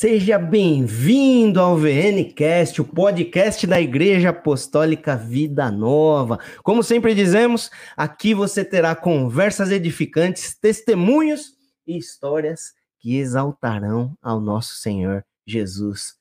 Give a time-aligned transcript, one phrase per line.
[0.00, 6.38] Seja bem-vindo ao VNcast, o podcast da Igreja Apostólica Vida Nova.
[6.62, 11.52] Como sempre dizemos, aqui você terá conversas edificantes, testemunhos
[11.86, 16.14] e histórias que exaltarão ao nosso Senhor Jesus.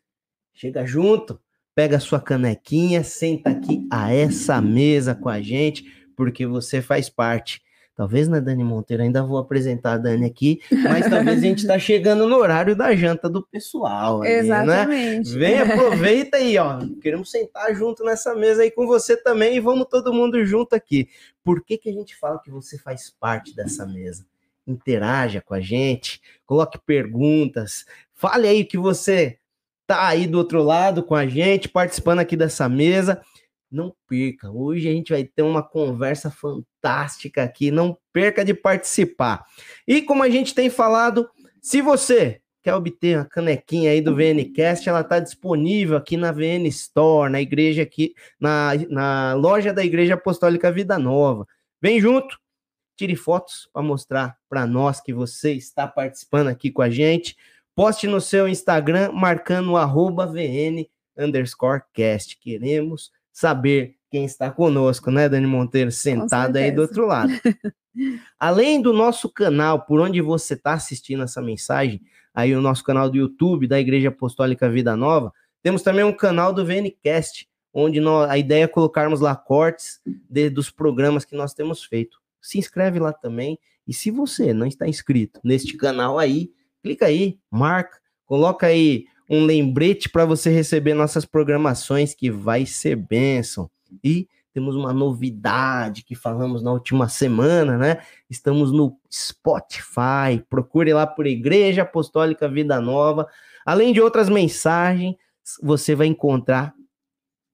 [0.53, 1.39] Chega junto,
[1.73, 5.85] pega sua canequinha, senta aqui a essa mesa com a gente,
[6.17, 7.61] porque você faz parte
[7.99, 9.03] Talvez, né, Dani Monteiro?
[9.03, 12.95] Ainda vou apresentar a Dani aqui, mas talvez a gente está chegando no horário da
[12.95, 14.22] janta do pessoal.
[14.22, 14.39] Ali, né?
[14.39, 15.34] Exatamente.
[15.34, 15.38] Né?
[15.38, 16.80] Vem, aproveita aí, ó.
[17.02, 21.09] Queremos sentar junto nessa mesa aí com você também e vamos todo mundo junto aqui.
[21.44, 24.25] Por que, que a gente fala que você faz parte dessa mesa?
[24.66, 29.39] Interaja com a gente, coloque perguntas, fale aí que você
[29.86, 33.22] tá aí do outro lado com a gente, participando aqui dessa mesa.
[33.72, 34.50] Não perca.
[34.50, 37.72] Hoje a gente vai ter uma conversa fantástica aqui.
[37.72, 39.45] Não perca de participar.
[39.88, 41.30] E como a gente tem falado,
[41.62, 46.67] se você quer obter a canequinha aí do VNcast, ela está disponível aqui na VN
[46.67, 51.47] Store, na igreja aqui, na, na loja da Igreja Apostólica Vida Nova.
[51.81, 52.38] Vem junto,
[52.97, 57.38] tire fotos para mostrar para nós que você está participando aqui com a gente.
[57.75, 62.38] Poste no seu Instagram marcando o arroba VN underscore cast.
[62.38, 67.31] Queremos saber quem está conosco, né, Dani Monteiro, sentado aí do outro lado.
[68.37, 72.01] Além do nosso canal, por onde você está assistindo essa mensagem,
[72.33, 75.31] aí o nosso canal do YouTube da Igreja Apostólica Vida Nova,
[75.63, 80.49] temos também um canal do VNcast, onde nós, a ideia é colocarmos lá cortes de,
[80.49, 82.17] dos programas que nós temos feito.
[82.41, 83.57] Se inscreve lá também.
[83.87, 86.51] E se você não está inscrito neste canal aí,
[86.83, 92.95] clica aí, marca, coloca aí um lembrete para você receber nossas programações, que vai ser
[92.95, 93.69] bênção.
[94.03, 98.01] E temos uma novidade que falamos na última semana, né?
[98.29, 100.44] Estamos no Spotify.
[100.50, 103.28] Procure lá por Igreja Apostólica Vida Nova.
[103.63, 105.16] Além de outras mensagens,
[105.61, 106.73] você vai encontrar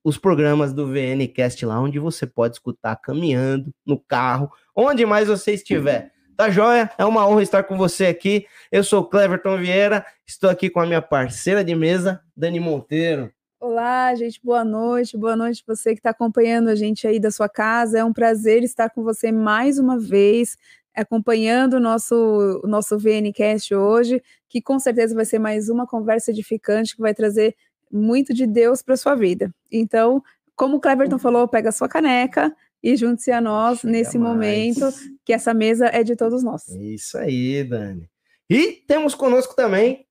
[0.03, 5.53] os programas do VNcast lá, onde você pode escutar caminhando, no carro, onde mais você
[5.53, 6.14] estiver.
[6.35, 6.91] Tá joia?
[6.97, 8.45] É uma honra estar com você aqui.
[8.69, 13.31] Eu sou o Cleverton Vieira, estou aqui com a minha parceira de mesa, Dani Monteiro.
[13.57, 15.17] Olá, gente, boa noite.
[15.17, 17.99] Boa noite você que está acompanhando a gente aí da sua casa.
[17.99, 20.57] É um prazer estar com você mais uma vez,
[20.93, 26.31] acompanhando o nosso, o nosso VNcast hoje, que com certeza vai ser mais uma conversa
[26.31, 27.55] edificante que vai trazer
[27.89, 29.55] muito de Deus para sua vida.
[29.71, 30.21] Então,
[30.53, 34.33] como o Cleverton falou, pega a sua caneca, e junte-se a nós Chega nesse mais.
[34.33, 34.89] momento,
[35.23, 36.67] que essa mesa é de todos nós.
[36.69, 38.09] Isso aí, Dani.
[38.49, 40.05] E temos conosco também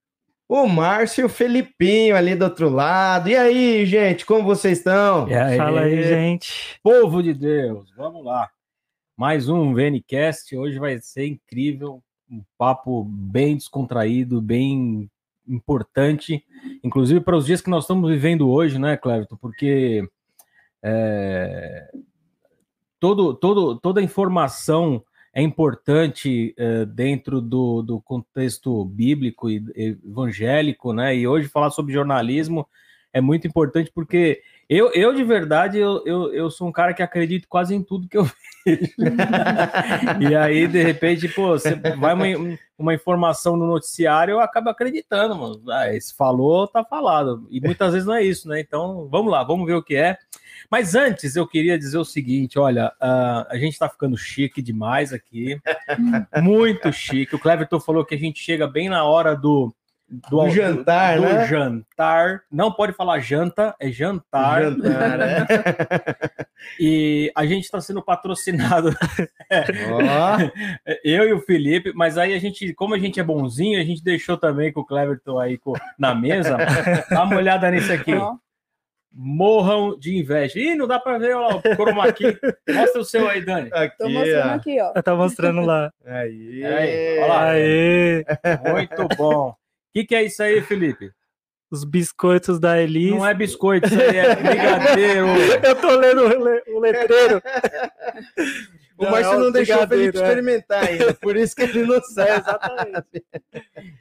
[0.49, 3.29] o Márcio Felipinho ali do outro lado.
[3.29, 5.27] E aí, gente, como vocês estão?
[5.27, 5.57] Aí?
[5.57, 6.79] Fala aí, gente.
[6.83, 8.51] Povo de Deus, vamos lá.
[9.17, 10.57] Mais um VNcast.
[10.57, 12.03] Hoje vai ser incrível.
[12.31, 15.09] Um papo bem descontraído, bem
[15.47, 16.43] importante,
[16.83, 19.37] inclusive para os dias que nós estamos vivendo hoje, né, Cleverton?
[19.37, 20.03] Porque
[20.83, 21.91] é,
[23.01, 31.17] todo, todo, toda informação é importante uh, dentro do, do contexto bíblico e evangélico, né?
[31.17, 32.67] E hoje falar sobre jornalismo
[33.13, 37.03] é muito importante porque eu, eu de verdade, eu, eu, eu sou um cara que
[37.03, 38.25] acredito quase em tudo que eu
[38.65, 38.95] vejo.
[40.21, 45.37] e aí, de repente, pô, você vai uma, uma informação no noticiário, eu acabo acreditando,
[45.37, 45.63] mano.
[45.71, 47.47] Ah, esse falou, tá falado.
[47.51, 48.61] E muitas vezes não é isso, né?
[48.61, 50.17] Então, vamos lá, vamos ver o que é.
[50.71, 55.13] Mas antes eu queria dizer o seguinte: olha, uh, a gente está ficando chique demais
[55.13, 55.61] aqui,
[56.43, 57.35] muito chique.
[57.35, 59.75] O Cleverton falou que a gente chega bem na hora do.
[60.07, 61.41] Do, do jantar, do, né?
[61.41, 62.43] Do jantar.
[62.53, 64.63] Não pode falar janta, é jantar.
[64.63, 65.47] Jantar, né?
[66.79, 68.91] e a gente está sendo patrocinado.
[69.91, 70.91] oh.
[71.03, 74.05] Eu e o Felipe, mas aí a gente, como a gente é bonzinho, a gente
[74.05, 75.59] deixou também com o Cleverton aí
[75.99, 76.59] na mesa.
[77.09, 78.15] Dá uma olhada nisso aqui.
[78.15, 78.39] Oh
[79.15, 80.59] morram de inveja.
[80.59, 82.37] Ih, não dá para ver ó, o chroma aqui.
[82.69, 83.71] Mostra o seu aí, Dani.
[83.73, 84.55] Aqui, Tô mostrando ó.
[84.55, 85.03] aqui, ó.
[85.03, 85.93] Tá mostrando lá.
[86.05, 86.65] Aí.
[86.65, 87.51] aí olha lá.
[87.51, 88.25] Aí.
[88.73, 89.51] Muito bom.
[89.51, 89.57] O
[89.95, 91.13] que, que é isso aí, Felipe?
[91.71, 93.11] Os biscoitos da Elise.
[93.11, 95.27] Não é biscoito, isso aí é brigadeiro.
[95.65, 96.23] Eu tô lendo
[96.69, 97.41] o letreiro.
[98.97, 100.23] O Márcio não, não deixou o Felipe é.
[100.23, 102.31] experimentar ainda, por isso que ele não sabe.
[102.31, 103.25] É, exatamente.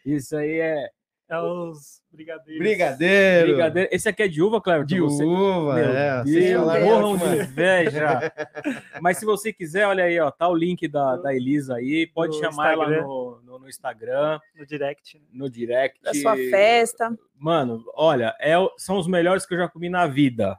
[0.06, 0.90] Isso aí é
[1.34, 2.60] é os brigadeiros.
[2.60, 3.48] Brigadeiro.
[3.48, 3.90] Brigadeiro.
[3.92, 4.86] Esse aqui é de uva, Cleber?
[4.86, 5.24] De você...
[5.24, 6.24] uva, Meu é.
[6.24, 8.32] Deus, morram de inveja.
[9.02, 12.08] Mas se você quiser, olha aí, ó, tá o link da, da Elisa aí.
[12.08, 12.96] Pode no chamar Instagram.
[12.96, 14.40] ela no, no, no, Instagram.
[14.56, 15.22] No direct.
[15.32, 16.02] No direct.
[16.02, 17.18] Da sua festa.
[17.36, 20.58] Mano, olha, é, são os melhores que eu já comi na vida.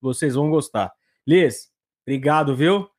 [0.00, 0.92] Vocês vão gostar.
[1.26, 1.70] Liz,
[2.04, 2.91] obrigado, viu?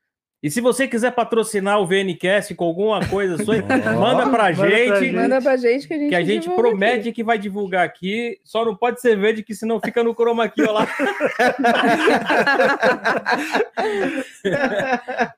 [0.44, 4.52] E se você quiser patrocinar o VNCast com alguma coisa sua, manda pra Manda pra
[4.52, 5.00] gente.
[5.00, 5.16] gente.
[5.16, 7.12] Manda pra gente que a gente Que a gente promete aqui.
[7.14, 8.38] que vai divulgar aqui.
[8.44, 10.86] Só não pode ser verde, que senão fica no chroma aqui, ó lá.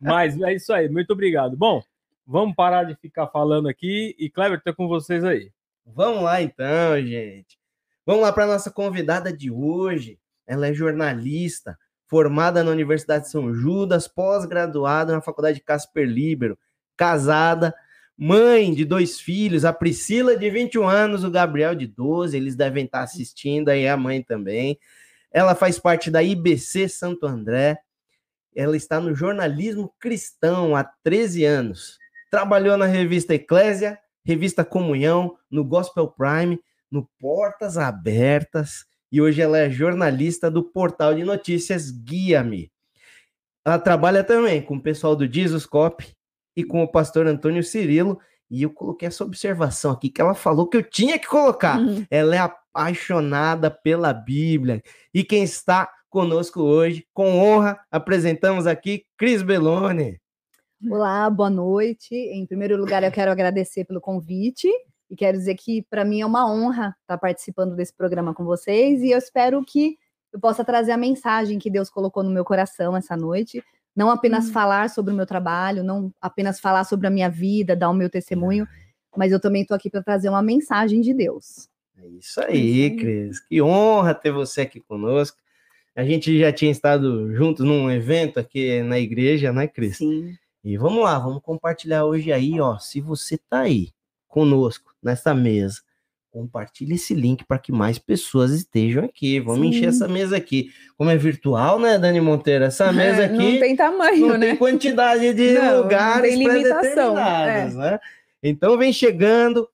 [0.01, 1.55] Mas é isso aí, muito obrigado.
[1.55, 1.83] Bom,
[2.25, 4.15] vamos parar de ficar falando aqui.
[4.17, 5.51] E Kleber, tô com vocês aí.
[5.85, 7.57] Vamos lá então, gente.
[8.05, 10.17] Vamos lá para nossa convidada de hoje.
[10.47, 16.57] Ela é jornalista, formada na Universidade de São Judas, pós-graduada na Faculdade Casper Libero,
[16.95, 17.73] casada,
[18.17, 22.85] mãe de dois filhos, a Priscila de 21 anos, o Gabriel de 12, eles devem
[22.85, 24.79] estar assistindo aí a mãe também.
[25.31, 27.77] Ela faz parte da IBC Santo André.
[28.55, 31.97] Ela está no jornalismo cristão há 13 anos.
[32.31, 36.57] Trabalhou na revista Eclésia, revista Comunhão, no Gospel Prime,
[36.89, 38.85] no Portas Abertas
[39.15, 42.69] e hoje ela é jornalista do portal de notícias Guia-me.
[43.63, 46.13] Ela trabalha também com o pessoal do Jesuscope
[46.53, 48.19] e com o pastor Antônio Cirilo
[48.51, 51.79] e eu coloquei essa observação aqui que ela falou que eu tinha que colocar.
[51.79, 52.05] Uhum.
[52.11, 54.83] Ela é apaixonada pela Bíblia.
[55.13, 60.19] E quem está conosco hoje, com honra, apresentamos aqui Cris Belloni.
[60.91, 62.13] Olá, boa noite.
[62.13, 64.69] Em primeiro lugar, eu quero agradecer pelo convite
[65.09, 69.01] e quero dizer que para mim é uma honra estar participando desse programa com vocês
[69.01, 69.97] e eu espero que
[70.33, 73.63] eu possa trazer a mensagem que Deus colocou no meu coração essa noite.
[73.95, 74.51] Não apenas Hum.
[74.51, 78.09] falar sobre o meu trabalho, não apenas falar sobre a minha vida, dar o meu
[78.09, 78.67] testemunho,
[79.15, 81.69] mas eu também estou aqui para trazer uma mensagem de Deus.
[81.97, 83.39] É isso aí, Cris.
[83.39, 85.37] Que honra ter você aqui conosco.
[85.95, 89.97] A gente já tinha estado juntos num evento aqui na igreja, né, Cris?
[89.97, 90.35] Sim.
[90.61, 92.77] E vamos lá, vamos compartilhar hoje aí, ó.
[92.77, 93.91] Se você tá aí
[94.27, 95.79] conosco nessa mesa,
[96.31, 99.39] compartilhe esse link para que mais pessoas estejam aqui.
[99.39, 99.67] Vamos Sim.
[99.67, 100.69] encher essa mesa aqui.
[100.97, 102.65] Como é virtual, né, Dani Monteiro?
[102.65, 104.47] Essa mesa É, aqui Não tem tamanho, não né?
[104.47, 107.99] tem quantidade de Não, não lugares tem limitação, pré-determinados, né?
[108.43, 109.69] Então vem chegando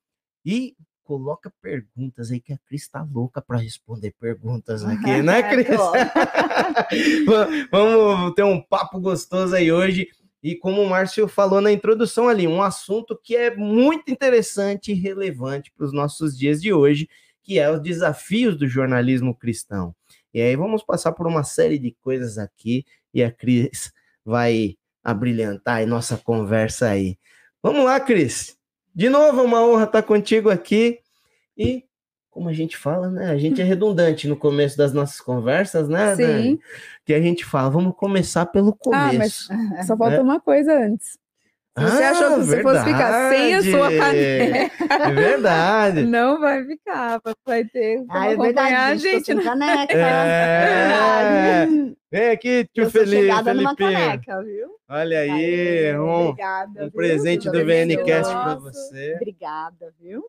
[0.46, 5.68] e coloca perguntas aí que a Cris tá louca para responder perguntas aqui, né, Cris?
[5.68, 5.92] Tô.
[7.26, 10.08] Va- Vamos ter um papo gostoso aí hoje.
[10.44, 14.96] E como o Márcio falou na introdução ali, um assunto que é muito interessante e
[14.96, 17.08] relevante para os nossos dias de hoje,
[17.44, 19.96] que é os desafios do jornalismo cristão.
[20.34, 23.92] E aí vamos passar por uma série de coisas aqui e a Cris
[24.26, 27.18] vai abrilhantar aí nossa conversa aí.
[27.62, 28.58] Vamos lá, Cris.
[28.94, 31.00] De novo, é uma honra estar contigo aqui.
[31.58, 31.84] E
[32.32, 33.30] como a gente fala, né?
[33.30, 36.16] A gente é redundante no começo das nossas conversas, né?
[36.16, 36.44] Dani?
[36.44, 36.60] Sim.
[37.06, 39.50] que a gente fala, vamos começar pelo Ah, mas começo.
[39.86, 40.22] só falta É.
[40.22, 41.20] uma coisa antes.
[41.78, 46.04] Se você Ah, achou que você fosse ficar sem a sua caneca, É verdade.
[46.04, 47.22] não vai ficar.
[47.46, 49.20] Vai ter como Ah, é acompanhar verdade, a gente.
[49.20, 49.94] Tô sem caneca.
[49.98, 51.68] É.
[52.12, 53.22] Vem aqui, tio Felipe.
[53.22, 54.00] chegada numa Felipinho.
[54.08, 54.68] caneca, viu?
[54.90, 57.66] Olha aí, Aê, um, obrigada, um presente do.
[57.66, 59.14] VNCast para você.
[59.16, 60.26] Obrigada, viu?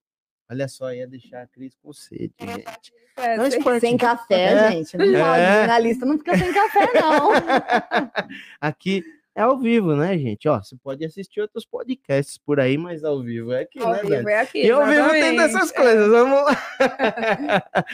[0.52, 2.92] Olha só, ia deixar a Cris com sede, gente.
[3.16, 3.80] É, Faz sem-.
[3.80, 4.72] Sem café, É.
[4.72, 4.98] gente.
[4.98, 5.16] Não pode.
[5.16, 5.58] É.
[5.60, 7.30] Jornalista não fica sem café, não.
[8.60, 9.02] Aqui
[9.34, 10.46] é ao vivo, né, gente?
[10.46, 14.02] Ó, você pode assistir outros podcasts por aí, mas ao vivo é aqui, Ao né,
[14.02, 14.62] vivo é aqui.
[14.62, 16.56] E ao vivo tem dessas coisas, vamos lá.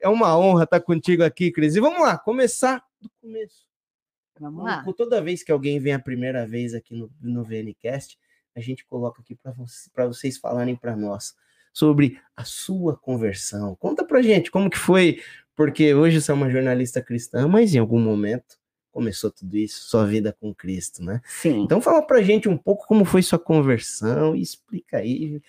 [0.00, 1.76] É uma honra estar contigo aqui, Cris.
[1.76, 3.66] E vamos lá, começar do começo.
[4.40, 4.82] Vamos lá.
[4.96, 8.18] Toda vez que alguém vem a primeira vez aqui no, no VNCast,
[8.56, 11.36] a gente coloca aqui para você, vocês falarem para nós
[11.72, 13.74] sobre a sua conversão.
[13.76, 15.20] Conta pra gente como que foi,
[15.56, 18.56] porque hoje você é uma jornalista cristã, mas em algum momento
[18.92, 21.20] começou tudo isso, sua vida com Cristo, né?
[21.24, 21.60] Sim.
[21.62, 25.40] Então fala pra gente um pouco como foi sua conversão e explica aí.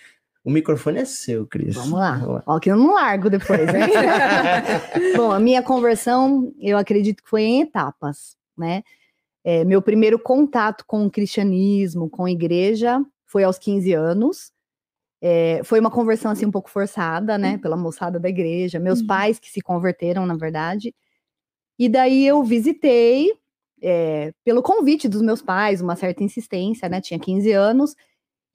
[0.44, 1.76] O microfone é seu, Cris.
[1.76, 2.44] Vamos lá.
[2.46, 3.90] Ó, que eu não largo depois, hein?
[5.18, 8.84] Bom, a minha conversão, eu acredito que foi em etapas, né?
[9.44, 14.52] É, meu primeiro contato com o cristianismo, com a igreja, foi aos 15 anos.
[15.22, 17.58] É, foi uma conversão, assim, um pouco forçada, né?
[17.58, 18.80] Pela moçada da igreja.
[18.80, 19.08] Meus Uhum.
[19.08, 20.94] pais que se converteram, na verdade.
[21.78, 23.32] E daí eu visitei,
[23.82, 27.02] é, pelo convite dos meus pais, uma certa insistência, né?
[27.02, 27.96] Tinha 15 anos.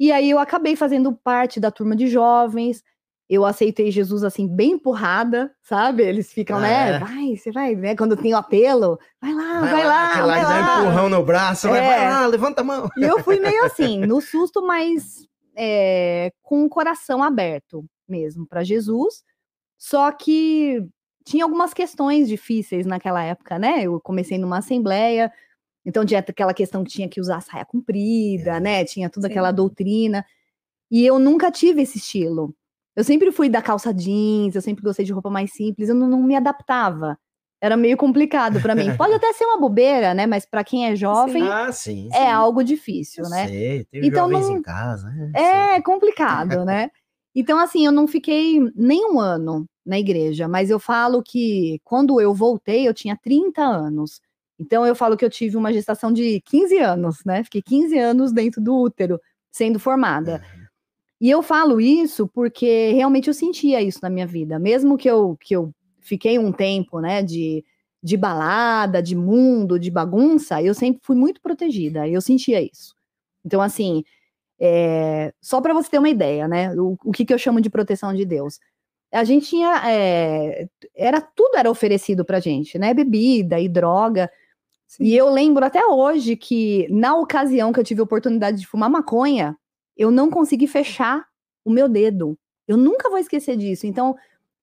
[0.01, 2.83] E aí eu acabei fazendo parte da turma de jovens.
[3.29, 6.03] Eu aceitei Jesus assim, bem empurrada, sabe?
[6.03, 6.91] Eles ficam, Ah, né?
[6.91, 6.99] é?
[6.99, 7.97] Vai, você vai, né?
[7.97, 10.61] Quando tem o apelo, vai lá, vai, lá, aquele vai lá, lá.
[10.61, 11.87] dá um empurrão no braço, vai, É.
[11.89, 12.91] vai lá, levanta a mão.
[12.99, 18.63] E eu fui meio assim, no susto, mas é, com o coração aberto mesmo para
[18.65, 19.23] Jesus.
[19.79, 20.87] Só que
[21.25, 23.83] tinha algumas questões difíceis naquela época, né?
[23.83, 25.33] Eu comecei numa assembleia,
[25.85, 28.61] então tinha aquela questão que tinha que usar saia comprida, É.
[28.61, 28.85] né?
[28.85, 29.33] Tinha toda Sim.
[29.33, 30.25] aquela doutrina.
[30.91, 32.55] E eu nunca tive esse estilo.
[32.97, 36.09] Eu sempre fui da calça jeans, eu sempre gostei de roupa mais simples, eu não,
[36.09, 37.19] não me adaptava.
[37.65, 38.87] Era meio complicado para mim.
[38.99, 40.27] Pode até ser uma bobeira, né?
[40.27, 42.09] Mas para quem é jovem, Ah, sim.
[42.13, 42.27] é sim.
[42.27, 43.49] algo difícil, Eu né?
[43.49, 45.09] Sei, tem Então jovens não- em casa.
[45.11, 45.31] né?
[45.35, 45.83] É Sei.
[45.83, 46.91] complicado, né?
[47.37, 52.21] Então, assim, eu não fiquei nem um ano na igreja, mas eu falo que quando
[52.21, 54.21] eu voltei, eu tinha 30 anos.
[54.57, 57.43] Então, eu falo que eu tive uma gestação de 15 anos, né?
[57.43, 59.19] Fiquei 15 anos dentro do útero,
[59.51, 60.45] sendo formada.
[61.21, 64.57] E eu falo isso porque realmente eu sentia isso na minha vida.
[64.61, 65.73] Mesmo que eu, que eu
[66.05, 67.65] fiquei um tempo, né, de,
[68.03, 72.07] de balada, de mundo, de bagunça, eu sempre fui muito protegida.
[72.07, 72.95] Eu sentia isso.
[73.45, 74.05] Então, assim,
[74.61, 77.71] é, só para você ter uma ideia, né, o, o que, que eu chamo de
[77.71, 78.61] proteção de Deus.
[79.13, 84.31] A gente tinha, é, era tudo era oferecido pra gente, né, bebida e droga.
[85.01, 88.91] E eu lembro até hoje que, na ocasião que eu tive a oportunidade de fumar
[88.91, 89.57] maconha,
[89.97, 91.25] eu não consegui fechar
[91.65, 92.39] o meu dedo.
[92.67, 93.87] Eu nunca vou esquecer disso.
[93.87, 94.17] Então,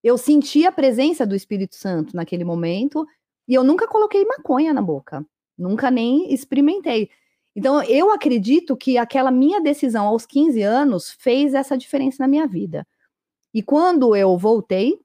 [0.03, 3.07] eu senti a presença do Espírito Santo naquele momento
[3.47, 5.25] e eu nunca coloquei maconha na boca.
[5.57, 7.09] Nunca nem experimentei.
[7.55, 12.47] Então, eu acredito que aquela minha decisão aos 15 anos fez essa diferença na minha
[12.47, 12.87] vida.
[13.53, 14.97] E quando eu voltei,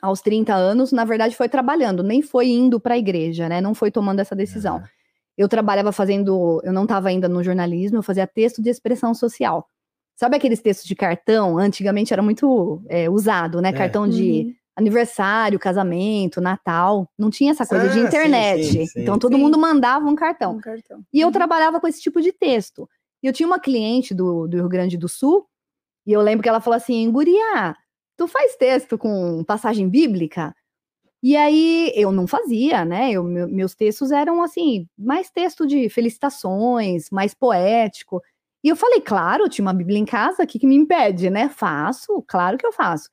[0.00, 3.60] aos 30 anos, na verdade foi trabalhando, nem foi indo para a igreja, né?
[3.60, 4.76] Não foi tomando essa decisão.
[4.76, 4.88] Aham.
[5.40, 9.66] Eu trabalhava fazendo, eu não estava ainda no jornalismo, eu fazia texto de expressão social.
[10.20, 11.56] Sabe aqueles textos de cartão?
[11.56, 13.70] Antigamente era muito é, usado, né?
[13.70, 13.72] É.
[13.72, 14.54] Cartão de Uhum.
[14.76, 17.08] aniversário, casamento, Natal.
[17.18, 18.64] Não tinha essa coisa de Ah, sim, internet.
[18.64, 19.00] sim, sim.
[19.00, 19.42] Então todo Sim.
[19.42, 20.56] mundo mandava um cartão.
[20.56, 21.02] Um cartão.
[21.10, 21.32] E eu Uhum.
[21.32, 22.86] trabalhava com esse tipo de texto.
[23.22, 25.46] E eu tinha uma cliente do, do Rio Grande do Sul,
[26.06, 27.74] e eu lembro que ela falou assim: Guria,
[28.14, 30.54] tu faz texto com passagem bíblica?
[31.22, 33.10] E aí eu não fazia, né?
[33.10, 38.20] Eu, meu- meus textos eram assim, mais texto de felicitações, mais poético.
[38.62, 41.48] E eu falei, claro, tinha uma Bíblia em casa, o que, que me impede, né?
[41.48, 43.08] Faço, claro que eu faço.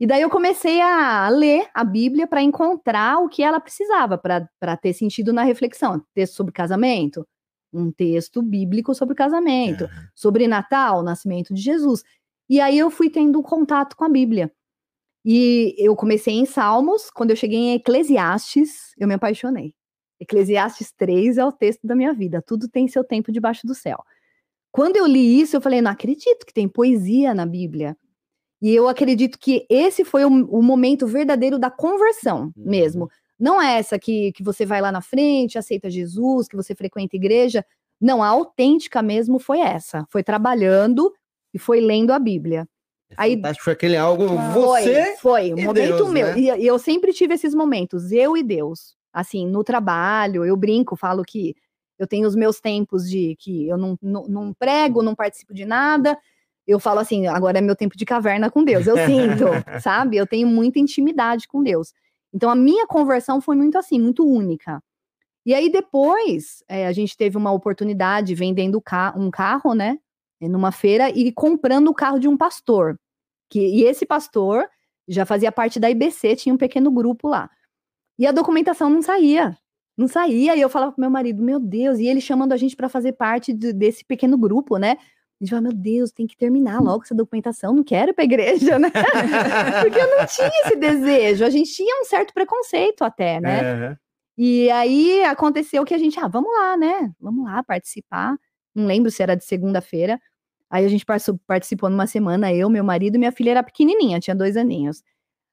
[0.00, 4.76] E daí eu comecei a ler a Bíblia para encontrar o que ela precisava para
[4.76, 6.00] ter sentido na reflexão.
[6.14, 7.26] Texto sobre casamento,
[7.72, 12.04] um texto bíblico sobre casamento, sobre Natal, o nascimento de Jesus.
[12.48, 14.52] E aí eu fui tendo contato com a Bíblia.
[15.24, 19.74] E eu comecei em Salmos, quando eu cheguei em Eclesiastes, eu me apaixonei.
[20.20, 24.02] Eclesiastes 3 é o texto da minha vida, tudo tem seu tempo debaixo do céu.
[24.70, 27.96] Quando eu li isso, eu falei, não acredito que tem poesia na Bíblia.
[28.60, 32.70] E eu acredito que esse foi o, o momento verdadeiro da conversão Uhum.
[32.70, 33.08] mesmo.
[33.38, 37.14] Não é essa que, que você vai lá na frente, aceita Jesus, que você frequenta
[37.16, 37.64] igreja.
[38.00, 40.04] Não, a autêntica mesmo foi essa.
[40.10, 41.12] Foi trabalhando
[41.54, 42.68] e foi lendo a Bíblia.
[43.16, 44.26] Aí- Fantástico, foi aquele algo.
[44.52, 45.16] Você.
[45.16, 46.26] Foi, foi um momento Deus, meu.
[46.26, 46.38] né?
[46.38, 48.96] E, e eu sempre tive esses momentos, eu e Deus.
[49.12, 51.54] Assim, no trabalho, eu brinco, falo que
[51.98, 55.64] eu tenho os meus tempos de que eu não, não, não prego, não participo de
[55.64, 56.16] nada.
[56.66, 58.86] Eu falo assim, agora é meu tempo de caverna com Deus.
[58.86, 59.46] Eu sinto,
[59.82, 60.16] sabe?
[60.16, 61.92] Eu tenho muita intimidade com Deus.
[62.32, 64.82] Então a minha conversão foi muito assim, muito única.
[65.44, 68.82] E aí depois eh, a gente teve uma oportunidade vendendo
[69.16, 69.98] um carro, né?
[70.40, 72.98] Numa feira e comprando o carro de um pastor.
[73.50, 74.68] Que, e esse pastor
[75.08, 77.50] já fazia parte da IBC, tinha um pequeno grupo lá.
[78.18, 79.56] E a documentação não saía.
[79.98, 80.54] Não saía.
[80.56, 83.12] E eu falava pro meu marido, meu Deus, e ele chamando a gente para fazer
[83.12, 84.92] parte de- desse pequeno grupo, né?
[85.40, 88.24] A gente fala, meu Deus, tem que terminar logo essa documentação, não quero ir pra
[88.24, 88.90] igreja, né?
[89.82, 91.44] Porque eu não tinha esse desejo.
[91.44, 93.60] A gente tinha um certo preconceito até, né?
[93.72, 93.96] Aham.
[94.40, 97.10] E aí aconteceu que a gente, ah, vamos lá, né?
[97.20, 98.36] Vamos lá participar.
[98.72, 100.20] Não lembro se era de segunda-feira.
[100.70, 104.20] Aí a gente participou, participou numa semana, eu, meu marido e minha filha era pequenininha,
[104.20, 105.02] tinha dois aninhos.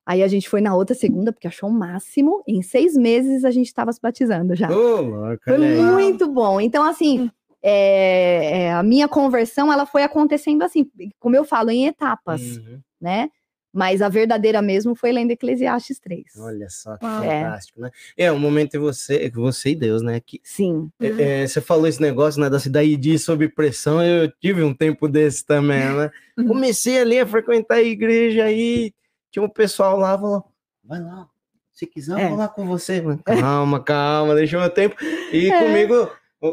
[0.06, 2.44] Aí a gente foi na outra segunda, porque achou o máximo.
[2.48, 4.68] Em seis meses a gente estava se batizando já.
[4.70, 6.62] Louco, Foi muito bom.
[6.62, 7.32] Então, assim,
[7.64, 10.88] é, é, a minha conversão, ela foi acontecendo assim,
[11.20, 12.80] como eu falo, em etapas, Uhum.
[13.02, 13.30] né?
[13.74, 16.24] Mas a verdadeira mesmo foi lendo Eclesiastes 3.
[16.38, 17.24] Olha só que Uau.
[17.24, 17.42] É.
[17.44, 17.90] fantástico, né?
[18.16, 20.22] É um momento em você, você e Deus, né?
[20.26, 20.90] Que Sim.
[21.02, 24.74] É, é, você falou esse negócio, né, da cidade de sob pressão, eu tive um
[24.74, 26.10] tempo desse também, né?
[26.48, 28.94] Comecei ali a frequentar a igreja aí,
[29.36, 30.46] tinha um pessoal lá, falou,
[30.82, 31.28] vai lá,
[31.74, 32.30] se quiser eu É.
[32.30, 33.02] vou lá com você.
[33.02, 33.20] Mano.
[33.26, 34.96] Calma, calma, deixa o meu tempo.
[35.34, 35.60] E É.
[35.62, 36.10] comigo,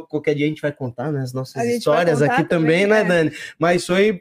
[0.08, 3.04] qualquer dia a gente vai contar, né, as nossas histórias aqui também, também, né, é.
[3.04, 3.32] Dani?
[3.56, 4.20] Mas foi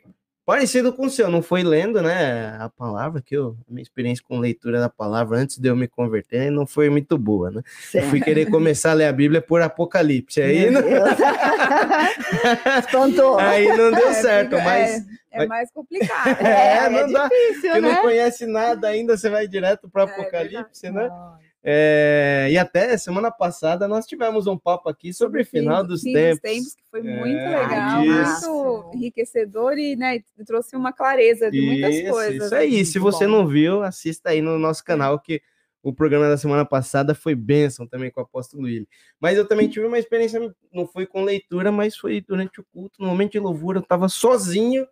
[0.52, 4.24] parecido com o seu, não foi lendo, né, a palavra, que eu, a minha experiência
[4.28, 7.62] com leitura da palavra antes de eu me converter não foi muito boa, né?
[7.94, 10.82] Eu fui querer começar a ler a Bíblia por Apocalipse, aí Meu não.
[12.80, 13.38] Espantou.
[13.40, 16.42] aí não deu É, certo, fica- mas É, é mais complicado.
[16.42, 17.30] É, não dá.
[17.30, 17.80] difícil, né?
[17.82, 21.10] não conhece nada ainda, você vai direto para É Apocalipse, verdade.
[21.10, 21.32] né?
[21.64, 26.12] É, e até semana passada nós tivemos um papo aqui sobre o final dos fim
[26.14, 26.74] tempos.
[26.74, 28.52] que foi É, muito legal, isso.
[28.84, 32.46] muito enriquecedor e né, trouxe uma clareza de muitas Isso, coisas.
[32.46, 32.68] isso aí.
[32.82, 33.32] assim, Se você bom.
[33.34, 35.40] não viu, assista aí no nosso canal que
[35.84, 38.88] o programa da semana passada foi bênção também com o apóstolo Willi.
[39.20, 40.40] Mas eu também tive uma experiência,
[40.74, 44.08] não foi com leitura, mas foi durante o culto, no momento de louvor, eu tava
[44.10, 44.88] sozinho.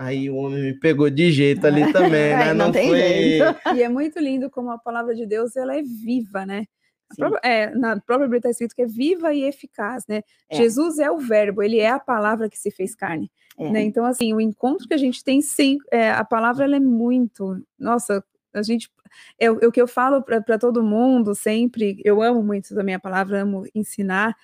[0.00, 2.54] Aí o homem me pegou de jeito ali também, né?
[2.54, 2.98] Não tem foi.
[2.98, 3.44] jeito.
[3.76, 6.64] E é muito lindo como a palavra de Deus ela é viva, né?
[7.14, 10.22] Própria- é, na própria Bíblia está escrito que é viva e eficaz, né?
[10.48, 10.56] É.
[10.56, 13.30] Jesus é o verbo, ele é a palavra que se fez carne.
[13.58, 13.70] É.
[13.70, 13.82] né?
[13.82, 17.62] Então, assim, o encontro que a gente tem, sim, é, a palavra ela é muito.
[17.78, 18.88] Nossa, a gente.
[19.38, 22.00] É, o é o que eu falo para todo mundo sempre.
[22.02, 24.34] Eu amo muito também a palavra, amo ensinar.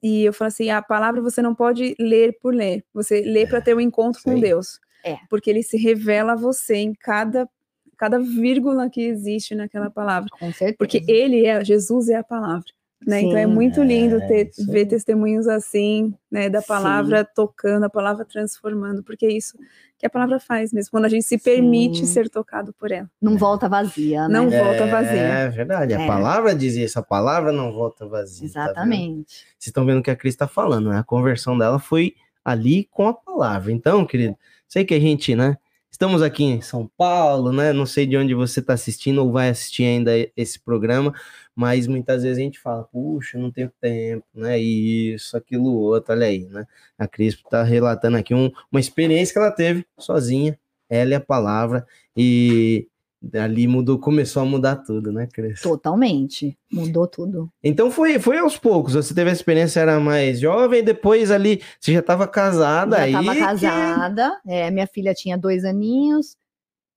[0.00, 2.84] E eu falo assim: a palavra você não pode ler por ler.
[2.94, 4.38] Você lê para ter um encontro com.
[4.38, 4.78] Deus.
[5.04, 5.18] É.
[5.28, 7.48] Porque ele se revela a você em cada,
[7.96, 10.28] cada vírgula que existe naquela palavra.
[10.38, 10.76] Com certeza.
[10.78, 12.66] Porque ele é, Jesus é a palavra.
[13.06, 13.22] Né?
[13.22, 13.52] Então é Sim.
[13.54, 16.66] muito lindo É, ter, ver testemunhos assim, né, da Sim.
[16.68, 19.56] palavra tocando, a palavra transformando, porque é isso
[19.96, 22.06] que a palavra faz mesmo, quando a gente se permite Sim.
[22.06, 23.10] ser tocado por ela.
[23.20, 24.34] Não volta vazia, né?
[24.34, 25.50] Não volta É vazia.
[25.50, 26.06] verdade, a É.
[26.06, 28.50] palavra diz isso, a palavra não volta vazia.
[28.52, 28.64] tá?
[28.64, 29.46] Exatamente.
[29.58, 30.98] Vocês estão vendo o que a Cris está falando, né?
[30.98, 32.14] A conversão dela foi
[32.44, 33.72] ali com a palavra.
[33.72, 34.36] Então, querido,
[34.70, 35.58] sei que a gente, né?
[35.90, 37.72] Estamos aqui em São Paulo, né?
[37.72, 41.12] Não sei de onde você está assistindo ou vai assistir ainda esse programa,
[41.54, 44.58] mas muitas vezes a gente fala, puxa, não tenho tempo, né?
[44.58, 46.64] Isso, aquilo, outro, olha aí, né?
[46.98, 50.58] A Cris está relatando aqui um- uma experiência que ela teve sozinha,
[50.88, 51.86] ela e a palavra,
[52.16, 52.88] e
[53.34, 55.60] ali mudou, começou a mudar tudo, né, Cris?
[55.60, 56.56] Totalmente.
[56.72, 57.50] Mudou tudo.
[57.62, 58.94] Então foi, foi aos poucos.
[58.94, 62.96] Você teve a experiência, era mais jovem, depois ali você já estava casada.
[62.96, 66.36] Já aí estava que- casada, é, minha filha tinha dois aninhos.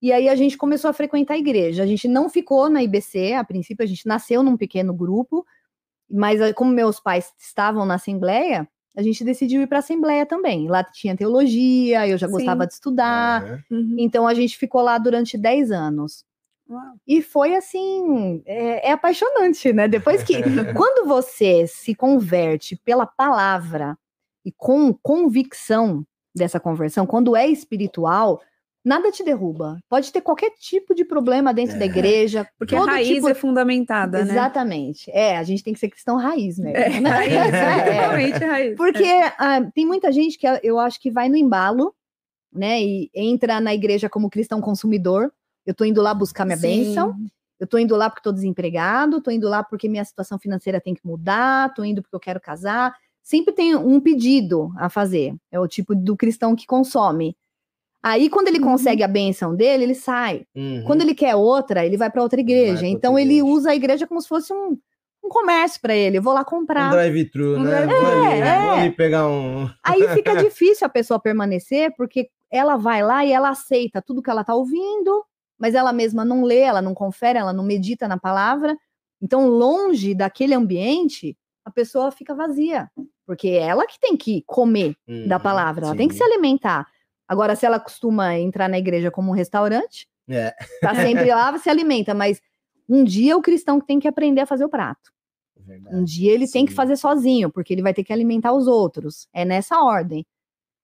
[0.02, 1.84] E aí a gente começou a frequentar a igreja.
[1.84, 5.46] A gente não ficou na IBC, a princípio a gente nasceu num pequeno grupo,
[6.10, 10.26] mas aí, como meus pais estavam na assembleia, a gente decidiu ir para a assembleia
[10.26, 10.68] também.
[10.68, 12.34] Lá tinha teologia, eu já Sim.
[12.34, 13.44] gostava de estudar.
[13.44, 13.64] Aham.
[13.72, 13.96] Uhum.
[13.98, 16.24] Então a gente ficou lá durante 10 anos.
[16.70, 16.96] Uau.
[17.06, 19.88] E foi assim, é, é apaixonante, né?
[19.88, 20.34] Depois que,
[20.76, 23.98] quando você se converte pela palavra
[24.46, 28.42] e com convicção dessa conversão, quando é espiritual,
[28.84, 29.80] nada te derruba.
[29.90, 31.88] Pode ter qualquer tipo de problema dentro da É.
[31.88, 34.32] igreja, Porque todo a raiz tipo- é fundamentada, né?
[34.32, 35.10] Exatamente.
[35.12, 36.78] É, a gente tem que ser cristão raiz mesmo.
[36.78, 37.10] É, né?
[37.10, 37.96] raiz, É.
[37.96, 38.76] totalmente raiz.
[38.78, 39.06] Porque
[39.38, 41.94] ah, tem muita gente que eu acho que vai no embalo,
[42.52, 42.82] né?
[42.84, 45.32] E entra na igreja como cristão consumidor.
[45.66, 46.68] Eu tô indo lá buscar minha Sim.
[46.86, 47.16] bênção.
[47.60, 50.94] Eu tô indo lá porque tô desempregado, tô indo lá porque minha situação financeira tem
[50.94, 52.94] que mudar, tô indo porque eu quero casar.
[53.22, 55.34] Sempre tem um pedido a fazer.
[55.50, 57.38] É o tipo do cristão que consome.
[58.04, 58.66] Aí, quando ele Uhum.
[58.66, 60.46] consegue a bênção dele, ele sai.
[60.56, 60.84] Uhum.
[60.86, 62.80] Quando ele quer outra, ele vai para outra igreja.
[62.80, 63.54] pra Então, outra ele igreja.
[63.54, 64.78] usa a igreja como se fosse um,
[65.24, 66.18] um comércio para ele.
[66.18, 66.92] Eu vou lá Um comprar.
[66.92, 67.70] drive-thru, Um né?
[67.86, 68.02] drive-thru.
[68.02, 68.80] Vou ali, É, vou é.
[68.82, 69.70] ali pegar um.
[69.84, 74.30] Aí fica difícil a pessoa permanecer, porque ela vai lá e ela aceita tudo que
[74.30, 75.24] ela tá ouvindo,
[75.58, 78.78] mas ela mesma não lê, ela não confere, ela não medita na palavra.
[79.22, 82.90] Então, longe daquele ambiente, a pessoa fica vazia,
[83.26, 84.94] porque é ela que tem que comer
[85.30, 86.18] da Uhum, palavra, ela tem que sim.
[86.18, 86.86] se alimentar.
[87.34, 91.70] Agora, se ela costuma entrar na igreja como um restaurante, É, tá sempre lá, se
[91.70, 92.40] alimenta, mas
[92.88, 95.12] um dia o cristão tem que aprender a fazer o prato.
[95.60, 95.96] verdade.
[95.96, 96.76] Um dia ele tem que Sim.
[96.76, 99.28] fazer sozinho, porque ele vai ter que alimentar os outros.
[99.34, 100.26] É nessa ordem.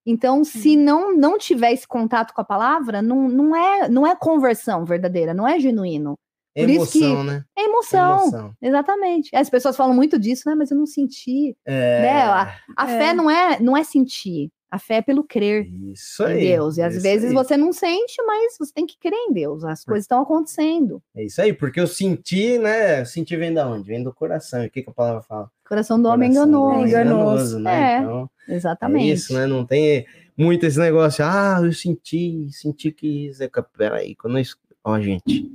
[0.05, 4.15] Então, se não não tiver esse contato com a palavra, não, não, é, não é
[4.15, 6.17] conversão verdadeira, não é genuíno.
[6.55, 7.43] Por isso que- Emoção, né?
[7.57, 8.17] É emoção.
[8.21, 8.53] Emoção.
[8.61, 9.35] Exatamente.
[9.35, 10.55] As pessoas falam muito disso, né?
[10.55, 11.55] Mas eu não senti.
[11.65, 12.21] É, Né?
[12.23, 12.97] A, a É.
[12.97, 14.49] fé não é, não é sentir.
[14.71, 16.41] A fé é pelo crer Isso em aí.
[16.41, 16.77] Deus.
[16.77, 17.33] E às vezes aí.
[17.33, 19.63] você não sente, mas você tem que crer em Deus.
[19.63, 21.01] As coisas estão acontecendo.
[21.15, 23.03] É isso aí, porque eu senti, né?
[23.03, 23.87] Sentir vem da onde?
[23.87, 24.63] Vem do coração.
[24.63, 25.49] O que, que a palavra fala?
[25.67, 27.59] Coração do homem é Coração do enganoso.
[27.59, 27.93] né?
[27.93, 27.97] É.
[27.99, 29.09] Então, Exatamente.
[29.09, 29.47] É isso, né?
[29.47, 30.05] Não tem
[30.37, 31.25] muito esse negócio.
[31.25, 33.43] Ah, eu senti, senti que isso.
[33.43, 34.43] é Peraí, quando eu.
[34.83, 35.51] Ó, gente.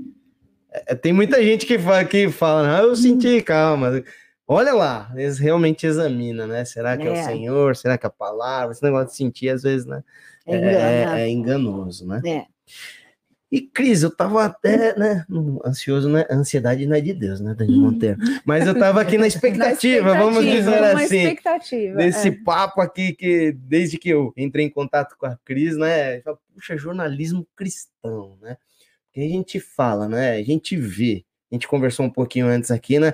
[0.70, 4.02] É, tem muita gente que fala, que fala, ah, eu senti, calma.
[4.46, 6.64] Olha lá, eles realmente examinam, né?
[6.64, 7.08] Será que é.
[7.08, 7.12] É.
[7.12, 7.76] o Senhor?
[7.76, 8.72] Será que é a palavra?
[8.72, 10.02] Esse negócio de sentir, às vezes, né?
[10.46, 10.58] É É,
[11.02, 11.20] engana.
[11.20, 12.20] é enganoso, né?
[12.26, 12.44] É.
[13.54, 15.24] E, Cris, eu tava até, né,
[15.64, 16.26] ansioso, né?
[16.28, 18.18] A ansiedade não é de Deus, né, Dani Monteiro?
[18.44, 21.96] Mas eu tava aqui na Na expectativa, vamos dizer assim expectativa.
[21.96, 22.32] desse é.
[22.44, 26.20] papo aqui que desde que eu entrei em contato com a Cris, né?
[26.22, 28.56] falo, Puxa, jornalismo cristão, né?
[29.06, 30.32] Porque a gente fala, né?
[30.32, 33.12] A gente vê, a gente conversou um pouquinho antes aqui, né?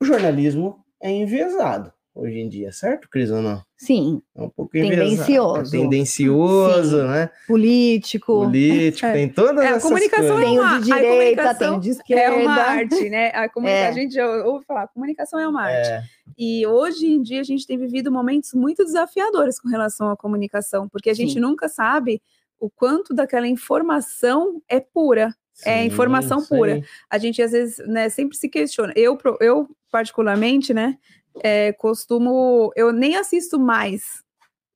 [0.00, 3.62] O jornalismo é enviesado hoje em dia, certo, Cris, ou não?
[3.76, 4.20] Sim.
[4.34, 5.08] É um pouco enviesado.
[5.08, 5.76] Tendencioso.
[5.76, 7.06] É tendencioso, Sim.
[7.06, 7.30] né?
[7.46, 8.32] Político.
[8.44, 9.12] Político, É.
[9.12, 10.42] tem todas É, a essas comunicação coisas.
[10.42, 12.36] é Tem uma, o de a direita, comunicação tem o de É esquerda.
[12.36, 13.28] uma arte, né?
[13.28, 13.78] A, comunica...
[13.78, 13.88] É.
[13.88, 15.88] a gente já ouve falar, a comunicação é uma arte.
[15.90, 16.02] É,
[16.36, 20.88] E hoje em dia a gente tem vivido momentos muito desafiadores com relação à comunicação,
[20.88, 21.40] porque a gente Sim.
[21.40, 22.20] nunca sabe
[22.58, 25.32] o quanto daquela informação é pura,
[25.64, 26.60] É informação isso aí.
[26.60, 26.82] pura.
[27.10, 28.92] A gente às vezes, né, sempre se questiona.
[28.96, 30.98] Eu, eu particularmente, né,
[31.42, 34.22] é, costumo, eu nem assisto mais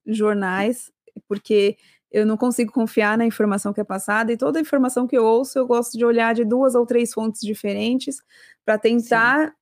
[0.07, 0.90] jornais,
[1.29, 1.77] porque
[2.11, 5.25] eu não consigo confiar na informação que é passada e toda a informação que eu
[5.25, 8.16] ouço, eu gosto de olhar de duas ou três fontes diferentes
[8.64, 9.55] para tentar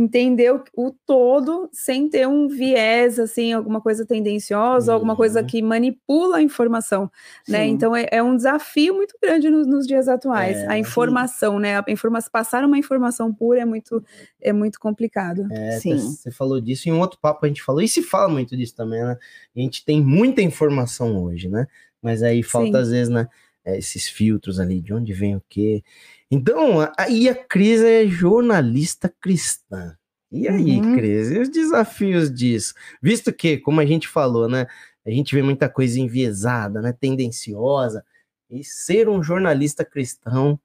[0.00, 5.46] entender o, o todo sem ter um viés assim, alguma coisa tendenciosa, alguma coisa Uhum.
[5.46, 7.10] que manipula a informação,
[7.48, 7.64] né?
[7.64, 7.70] Sim.
[7.70, 10.56] Então é, é um desafio muito grande nos, nos dias atuais.
[10.56, 11.78] É, a informação, né?
[11.78, 14.02] A informação, passar uma informação pura é muito
[14.40, 15.46] é muito complicado.
[15.52, 15.98] É, Sim.
[15.98, 18.74] Você falou disso, em um outro papo a gente falou, e se fala muito disso
[18.74, 19.18] também, né?
[19.56, 21.66] A gente tem muita informação hoje, né?
[22.02, 22.82] Mas aí falta, Sim.
[22.82, 23.28] às vezes, né?
[23.64, 25.82] é, esses filtros ali, de onde vem o quê.
[26.30, 29.96] Então, aí a Cris é jornalista cristã.
[30.30, 30.94] E aí, Uhum.
[30.94, 32.72] Cris, e os desafios disso?
[33.02, 34.66] Visto que, como a gente falou, né?
[35.04, 36.92] A gente vê muita coisa enviesada, né?
[36.92, 38.04] Tendenciosa.
[38.48, 40.58] E ser um jornalista cristão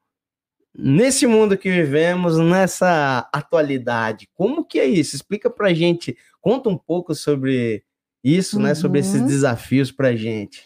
[0.77, 5.15] nesse mundo que vivemos, nessa atualidade, como que é isso?
[5.15, 7.83] Explica pra gente, conta um pouco sobre
[8.23, 8.75] isso, né?
[8.75, 9.27] Sobre esses Uhum.
[9.27, 10.63] desafios pra gente.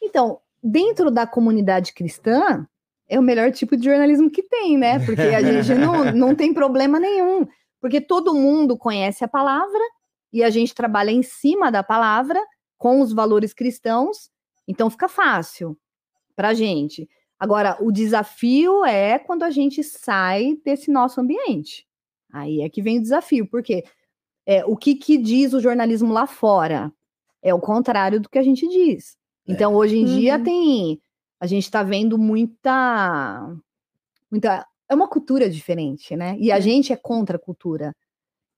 [0.00, 2.66] Então, dentro da comunidade cristã,
[3.10, 5.04] é o melhor tipo de jornalismo que tem, né?
[5.04, 7.46] Porque a gente não, não tem problema nenhum.
[7.80, 9.80] Porque todo mundo conhece a palavra
[10.32, 12.40] e a gente trabalha em cima da palavra
[12.78, 14.30] com os valores cristãos,
[14.66, 15.76] então fica fácil
[16.36, 17.08] para a gente.
[17.38, 21.86] Agora, o desafio é quando a gente sai desse nosso ambiente.
[22.32, 23.84] Aí é que vem o desafio, porque
[24.46, 26.92] é, o que, que diz o jornalismo lá fora?
[27.42, 29.16] É o contrário do que a gente diz.
[29.48, 30.44] Então, hoje em dia Uhum.
[30.44, 31.00] tem.
[31.40, 33.56] A gente está vendo muita.
[34.30, 36.36] muita é uma cultura diferente, né?
[36.38, 37.94] E a gente é contra a cultura.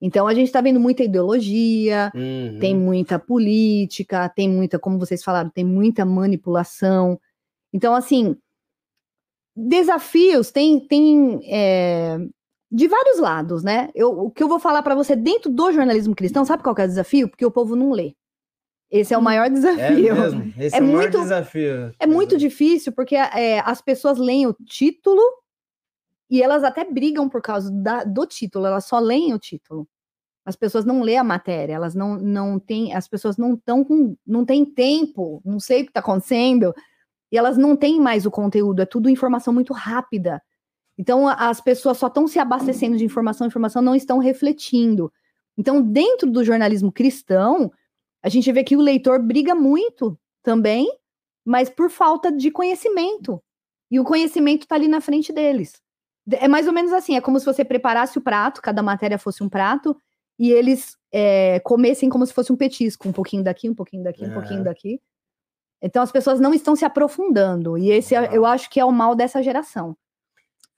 [0.00, 2.58] Então, a gente está vendo muita ideologia, Uhum.
[2.58, 7.20] tem muita política, tem muita, como vocês falaram, tem muita manipulação.
[7.72, 8.36] Então, assim,
[9.54, 12.18] desafios tem, tem é,
[12.70, 13.90] de vários lados, né?
[13.94, 16.82] Eu, o que eu vou falar para você dentro do jornalismo cristão, sabe qual que
[16.82, 17.28] é o desafio?
[17.28, 18.14] Porque o povo não lê.
[18.92, 20.14] Esse é o maior É desafio.
[20.14, 20.52] mesmo?
[20.58, 21.92] Esse é, É o maior muito- desafio.
[21.98, 25.22] É muito difícil porque é, as pessoas leem o título
[26.30, 29.88] e elas até brigam por causa da- do título, elas só leem o título.
[30.44, 34.14] As pessoas não lêem a matéria, elas não, não têm, as pessoas não estão com,
[34.26, 36.74] não têm tempo, não sei o que está acontecendo,
[37.30, 40.42] e elas não têm mais o conteúdo, é tudo informação muito rápida.
[40.98, 45.10] Então as pessoas só estão se abastecendo de informação, informação não estão refletindo.
[45.56, 47.70] Então, dentro do jornalismo cristão,
[48.22, 50.88] a gente vê que o leitor briga muito também
[51.44, 53.42] mas por falta de conhecimento.
[53.90, 55.72] E o conhecimento está ali na frente deles.
[56.24, 59.18] De- É mais ou menos assim: é como se você preparasse o prato, cada matéria
[59.18, 59.96] fosse um prato,
[60.38, 64.24] e eles é, comessem como se fosse um petisco, um pouquinho daqui, um pouquinho daqui,
[64.24, 65.00] um pouquinho daqui.
[65.82, 68.92] Então as pessoas não estão se aprofundando, e esse é- eu acho que é o
[68.92, 69.96] mal dessa geração.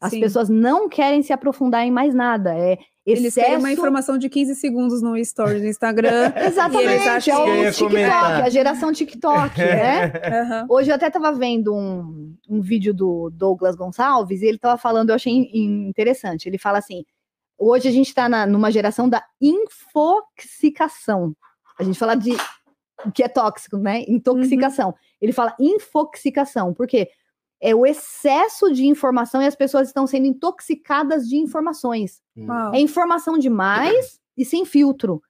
[0.01, 0.21] As Sim.
[0.21, 2.57] pessoas não querem se aprofundar em mais nada.
[2.59, 3.47] É Eles excesso...
[3.47, 6.33] querem uma informação de 15 segundos no story do Instagram.
[6.47, 10.13] Exatamente, eles é o ia TikTok, a geração TikTok, né?
[10.41, 10.67] Aham.
[10.71, 15.11] Hoje eu até estava vendo um, um vídeo do Douglas Gonçalves e ele estava falando,
[15.11, 16.49] eu achei in- interessante.
[16.49, 17.05] Ele fala assim:
[17.59, 21.37] hoje a gente está numa geração da infoxicação.
[21.79, 22.31] A gente fala de
[23.05, 24.03] o que é tóxico, né?
[24.09, 24.95] Intoxicação.
[25.21, 27.09] Ele fala infoxicação, porque
[27.65, 32.21] é o excesso de informação e as pessoas estão sendo intoxicadas de informações.
[32.37, 32.75] Uau.
[32.75, 35.23] É informação demais e sem filtro.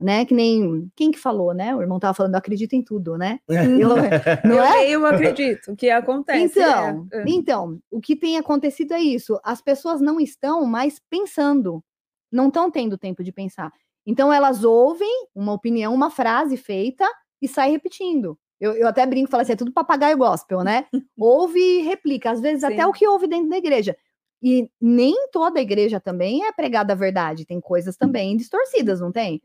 [0.00, 0.24] Né?
[0.24, 1.74] Que nem quem que falou, né?
[1.74, 3.40] O irmão tava falando, acredita em tudo, né?
[3.48, 3.96] Eu- não
[4.58, 4.70] eu é?
[4.70, 5.72] leio, acredito.
[5.72, 6.60] O que acontece?
[6.60, 7.24] Então, é, é.
[7.26, 9.40] então, o que tem acontecido é isso.
[9.42, 11.82] As pessoas não estão mais pensando,
[12.30, 13.72] não estão tendo tempo de pensar.
[14.06, 17.08] Então, elas ouvem uma opinião, uma frase feita
[17.42, 18.38] e sai repetindo.
[18.60, 20.86] Eu, eu até brinco e falo assim: é tudo papagaio gospel, né?
[21.18, 22.88] ouve e replica, às vezes até Sim.
[22.88, 23.96] o que ouve dentro da igreja.
[24.42, 29.40] E nem toda igreja também é pregada a verdade, tem coisas também distorcidas, não tem?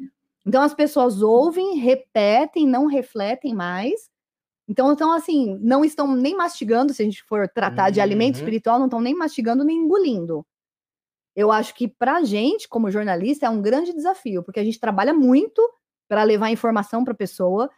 [0.45, 4.09] Então as pessoas ouvem, repetem, não refletem mais.
[4.67, 8.41] Então, então, assim, não estão nem mastigando, se a gente for tratar de alimento Uhum.
[8.41, 10.45] espiritual, não estão nem mastigando nem engolindo.
[11.35, 14.79] Eu acho que para a gente, como jornalista, é um grande desafio, porque a gente
[14.79, 15.61] trabalha muito
[16.07, 17.69] para levar informação para a pessoa.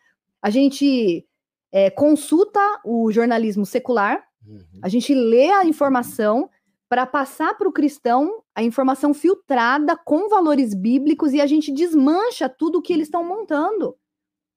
[0.42, 1.26] A gente
[1.72, 4.80] é, consulta o jornalismo secular, Uhum.
[4.82, 6.50] a gente lê a informação
[6.90, 12.50] para passar para o cristão a informação filtrada com valores bíblicos e a gente desmancha
[12.50, 13.96] tudo que eles estão montando.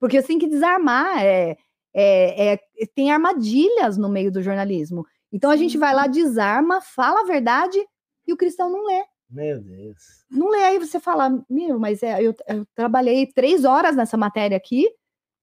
[0.01, 1.57] Porque tem que desarmar, é,
[1.95, 2.61] é, é-
[2.95, 5.07] tem armadilhas no meio do jornalismo.
[5.31, 7.79] Então a gente vai lá, desarma, fala a verdade
[8.27, 9.05] e o cristão não lê.
[9.31, 10.25] Meu Deus.
[10.31, 14.57] Não lê, aí você fala, meu, mas é, eu, eu trabalhei três horas nessa matéria
[14.57, 14.89] aqui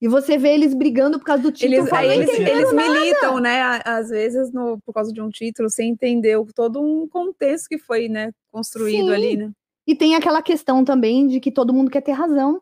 [0.01, 1.81] E você vê eles brigando por causa do título.
[1.81, 3.81] Eles, aí "Não eles, eles nada." militam, né?
[3.85, 8.09] Às vezes, no, por causa de um título, sem entender todo um contexto que foi,
[8.09, 9.13] né, construído Sim.
[9.13, 9.51] ali, né?
[9.85, 12.61] E tem aquela questão também de que todo mundo quer ter razão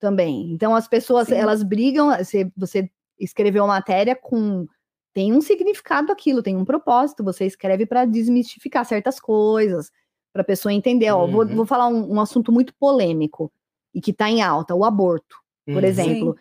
[0.00, 0.52] também.
[0.52, 1.34] Então as pessoas, Sim.
[1.36, 4.66] elas brigam, você, você escreveu uma matéria com
[5.14, 9.90] tem um significado aquilo, tem um propósito, você escreve para desmistificar certas coisas,
[10.32, 11.56] para a pessoa entender, ó, vou, Uhum.
[11.56, 13.50] vou falar um, um assunto muito polêmico
[13.94, 15.36] e que está em alta, o aborto,
[15.66, 15.88] por Uhum.
[15.88, 16.36] exemplo.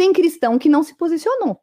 [0.00, 1.60] Tem cristão que não se posicionou.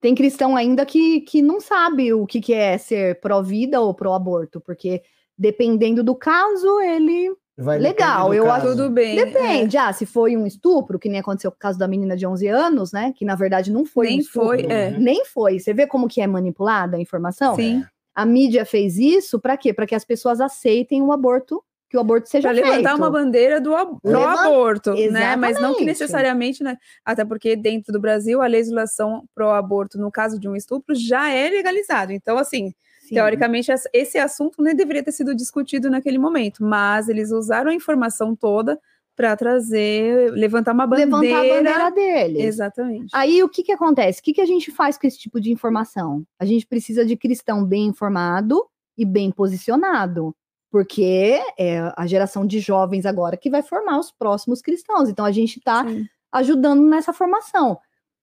[0.00, 4.60] Tem cristão ainda que, que não sabe o que, que é ser pró-vida ou pró-aborto,
[4.60, 5.02] porque
[5.38, 8.68] dependendo do caso, ele Vai Legal, eu caso.
[8.68, 9.18] acho- Tudo bem.
[9.18, 9.24] é.
[9.26, 12.26] Depende, ah, se foi um estupro, que nem aconteceu com o caso da menina de
[12.26, 13.12] 11 anos, né?
[13.14, 14.46] Que na verdade não foi um Nem estupro.
[14.48, 14.90] foi, é.
[14.98, 15.58] Nem foi.
[15.60, 17.54] Você vê como que é manipulada a informação?
[17.54, 17.84] Sim.
[18.14, 19.72] A mídia fez isso para quê?
[19.74, 22.70] Para que as pessoas aceitem o aborto, que o aborto seja Para feito.
[22.70, 25.34] levantar uma bandeira do ab- Leva- aborto, né?
[25.34, 25.84] Mas não que Exatamente.
[25.86, 26.78] necessariamente, né?
[27.04, 31.28] Até porque dentro do Brasil a legislação pro aborto, no caso de um estupro, já
[31.30, 32.12] é legalizado.
[32.12, 33.16] Então, assim, Sim.
[33.16, 38.36] teoricamente, esse assunto nem deveria ter sido discutido naquele momento, mas eles usaram a informação
[38.36, 38.78] toda
[39.16, 41.10] para trazer, levantar uma bandeira.
[41.18, 42.44] levantar a bandeira deles.
[42.44, 43.10] Exatamente.
[43.12, 44.20] Aí o que que acontece?
[44.20, 46.22] O que que a gente faz com esse tipo de informação?
[46.38, 48.64] A gente precisa de cristão bem informado
[48.96, 50.34] e bem posicionado,
[50.70, 55.08] porque é a geração de jovens agora que vai formar os próximos cristãos.
[55.08, 55.84] Então a gente está
[56.32, 57.78] ajudando nessa formação.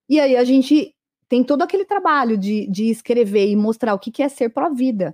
[0.08, 0.96] E aí a gente
[1.28, 5.14] tem todo aquele trabalho de, de escrever e mostrar o que que é ser pró-vida.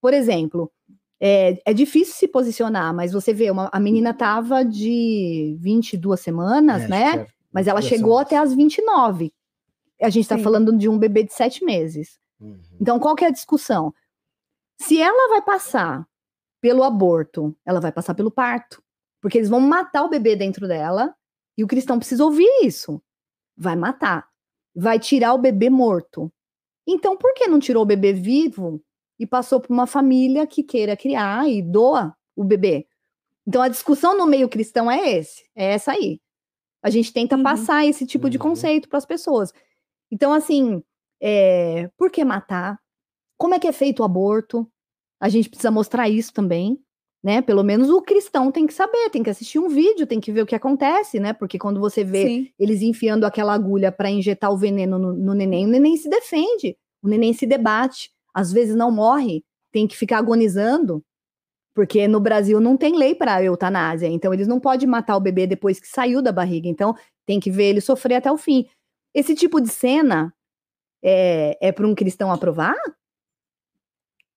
[0.00, 0.72] Por exemplo,
[1.20, 6.82] é, é difícil se posicionar, mas você vê, uma, a menina estava de 22 semanas,
[6.82, 7.16] É, né?
[7.16, 9.32] é- Mas ela chegou até as 29.
[10.00, 12.18] A gente está falando de um bebê de sete meses.
[12.40, 12.58] Uhum.
[12.80, 13.94] Então, qual que é a discussão?
[14.80, 16.04] Se ela vai passar
[16.64, 18.82] pelo aborto, ela vai passar pelo parto.
[19.20, 21.14] Porque eles vão matar o bebê dentro dela
[21.58, 23.02] e o cristão precisa ouvir isso.
[23.54, 24.26] Vai matar.
[24.74, 26.32] Vai tirar o bebê morto.
[26.88, 28.82] Então, por que não tirou o bebê vivo
[29.18, 32.86] e passou para uma família que queira criar e doa o bebê?
[33.46, 36.18] Então, a discussão no meio cristão é esse, é essa aí.
[36.82, 37.42] A gente tenta Uhum.
[37.42, 38.42] passar esse tipo de Uhum.
[38.42, 39.52] conceito para as pessoas.
[40.10, 40.82] Então, assim,
[41.20, 42.80] é, por que matar?
[43.36, 44.66] Como é que é feito o aborto?
[45.24, 46.78] A gente precisa mostrar isso também,
[47.22, 47.40] né?
[47.40, 50.42] Pelo menos o cristão tem que saber, tem que assistir um vídeo, tem que ver
[50.42, 51.32] o que acontece, né?
[51.32, 52.50] Porque quando você vê Sim.
[52.58, 56.76] eles enfiando aquela agulha para injetar o veneno no, no neném, o neném se defende,
[57.02, 61.02] o neném se debate, às vezes não morre, tem que ficar agonizando,
[61.74, 65.46] porque no Brasil não tem lei para eutanásia, então eles não podem matar o bebê
[65.46, 68.68] depois que saiu da barriga, então tem que ver ele sofrer até o fim.
[69.14, 70.34] Esse tipo de cena
[71.02, 72.76] é, é para um cristão aprovar?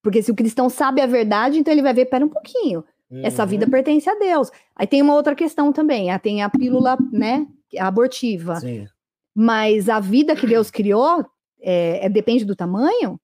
[0.07, 3.43] Porque se o cristão sabe a verdade, então ele vai ver, pera um pouquinho, essa
[3.43, 3.49] Uhum.
[3.49, 4.49] vida pertence a Deus.
[4.73, 7.45] Aí tem uma outra questão também, ah, tem a pílula, né,
[7.77, 8.55] abortiva.
[8.55, 8.87] Sim.
[9.35, 11.25] Mas a vida que Deus criou
[11.59, 13.19] é, é- depende do tamanho,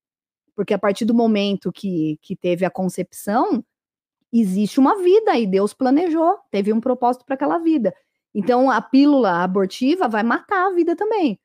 [0.54, 3.64] porque a partir do momento que, que teve a concepção,
[4.34, 7.96] existe uma vida e Deus planejou, teve um propósito para aquela vida.
[8.36, 11.40] Então a pílula abortiva vai matar a vida também.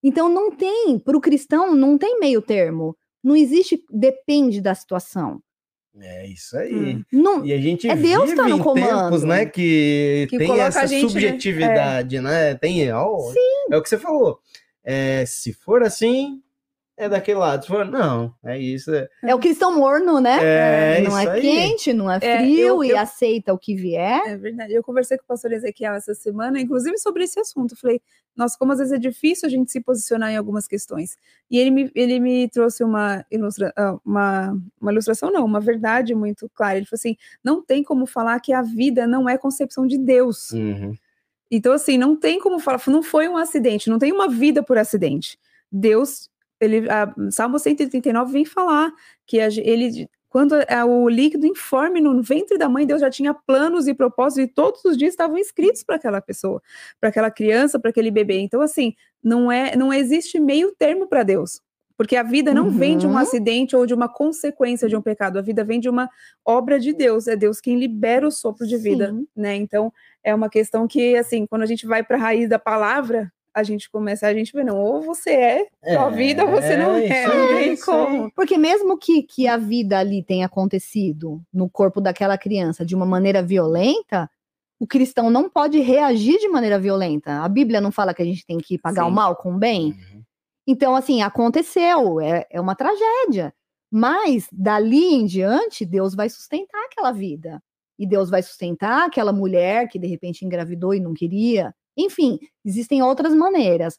[0.00, 2.96] Então não tem, para o cristão, não tem meio termo.
[3.22, 5.40] Não existe, depende da situação.
[5.98, 6.96] É isso aí.
[6.96, 7.04] Hum.
[7.10, 9.26] Não, E a gente É Deus tá vive no em tempos, comando.
[9.26, 11.08] né, que, Que tem essa gente, né?
[11.08, 12.54] subjetividade, né?
[12.54, 13.32] Tem, ó,
[13.70, 14.38] é o que você falou.
[14.84, 16.42] É, se for assim,
[16.96, 17.66] é daquele lado.
[17.90, 18.94] Não, é isso.
[18.94, 20.38] É, é o cristão morno, né?
[20.42, 21.40] É, não isso é aí.
[21.42, 24.20] quente, não é É, frio eu- e eu- aceita o que vier.
[24.26, 24.72] É verdade.
[24.72, 27.72] Eu conversei com o pastor Ezequiel essa semana, inclusive sobre esse assunto.
[27.74, 28.00] Eu Falei,
[28.34, 31.16] nossa, como às vezes é difícil a gente se posicionar em algumas questões.
[31.50, 36.14] E ele me, ele me trouxe uma, ilustra, ah, uma, uma ilustração, não, uma verdade
[36.14, 36.76] muito clara.
[36.76, 40.50] Ele falou assim: não tem como falar que a vida não é concepção de Deus.
[40.52, 40.94] Uhum.
[41.50, 44.76] Então, assim, não tem como falar, não foi um acidente, não tem uma vida por
[44.76, 45.38] acidente.
[45.70, 46.28] Deus,
[46.60, 48.92] ele, a, Salmo 139 vem falar
[49.26, 53.34] que a ele, quando é, o líquido informe no ventre da mãe, Deus já tinha
[53.34, 56.62] planos e propósitos e todos os dias estavam escritos para aquela pessoa,
[57.00, 58.38] para aquela criança, para aquele bebê.
[58.40, 61.60] Então, assim, não é, não existe meio termo para Deus.
[61.96, 63.16] Porque a vida não vem de um Uhum.
[63.16, 66.10] acidente ou de uma consequência de um pecado, a vida vem de uma
[66.44, 69.26] obra de Deus, é Deus quem libera o sopro de vida, Sim.
[69.34, 69.54] né?
[69.56, 69.90] Então,
[70.22, 73.62] é uma questão que, assim, quando a gente vai para a raiz da palavra, a
[73.62, 77.10] gente começa, a gente vê, não, ou você é só vida, ou você não isso
[77.10, 78.30] é, aí, não tem como.
[78.32, 83.06] Porque mesmo que, que a vida ali tenha acontecido no corpo daquela criança de uma
[83.06, 84.30] maneira violenta,
[84.78, 87.42] o cristão não pode reagir de maneira violenta.
[87.42, 89.08] A Bíblia não fala que a gente tem que pagar Sim.
[89.08, 89.92] o mal com o bem?
[89.92, 90.22] Uhum.
[90.66, 93.54] Então, assim, aconteceu, é, é uma tragédia.
[93.90, 97.62] Mas dali em diante, Deus vai sustentar aquela vida.
[97.98, 103.02] E Deus vai sustentar aquela mulher que de repente engravidou e não queria, Enfim, existem
[103.02, 103.98] outras maneiras.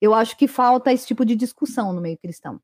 [0.00, 2.60] Eu acho que falta esse tipo de discussão no meio cristão.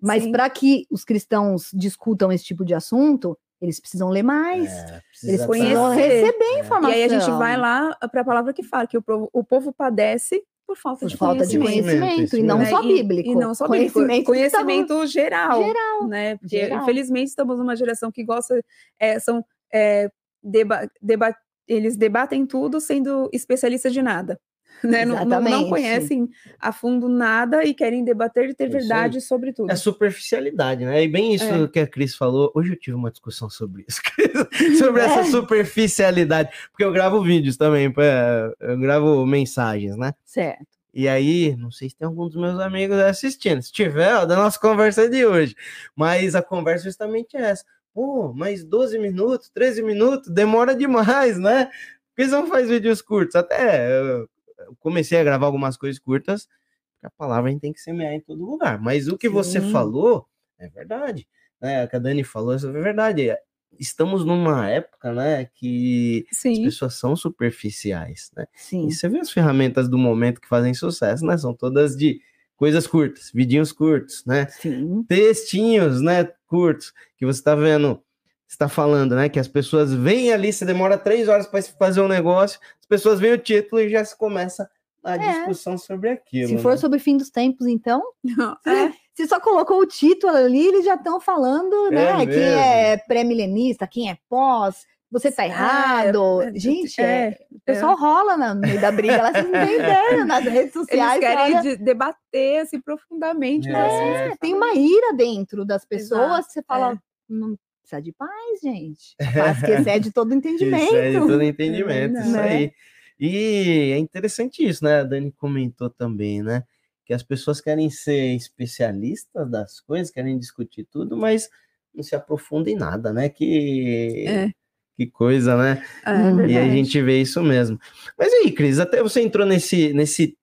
[0.00, 4.70] Mas para que os cristãos discutam esse tipo de assunto, eles precisam ler mais.
[4.70, 6.22] É, Eles precisa precisam tá- conhecer.
[6.24, 6.60] receber É.
[6.60, 6.90] informação.
[6.90, 9.42] E aí a gente vai lá para a palavra que fala que o povo, o
[9.42, 11.98] povo padece por falta por de falta de conhecimento.
[12.00, 12.66] conhecimento, Isso e não né?
[12.66, 13.28] só E- bíblico.
[13.30, 16.06] E não só bíblico, conhecimento, conhecimento, geral, geral.
[16.06, 16.36] né?
[16.36, 16.82] Porque geral.
[16.82, 18.62] infelizmente estamos numa geração que gosta,
[19.00, 20.10] é, são é,
[20.42, 21.34] deba- deba-
[21.68, 24.40] eles debatem tudo sendo especialista de nada.
[24.84, 25.04] Né?
[25.04, 26.28] Não, não- conhecem
[26.60, 28.80] a fundo nada e querem debater e ter Isso aí.
[28.82, 29.72] verdade sobre tudo.
[29.72, 31.02] É superficialidade, né?
[31.02, 31.66] E bem isso É.
[31.66, 32.52] que a Cris falou.
[32.54, 34.00] Hoje eu tive uma discussão sobre isso,
[34.78, 35.24] sobre essa É.
[35.24, 36.50] superficialidade.
[36.70, 40.12] Porque eu gravo vídeos também, pra- eu gravo mensagens, né?
[40.24, 40.64] Certo.
[40.94, 43.60] E aí, não sei se tem algum dos meus amigos assistindo.
[43.62, 45.54] Se tiver, ó, da nossa conversa de hoje.
[45.96, 47.64] Mas a conversa é justamente essa.
[47.98, 51.64] Pô, mas 12 minutos, 13 minutos, demora demais, né?
[51.64, 53.34] Por que você não faz vídeos curtos?
[53.34, 56.46] Até eu eu comecei a gravar algumas coisas curtas,
[56.92, 58.80] porque a palavra a gente tem que semear em todo lugar.
[58.80, 59.72] Mas o que você Sim.
[59.72, 60.28] falou
[60.60, 61.26] é verdade.
[61.60, 61.84] Né?
[61.84, 63.36] O que a Dani falou é verdade.
[63.76, 68.46] Estamos numa época, né, que as Sim, pessoas são superficiais, né?
[68.54, 68.86] Sim.
[68.86, 71.36] E você vê as ferramentas do momento que fazem sucesso, né?
[71.36, 72.20] São todas de
[72.58, 74.46] coisas curtas, vidinhos curtos, né?
[74.48, 75.02] Sim.
[75.08, 76.28] Textinhos, né?
[76.46, 78.02] Curtos, que você tá vendo,
[78.46, 79.28] você tá falando, né?
[79.30, 83.20] Que as pessoas vêm ali, você demora três horas para fazer um negócio, as pessoas
[83.20, 84.68] veem o título e já se começa
[85.04, 85.18] a É.
[85.18, 86.48] discussão sobre aquilo.
[86.48, 86.76] Se for né?
[86.76, 88.02] sobre o fim dos tempos, então,
[88.66, 92.16] é, se só colocou o título ali, eles já estão falando, né?
[92.18, 92.58] quem mesmo.
[92.58, 96.42] é pré-milenista, quem é pós, você tá errado.
[96.42, 99.74] é, Gente, é, é, o pessoal rola na- no meio da briga, vocês não têm
[99.76, 101.20] ideia nas redes eles sociais.
[101.20, 103.68] querem olha, de- debater assim, profundamente.
[103.68, 103.72] É.
[103.72, 104.32] no assunto.
[104.32, 106.98] é, tem uma ira dentro das pessoas, Exato, você fala, é.
[107.28, 109.16] não precisa de paz, gente.
[109.56, 110.84] Paz que excede todo entendimento.
[110.84, 112.48] Isso é de todo entendimento, isso verdade.
[112.52, 112.72] aí.
[113.20, 115.00] E é interessante isso, né?
[115.00, 116.62] A Dani comentou também, né?
[117.04, 121.48] Que as pessoas querem ser especialistas das coisas, querem discutir tudo, mas
[121.94, 123.28] não se aprofundam em nada, né?
[123.30, 124.50] Que, É.
[124.98, 125.82] que coisa, né?
[126.04, 126.46] É, Hum.
[126.46, 127.78] E a gente vê isso mesmo.
[128.18, 130.36] Mas aí, Cris, até você entrou nesse, nesse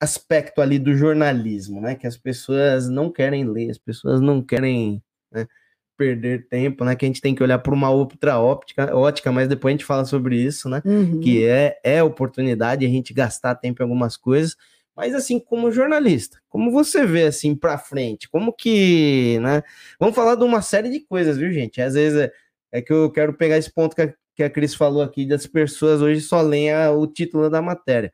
[0.00, 1.94] aspecto ali do jornalismo, né?
[1.94, 5.46] Que as pessoas não querem ler, as pessoas não querem né,
[5.94, 6.96] perder tempo, né?
[6.96, 9.84] Que a gente tem que olhar por uma outra óptica, ótica, mas depois a gente
[9.84, 10.80] fala sobre isso, né?
[10.82, 11.20] Uhum.
[11.20, 14.56] Que é, é oportunidade a gente gastar tempo em algumas coisas.
[14.96, 18.26] Mas assim, como jornalista, como você vê assim para frente?
[18.30, 19.62] Como que, né?
[20.00, 21.82] Vamos falar de uma série de coisas, viu, gente?
[21.82, 22.30] Às vezes
[22.72, 25.46] é, que eu quero pegar esse ponto que a, que a Cris falou aqui, das
[25.46, 28.12] pessoas hoje só leem a- o título da matéria.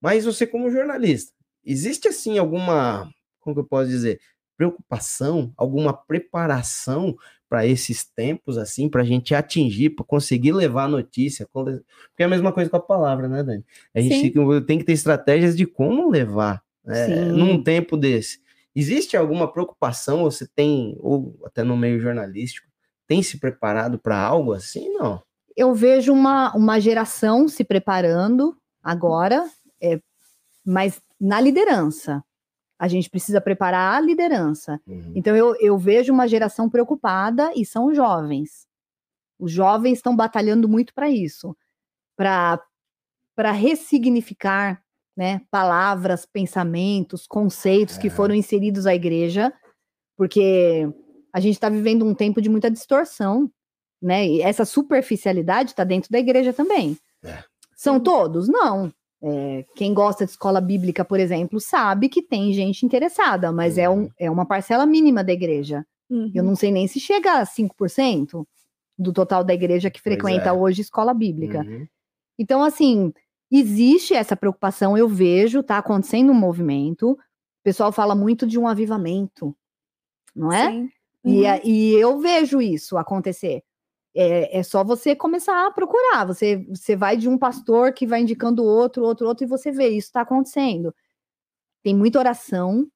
[0.00, 1.32] Mas você, como jornalista,
[1.64, 4.20] existe assim alguma, como que eu posso dizer,
[4.56, 7.16] preocupação, alguma preparação
[7.48, 11.46] para esses tempos, assim, para a gente atingir, para conseguir levar a notícia?
[11.52, 11.82] Porque
[12.18, 13.64] é a mesma coisa com a palavra, né, Dani?
[13.94, 18.40] A gente tem que- tem que ter estratégias de como levar né, num tempo desse.
[18.76, 22.68] Existe alguma preocupação, ou você tem, ou até no meio jornalístico,
[23.06, 24.88] tem se preparado para algo assim?
[24.92, 25.22] Não.
[25.56, 29.48] eu vejo uma, uma geração se preparando agora,
[29.80, 30.00] é,
[30.64, 32.22] mas na liderança.
[32.76, 34.80] A gente precisa preparar a liderança.
[35.14, 38.66] Então, eu, eu vejo uma geração preocupada e são os jovens.
[39.38, 41.56] Os jovens estão batalhando muito para isso
[42.16, 44.82] para ressignificar
[45.16, 48.10] né, palavras, pensamentos, conceitos que É.
[48.10, 49.52] foram inseridos à igreja,
[50.16, 50.88] porque
[51.34, 53.50] a gente está vivendo um tempo de muita distorção,
[54.00, 54.24] né?
[54.24, 56.96] E essa superficialidade está dentro da igreja também.
[57.24, 57.42] É.
[57.74, 58.48] São todos?
[58.48, 58.92] Não.
[59.20, 63.90] É, quem gosta de escola bíblica, por exemplo, sabe que tem gente interessada, mas é,
[63.90, 65.84] um, é uma parcela mínima da igreja.
[66.08, 66.30] Uhum.
[66.32, 68.46] Eu não sei nem se chega a 5%
[68.96, 70.52] do total da igreja que frequenta é.
[70.52, 71.62] hoje escola bíblica.
[71.62, 71.84] Uhum.
[72.38, 73.12] Então, assim,
[73.50, 77.10] existe essa preocupação, eu vejo, tá acontecendo um movimento.
[77.10, 77.18] O
[77.64, 79.52] pessoal fala muito de um avivamento,
[80.32, 80.70] não é?
[80.70, 80.90] Sim.
[81.24, 81.50] E, Uhum.
[81.50, 83.62] a- e eu vejo isso acontecer.
[84.14, 86.26] É, é só você começar a procurar.
[86.26, 89.88] Você, você vai de um pastor que vai indicando outro, outro, outro, e você vê
[89.88, 90.94] isso está acontecendo.
[91.82, 92.86] Tem muita oração,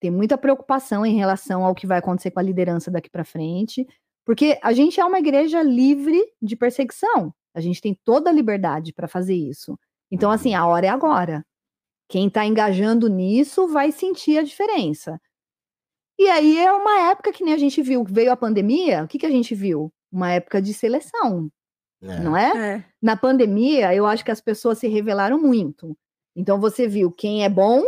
[0.00, 3.86] tem muita preocupação em relação ao que vai acontecer com a liderança daqui para frente,
[4.26, 7.34] porque a gente é uma igreja livre de perseguição.
[7.54, 9.78] A gente tem toda a liberdade para fazer isso.
[10.10, 11.44] Então, assim, a hora é agora.
[12.08, 15.20] Quem está engajando nisso vai sentir a diferença.
[16.18, 19.18] E aí é uma época que nem a gente viu, veio a pandemia, o que,
[19.18, 19.92] que a gente viu?
[20.10, 21.48] Uma época de seleção,
[22.02, 22.18] É.
[22.20, 22.74] não é?
[22.76, 22.84] É.
[23.00, 25.96] Na pandemia, eu acho que as pessoas se revelaram muito.
[26.34, 27.82] Então você viu quem é bom,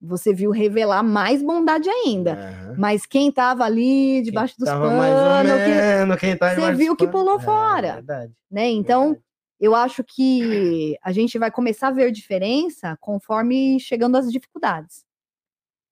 [0.00, 2.32] você viu revelar mais bondade ainda.
[2.34, 2.74] Aham.
[2.78, 6.94] Mas quem estava ali debaixo dos mais ou panos, que- menos, quem tá Você viu
[6.96, 7.38] dos que pulou.
[7.38, 7.92] É, fora.
[7.94, 8.68] verdade, né?
[8.68, 9.24] Então, verdade.
[9.60, 15.04] eu acho que a gente vai começar a ver diferença conforme chegando às dificuldades.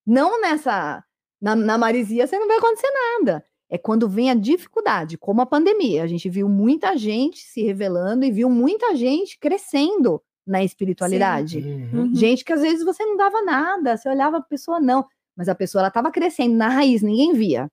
[0.06, 1.04] Não nessa.
[1.40, 3.44] Na, na marisia você não vai acontecer nada.
[3.68, 6.02] É quando vem a dificuldade, como a pandemia.
[6.02, 11.58] A gente viu muita gente se revelando e viu muita gente crescendo na espiritualidade.
[11.58, 12.00] Uhum.
[12.00, 12.14] Uhum.
[12.14, 15.06] Gente que às vezes você não dava nada, você olhava a pessoa, não.
[15.36, 17.68] Mas a pessoa ela estava crescendo na raiz, ninguém via.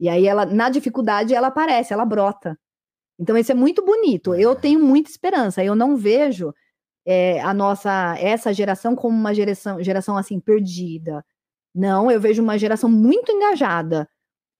[0.00, 2.58] E aí ela, na dificuldade, ela aparece, ela brota.
[3.18, 4.34] Então, isso é muito bonito.
[4.34, 5.64] Eu tenho muita esperança.
[5.64, 6.54] Eu não vejo
[7.04, 11.24] é, a nossa, essa geração como uma geração, geração assim, perdida.
[11.74, 14.08] Não, eu vejo uma geração muito engajada.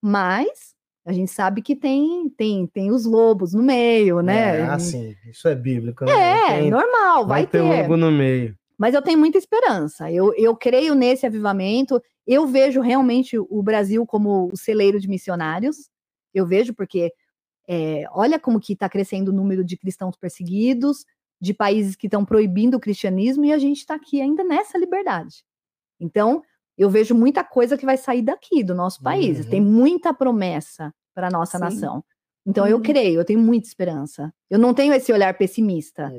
[0.02, 4.60] Mas a gente sabe que tem, tem, tem os lobos no meio, né?
[4.60, 6.04] É, assim, isso é bíblico.
[6.04, 6.12] né?
[6.12, 7.82] É, Tem- normal, vai, vai ter ter.
[7.82, 8.56] lobo no meio.
[8.76, 10.10] Mas eu tenho muita esperança.
[10.12, 12.00] Eu, eu creio nesse avivamento.
[12.26, 15.88] Eu vejo realmente o Brasil como o celeiro de missionários.
[16.32, 17.12] Eu vejo porque
[17.68, 21.04] é, olha como que está crescendo o número de cristãos perseguidos,
[21.40, 25.42] de países que estão proibindo o cristianismo e a gente está aqui ainda nessa liberdade.
[25.98, 26.42] Então,
[26.78, 29.40] eu vejo muita coisa que vai sair daqui do nosso país.
[29.44, 29.50] Uhum.
[29.50, 31.64] Tem muita promessa para a nossa Sim.
[31.64, 32.04] nação.
[32.46, 32.82] Então, eu Uhum.
[32.82, 34.32] creio, eu tenho muita esperança.
[34.48, 36.10] Eu não tenho esse olhar pessimista.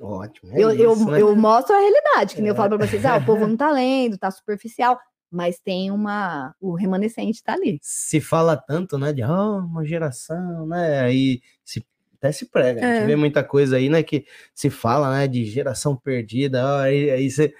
[0.00, 0.52] Ótimo.
[0.52, 1.22] é Eu, eu, isso, né?
[1.22, 2.56] eu mostro a realidade, que nem eu É.
[2.56, 4.98] falo para vocês, ah, o povo não tá lendo, tá superficial,
[5.30, 6.54] mas tem uma.
[6.60, 7.78] O remanescente tá ali.
[7.82, 11.00] Se fala tanto, né, de ah, uma geração, né?
[11.00, 11.84] Aí se,
[12.16, 12.80] até se prega.
[12.80, 13.06] A gente É.
[13.06, 16.64] vê muita coisa aí, né, que se fala, né, de geração perdida.
[16.66, 17.54] ó, aí, aí você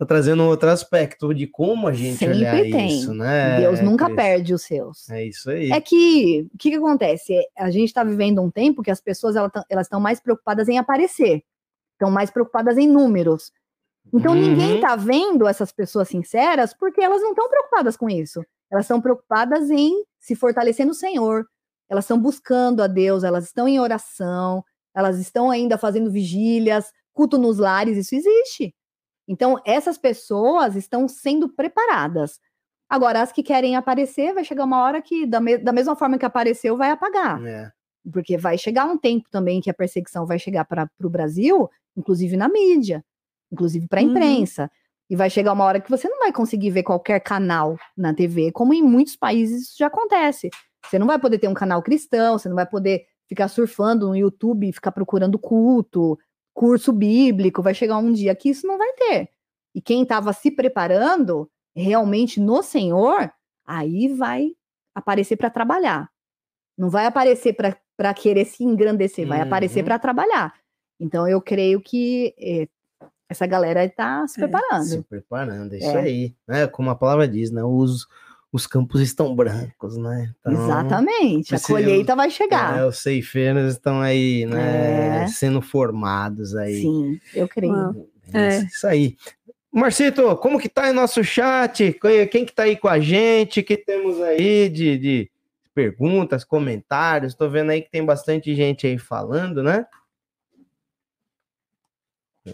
[0.00, 2.88] tá trazendo outro aspecto de como a gente Sempre olhar tem.
[2.88, 3.60] isso, né?
[3.60, 4.16] Deus nunca Cris?
[4.16, 5.08] perde os seus.
[5.10, 5.70] É isso aí.
[5.70, 7.34] É que o que, que acontece?
[7.34, 10.78] É, A gente está vivendo um tempo que as pessoas elas estão mais preocupadas em
[10.78, 11.42] aparecer,
[11.92, 13.52] estão mais preocupadas em números.
[14.12, 14.74] Então ninguém Uhum.
[14.76, 18.42] está vendo essas pessoas sinceras porque elas não estão preocupadas com isso.
[18.70, 21.44] Elas estão preocupadas em se fortalecer no Senhor.
[21.88, 27.36] Elas estão buscando a Deus, elas estão em oração, elas estão ainda fazendo vigílias, culto
[27.36, 28.74] nos lares, isso existe.
[29.30, 32.40] Então essas pessoas estão sendo preparadas.
[32.88, 36.18] Agora, as que querem aparecer, vai chegar uma hora que, da, me- da mesma forma
[36.18, 37.40] que apareceu, vai apagar.
[37.46, 37.70] É.
[38.12, 42.36] Porque vai chegar um tempo também que a perseguição vai chegar para o Brasil, inclusive
[42.36, 43.04] na mídia,
[43.52, 44.10] inclusive para a Uhum.
[44.10, 44.68] imprensa.
[45.08, 48.50] E vai chegar uma hora que você não vai conseguir ver qualquer canal na TV,
[48.50, 50.50] como em muitos países isso já acontece.
[50.86, 54.16] Você não vai poder ter um canal cristão, você não vai poder ficar surfando no
[54.16, 56.18] YouTube e ficar procurando culto,
[56.60, 57.62] curso bíblico.
[57.62, 59.30] Vai chegar um dia que isso não vai ter.
[59.74, 63.32] E quem estava se preparando realmente no Senhor,
[63.66, 64.50] aí vai
[64.94, 66.10] aparecer para trabalhar.
[66.76, 69.84] Não vai aparecer para querer se engrandecer, vai aparecer Uhum.
[69.86, 70.54] para trabalhar.
[71.00, 72.68] Então eu creio que eh,
[73.28, 74.84] essa galera está se É, preparando.
[74.84, 76.00] Se preparando, é isso É.
[76.02, 76.34] aí.
[76.46, 76.66] Né?
[76.66, 77.62] Como a palavra diz, né?
[77.64, 78.06] Os,
[78.52, 80.32] os campos estão brancos, né?
[80.40, 81.54] Então, Exatamente.
[81.54, 82.78] A precisa- colheita vai chegar.
[82.78, 85.24] É, os ceifeiros estão aí, né?
[85.24, 85.26] É.
[85.28, 86.80] Sendo formados aí.
[86.82, 87.72] Sim, eu creio.
[87.72, 88.08] Uau.
[88.32, 88.56] É.
[88.56, 88.58] É.
[88.64, 89.16] Isso aí.
[89.72, 91.92] Marcito, como que tá aí nosso chat?
[92.00, 93.60] Quem quem que tá aí com a gente?
[93.60, 95.30] O que temos aí de, de
[95.72, 97.34] perguntas, comentários?
[97.36, 99.86] Tô vendo aí que tem bastante gente aí falando, né?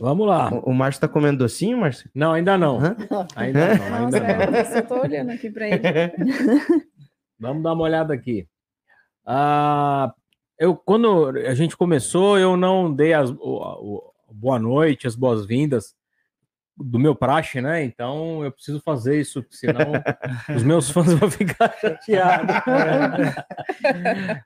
[0.01, 0.53] Vamos lá.
[0.53, 2.11] O, o Márcio tá comendo docinho, Márcio?
[2.14, 2.78] Não, ainda não.
[2.78, 2.97] Hã?
[3.37, 4.57] Ainda não, Nossa, ainda não.
[4.59, 5.82] é, eu tô olhando aqui para ele.
[7.39, 8.47] Vamos dar uma olhada aqui.
[9.24, 10.12] Ah,
[10.59, 15.95] eu, quando a gente começou, eu não dei as, o, o- boa noite, as boas-vindas
[16.76, 17.82] do meu praxe, né?
[17.84, 19.92] Então eu preciso fazer isso, senão
[20.54, 22.54] os meus fãs vão ficar chateados.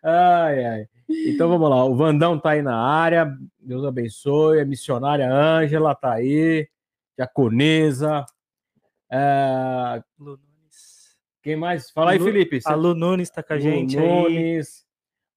[0.02, 0.86] ai, ai.
[1.26, 1.84] Então vamos lá.
[1.84, 3.34] O Vandão tá aí na área.
[3.58, 4.60] Deus abençoe.
[4.60, 6.68] A missionária Ângela tá aí.
[7.16, 8.24] Diaconesa.
[9.10, 11.16] É, Lu Nunes.
[11.42, 11.90] quem mais?
[11.90, 12.60] Fala aí, Lu- Felipe.
[12.64, 14.06] A Lu Nunes tá com a Lu gente aí.
[14.08, 14.84] Nunes,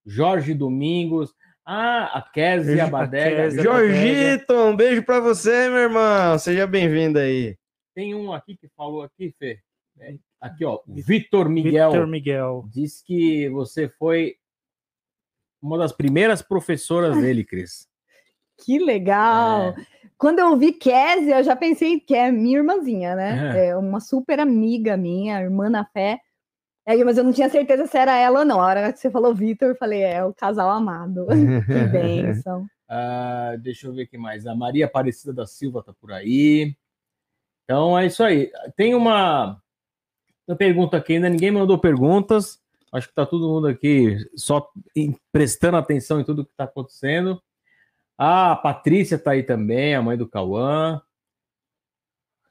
[0.05, 1.33] Jorge Domingos,
[1.65, 3.49] ah, a Kézia A Badega.
[3.51, 6.37] Jorgito, um beijo pra você, meu irmão.
[6.37, 7.57] Seja bem-vindo aí.
[7.95, 9.59] Tem um aqui que falou aqui, Fê.
[9.99, 11.91] É, Aqui, ó, Vitor Miguel.
[11.91, 12.65] Vitor Miguel.
[12.69, 14.35] Diz que você foi
[15.61, 17.87] uma das primeiras professoras dele, Cris.
[18.57, 19.69] Que legal!
[19.69, 19.75] É.
[20.17, 23.57] Quando eu vi Kézia, eu já pensei que é minha irmãzinha, né?
[23.57, 23.67] É.
[23.67, 26.19] É uma super amiga minha, irmã na fé.
[26.85, 28.59] Aí, mas eu não tinha certeza se era ela ou não.
[28.59, 31.25] A hora que você falou Vitor, eu falei, é o casal amado.
[31.67, 32.65] que bênção.
[32.95, 34.45] Ah, deixa eu ver o que mais.
[34.45, 36.75] A Maria Aparecida da Silva tá por aí.
[37.63, 38.51] Então é isso aí.
[38.75, 39.59] Tem uma,
[40.47, 42.61] uma pergunta aqui, ainda ninguém mandou perguntas.
[42.91, 47.41] Acho que tá todo mundo aqui só em- prestando atenção em tudo que tá acontecendo.
[48.15, 51.01] Ah, a Patrícia tá aí também, a mãe do Cauã.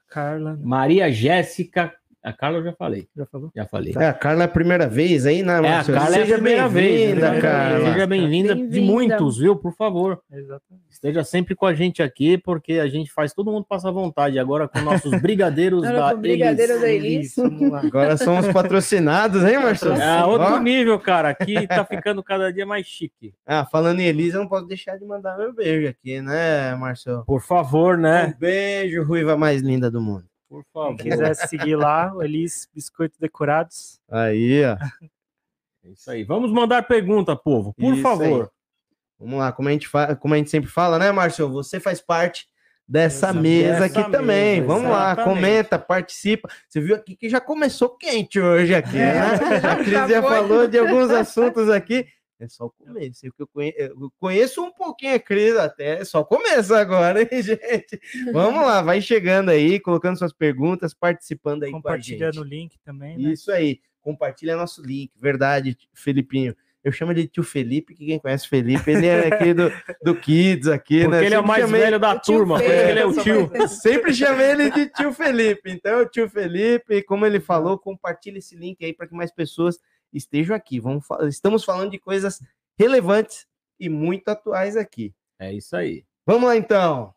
[0.09, 0.59] Carla.
[0.61, 1.95] Maria Jéssica.
[2.23, 3.07] A Carla eu já falei.
[3.17, 3.51] Já falou?
[3.53, 3.93] Já falei.
[3.97, 5.83] É, a Carla é a primeira vez aí, né, É, a?
[5.83, 6.99] Carla é a Seja primeira vez.
[7.01, 7.41] bem-vinda, né?
[7.41, 7.91] Carla.
[7.93, 8.91] Seja bem-vinda de Bem-vinda.
[8.93, 9.55] muitos, viu?
[9.57, 10.21] Por favor.
[10.31, 10.83] Exatamente.
[10.89, 14.39] Esteja sempre com a gente aqui, porque a gente faz todo mundo passar vontade.
[14.39, 17.37] Agora com nossos brigadeiros Agora da com o brigadeiro da Elis.
[17.37, 17.73] Elis.
[17.73, 19.95] Agora somos patrocinados, hein, Marcelo?
[19.95, 20.59] É outro Ó.
[20.59, 21.27] nível, cara.
[21.27, 23.33] Aqui tá ficando cada dia mais chique.
[23.45, 27.25] Ah, falando em Elisa, eu não posso deixar de mandar meu beijo aqui, né, Marcelo?
[27.25, 28.33] Por favor, né?
[28.33, 30.23] Um beijo, ruiva mais linda do mundo.
[30.53, 30.63] Por
[30.97, 31.25] Quem favor.
[31.27, 33.99] quiser seguir lá, o Elis Biscoito Decorados.
[34.09, 34.77] Aí, ó.
[35.85, 36.23] É isso aí.
[36.23, 37.73] Vamos mandar pergunta, povo.
[37.73, 38.51] Por Isso favor.
[39.19, 40.15] Vamos lá, como a gente, fa...
[40.15, 41.49] como a gente sempre fala, né, Márcio?
[41.49, 42.45] Você faz parte
[42.87, 44.61] dessa Essa- mesa dessa aqui também.
[44.61, 45.35] mesa, Vamos lá, exatamente.
[45.35, 46.49] comenta, participa.
[46.69, 49.13] Você viu aqui que já começou quente hoje aqui, É.
[49.13, 49.29] né?
[49.71, 52.05] A Cris Já falou de alguns assuntos aqui.
[52.43, 53.25] É só o começo.
[53.39, 57.27] Eu, conhe- eu conheço um pouquinho a Cris até, é só o começo agora, hein,
[57.41, 57.99] gente?
[58.31, 62.49] Vamos lá, vai chegando aí, colocando suas perguntas, participando aí com a Compartilhando o gente.
[62.49, 63.17] link também.
[63.17, 63.31] Né?
[63.31, 66.55] Isso aí, compartilha nosso link, verdade, Felipinho.
[66.83, 69.71] Eu chamo de tio Felipe, que quem conhece o Felipe, ele é aqui do,
[70.03, 71.25] do Kids aqui, Porque né?
[71.27, 72.59] ele é o mais chamei- velho da turma.
[72.59, 73.49] Fê, ele é o tio.
[73.69, 75.71] Sempre chamei ele de tio Felipe.
[75.71, 79.79] Então, tio Felipe, como ele falou, compartilha esse link aí para que mais pessoas
[80.13, 80.79] estejam aqui.
[80.79, 82.39] Vamos, fa- estamos falando de coisas
[82.77, 83.45] relevantes
[83.79, 85.13] e muito atuais aqui.
[85.39, 86.05] É isso aí.
[86.25, 87.13] Vamos lá, então.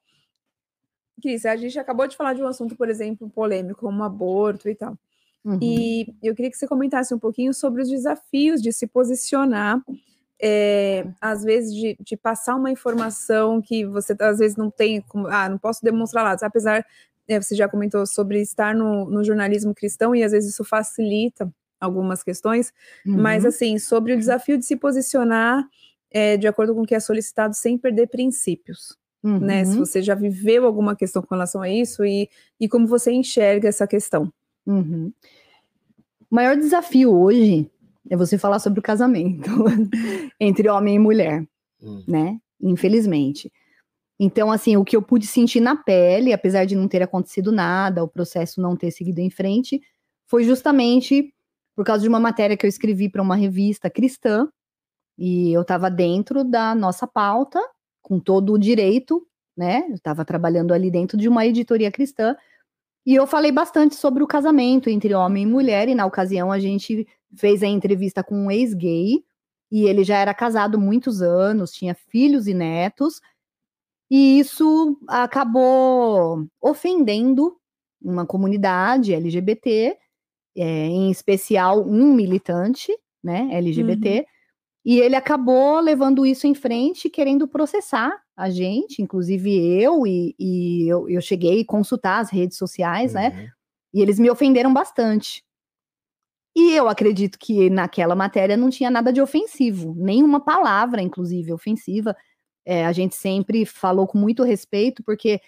[1.20, 4.74] Cris, a gente acabou de falar de um assunto, por exemplo, polêmico, como aborto e
[4.74, 4.98] tal.
[5.44, 5.58] Uhum.
[5.62, 9.80] E eu queria que você comentasse um pouquinho sobre os desafios de se posicionar,
[10.42, 15.28] é, às vezes de, de passar uma informação que você às vezes não tem, como,
[15.28, 16.84] ah, não posso demonstrar lá, apesar,
[17.28, 21.50] é, você já comentou sobre estar no, no jornalismo cristão e às vezes isso facilita
[21.80, 22.72] algumas questões,
[23.04, 23.48] mas Uhum.
[23.48, 25.66] assim, sobre o desafio de se posicionar
[26.10, 29.64] é, de acordo com o que é solicitado sem perder princípios né?
[29.64, 29.84] Se Uhum.
[29.84, 32.28] você já viveu alguma questão com relação a isso e,
[32.60, 34.32] e como você enxerga essa questão.
[34.64, 35.12] Uhum.
[36.30, 37.68] O maior desafio hoje
[38.08, 39.50] é você falar sobre o casamento
[40.38, 41.44] entre homem e mulher,
[41.82, 42.04] Hum.
[42.06, 42.38] né?
[42.60, 43.50] Infelizmente.
[44.18, 48.04] Então, assim, o que eu pude sentir na pele, apesar de não ter acontecido nada,
[48.04, 49.80] o processo não ter seguido em frente,
[50.26, 51.34] foi justamente
[51.76, 54.48] por causa de uma matéria que eu escrevi para uma revista cristã,
[55.18, 57.60] e eu estava dentro da nossa pauta,
[58.02, 59.86] com todo o direito, né?
[59.88, 62.34] Eu estava trabalhando ali dentro de uma editoria cristã,
[63.04, 66.58] e eu falei bastante sobre o casamento entre homem e mulher, e na ocasião a
[66.58, 67.06] gente
[67.36, 69.22] fez a entrevista com um ex-gay,
[69.70, 73.20] e ele já era casado muitos anos, tinha filhos e netos,
[74.10, 77.56] e isso acabou ofendendo
[78.00, 79.98] uma comunidade LGBT,
[80.56, 82.92] é, em especial um militante,
[83.22, 84.26] né, LGBT,
[84.84, 89.50] e ele acabou levando isso em frente, querendo processar a gente, inclusive
[89.82, 93.48] eu, e, e eu, eu cheguei a consultar as redes sociais, né, Uhum.
[93.94, 95.42] e eles me ofenderam bastante.
[96.54, 102.16] E eu acredito que naquela matéria não tinha nada de ofensivo, nenhuma palavra, inclusive, ofensiva.
[102.64, 105.40] É, a gente sempre falou com muito respeito, porque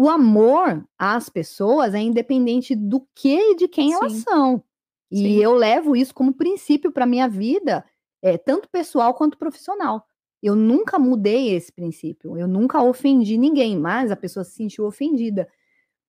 [0.00, 4.20] o amor às pessoas é independente do que e de quem elas Sim.
[4.20, 4.64] são.
[5.10, 5.36] E Sim.
[5.36, 7.84] eu levo isso como princípio para minha vida,
[8.22, 10.02] é, tanto pessoal quanto profissional.
[10.42, 15.46] Eu nunca mudei esse princípio, eu nunca ofendi ninguém, mas a pessoa se sentiu ofendida.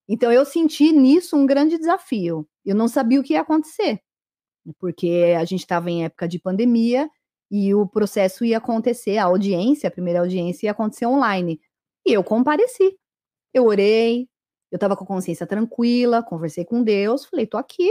[0.08, 2.48] Então eu senti nisso um grande desafio.
[2.64, 4.00] Eu não sabia o que ia acontecer,
[4.80, 7.10] porque a gente estava em época de pandemia
[7.52, 11.60] e o processo ia acontecer, a audiência, a primeira audiência ia acontecer online.
[12.06, 12.98] E eu compareci.
[13.54, 14.28] Eu orei,
[14.72, 17.90] eu estava com a consciência tranquila, conversei com Deus, falei, tô aqui.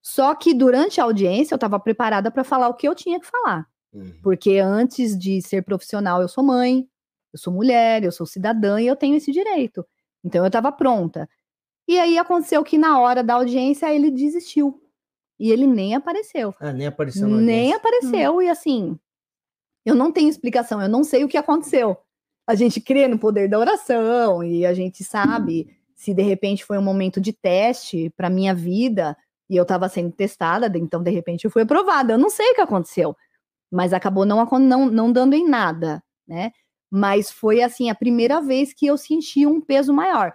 [0.00, 3.26] Só que durante a audiência eu estava preparada para falar o que eu tinha que
[3.26, 3.66] falar.
[3.92, 4.14] Uhum.
[4.22, 6.88] Porque antes de ser profissional, eu sou mãe,
[7.32, 9.84] eu sou mulher, eu sou cidadã e eu tenho esse direito.
[10.24, 11.28] Então eu estava pronta.
[11.86, 14.80] E aí aconteceu que na hora da audiência ele desistiu.
[15.38, 16.54] E ele nem apareceu.
[16.60, 17.76] Ah, nem apareceu na Nem audiência.
[17.76, 18.42] apareceu.
[18.42, 18.98] E assim,
[19.84, 21.96] eu não tenho explicação, eu não sei o que aconteceu.
[22.48, 26.78] A gente crê no poder da oração e a gente sabe se de repente foi
[26.78, 29.14] um momento de teste para minha vida
[29.50, 32.14] e eu estava sendo testada, então de repente eu fui aprovada.
[32.14, 33.14] Eu não sei o que aconteceu,
[33.70, 36.52] mas acabou não, não, não dando em nada, né?
[36.90, 40.32] Mas foi assim a primeira vez que eu senti um peso maior.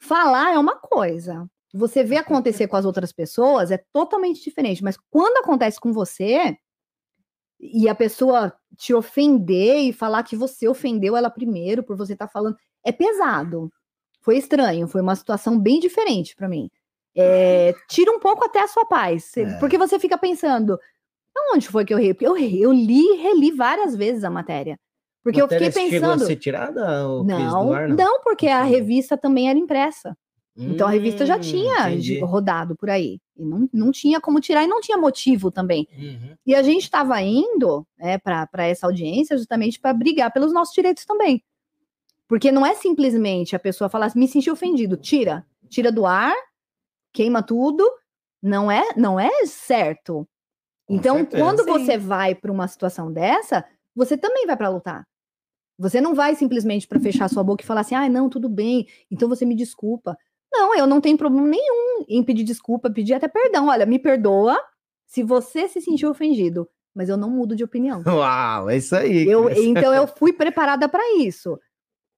[0.00, 4.96] Falar é uma coisa, você vê acontecer com as outras pessoas é totalmente diferente, mas
[5.10, 6.56] quando acontece com você
[7.60, 12.28] e a pessoa te ofender e falar que você ofendeu ela primeiro por você estar
[12.28, 13.70] falando, é pesado.
[14.20, 16.70] Foi estranho, foi uma situação bem diferente para mim.
[17.16, 19.58] É, tira um pouco até a sua paz, É.
[19.58, 20.78] porque você fica pensando,
[21.52, 22.14] onde foi que eu ri?
[22.14, 24.78] Porque eu, eu li e reli várias vezes a matéria.
[25.22, 26.26] Porque eu Matéria fiquei Chegou a pensando.
[26.28, 26.86] ser tirada,
[27.24, 27.24] Não,
[27.88, 30.16] não, porque a revista também era impressa.
[30.60, 32.18] Então a revista já Hum, tinha entendi.
[32.20, 33.20] rodado por aí.
[33.36, 35.86] E não, não tinha como tirar e não tinha motivo também.
[35.96, 36.34] Uhum.
[36.44, 41.04] E a gente estava indo né, para essa audiência justamente para brigar pelos nossos direitos
[41.04, 41.42] também.
[42.26, 46.34] Porque não é simplesmente a pessoa falar assim, me senti ofendido, tira, tira do ar,
[47.12, 47.88] queima tudo.
[48.42, 50.26] Não é, não é certo.
[50.86, 51.42] Com Então, certeza.
[51.42, 51.70] quando Sim.
[51.70, 55.04] você vai para uma situação dessa, você também vai para lutar.
[55.78, 58.86] Você não vai simplesmente para fechar sua boca e falar assim, ah, não, tudo bem,
[59.10, 60.16] então você me desculpa.
[60.58, 63.68] Não, eu não tenho problema nenhum em pedir desculpa, pedir até perdão.
[63.68, 64.58] Olha, me perdoa
[65.06, 68.02] se você se sentiu ofendido, mas eu não mudo de opinião.
[68.06, 69.26] Uau, é isso aí.
[69.28, 71.58] Eu, então eu fui preparada para isso.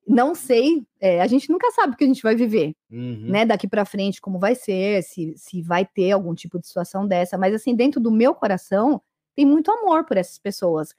[0.09, 3.27] Não sei, é, a gente nunca sabe o que a gente vai viver, Uhum.
[3.29, 3.45] né?
[3.45, 7.37] Daqui para frente, como vai ser, se, se vai ter algum tipo de situação dessa.
[7.37, 9.01] Mas assim, dentro do meu coração,
[9.37, 10.95] tem muito amor por essas pessoas.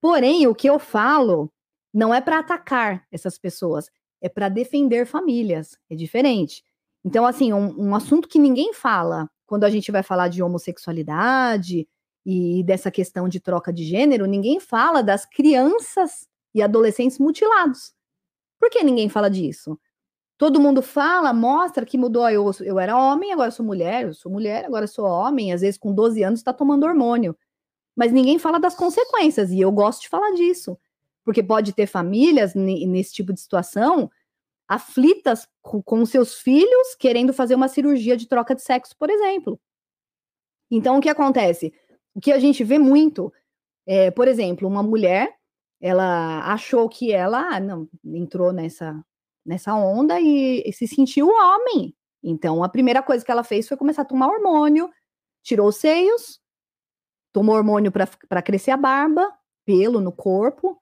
[0.00, 1.52] Porém, o que eu falo
[1.92, 5.78] não é para atacar essas pessoas, é para defender famílias.
[5.90, 6.64] É diferente.
[7.04, 11.88] Então, assim, um, um assunto que ninguém fala quando a gente vai falar de homossexualidade
[12.24, 17.92] e dessa questão de troca de gênero, ninguém fala das crianças e adolescentes mutilados.
[18.60, 19.78] Por que ninguém fala disso?
[20.38, 22.28] Todo mundo fala, mostra que mudou.
[22.30, 25.52] Eu, eu era homem, agora sou mulher, eu sou mulher, agora sou homem.
[25.52, 27.36] Às vezes, com 12 anos, está tomando hormônio.
[27.96, 30.78] Mas ninguém fala das consequências, e eu gosto de falar disso.
[31.24, 34.10] Porque pode ter famílias ne- nesse tipo de situação
[34.70, 39.60] aflitas com, seus filhos querendo fazer uma cirurgia de troca de sexo, por exemplo.
[40.70, 41.74] Então, o que acontece?
[42.14, 43.32] O que a gente vê muito,
[43.84, 45.34] é, por exemplo, uma mulher,
[45.80, 49.04] ela achou que ela ah, não, entrou nessa,
[49.44, 51.92] nessa onda e, e se sentiu homem.
[52.22, 54.88] Então, a primeira coisa que ela fez foi começar a tomar hormônio,
[55.42, 56.40] tirou os seios,
[57.32, 60.80] tomou hormônio para crescer a barba, pelo no corpo,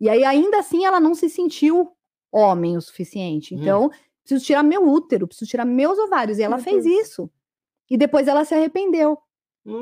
[0.00, 1.93] e aí ainda assim ela não se sentiu
[2.34, 3.54] homem o suficiente.
[3.54, 3.58] Hum.
[3.60, 3.90] Então,
[4.22, 6.38] preciso tirar meu útero, preciso tirar meus ovários.
[6.38, 7.00] E ela Meu fez Deus.
[7.06, 7.30] isso.
[7.90, 9.18] E depois ela se arrependeu.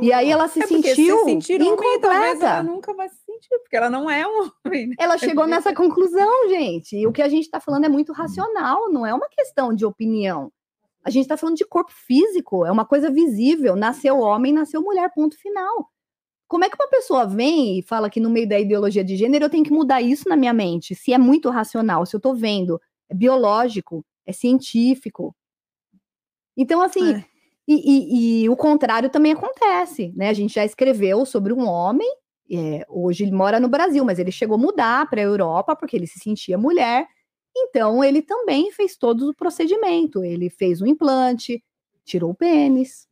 [0.01, 2.63] E aí ela se É sentiu se sentir homem, ela incompleta.
[2.63, 4.87] nunca vai se sentir, porque ela não é um homem.
[4.89, 4.95] né?
[4.97, 6.97] Ela chegou nessa conclusão, gente.
[6.97, 9.85] E o que a gente está falando é muito racional, não é uma questão de
[9.85, 10.53] opinião.
[11.05, 13.75] A gente está falando de corpo físico, é uma coisa visível.
[13.75, 15.89] Nasceu homem, nasceu mulher, ponto final.
[16.53, 19.47] Como é que uma pessoa vem e fala que no meio da ideologia de gênero
[19.47, 20.95] eu tenho que mudar isso na minha mente?
[20.95, 22.79] Se é muito racional, se eu estou vendo,
[23.09, 25.35] é biológico, é científico.
[26.55, 27.25] Então, assim, É.
[27.67, 30.29] e, e- e o contrário também acontece, né?
[30.29, 32.07] A gente já escreveu sobre um homem,
[32.53, 35.97] é, hoje ele mora no Brasil, mas ele chegou a mudar para a Europa porque
[35.97, 37.07] ele se sentia mulher.
[37.57, 40.23] Então, ele também fez todo o procedimento.
[40.23, 41.65] Ele fez um implante,
[42.05, 43.09] tirou o pênis,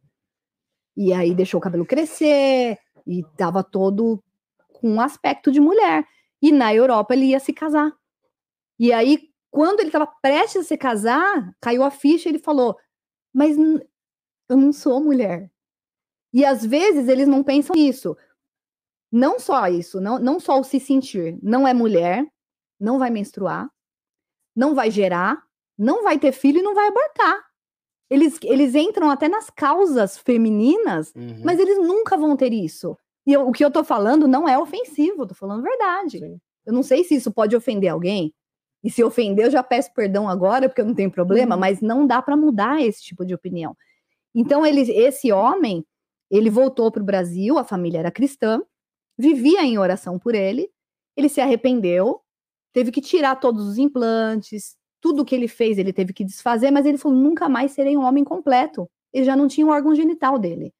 [0.96, 2.76] e aí deixou o cabelo crescer,
[3.10, 4.22] e estava todo
[4.68, 6.06] com um aspecto de mulher.
[6.40, 7.92] E na Europa ele ia se casar.
[8.78, 12.76] E aí, quando ele estava prestes a se casar, caiu a ficha e ele falou:
[13.34, 13.56] Mas
[14.48, 15.50] eu não sou mulher.
[16.32, 18.16] E às vezes eles não pensam nisso.
[19.10, 21.36] Não só isso, não, não só o se sentir.
[21.42, 22.24] Não é mulher,
[22.78, 23.68] não vai menstruar,
[24.54, 25.42] não vai gerar,
[25.76, 27.49] não vai ter filho e não vai abortar.
[28.10, 31.42] Eles, eles entram até nas causas femininas Uhum.
[31.44, 32.96] mas eles nunca vão ter isso.
[33.26, 36.18] E eu- o que eu tô falando não é ofensivo, eu tô falando verdade.
[36.18, 36.38] Sim.
[36.66, 38.34] Eu não sei se isso pode ofender alguém.
[38.82, 41.60] E se ofender, eu já peço perdão agora, porque eu não tenho problema, Uhum.
[41.60, 43.76] mas não dá para mudar esse tipo de opinião.
[44.34, 45.84] Então, ele, esse homem,
[46.30, 48.62] ele voltou para o Brasil, a família era cristã,
[49.18, 50.70] vivia em oração por ele,
[51.16, 52.20] ele se arrependeu,
[52.72, 56.86] teve que tirar todos os implantes, tudo que ele fez ele teve que desfazer, mas
[56.86, 58.88] ele falou: nunca mais serei um homem completo.
[59.12, 60.72] Ele já não tinha o órgão genital dele.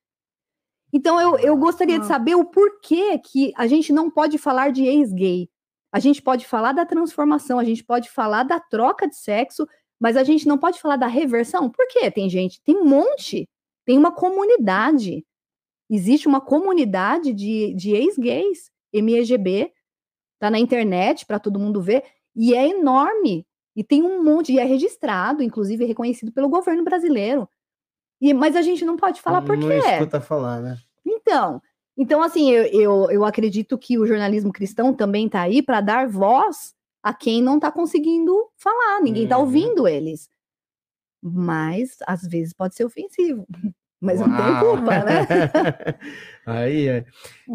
[0.93, 2.09] Então eu, eu gostaria de Ah.
[2.09, 5.49] saber o porquê que a gente não pode falar de ex-gay.
[5.93, 9.67] A gente pode falar da transformação, a gente pode falar da troca de sexo,
[10.01, 11.69] mas a gente não pode falar da reversão.
[11.69, 12.11] Por quê?
[12.11, 13.49] Tem gente, tem um monte,
[13.85, 15.25] tem uma comunidade.
[15.89, 19.73] Existe uma comunidade de, de ex-gays, MEGB,
[20.39, 22.05] tá na internet para todo mundo ver,
[22.35, 23.45] e é enorme.
[23.77, 27.49] E tem um monte, e é registrado, inclusive é reconhecido pelo governo brasileiro.
[28.21, 29.79] E, mas a gente não pode falar por Não quê.
[29.79, 30.77] escuta falar, né?
[31.07, 31.63] Então,
[31.97, 36.09] então assim, eu, eu, eu acredito que o jornalismo cristão também está aí para dar
[36.09, 39.45] voz a quem não está conseguindo falar, ninguém está Uhum.
[39.45, 40.29] ouvindo eles.
[41.23, 43.47] Mas às vezes pode ser ofensivo.
[44.03, 44.77] Mas não tem Uau.
[44.77, 45.27] culpa, né?
[46.51, 47.05] Aí, é.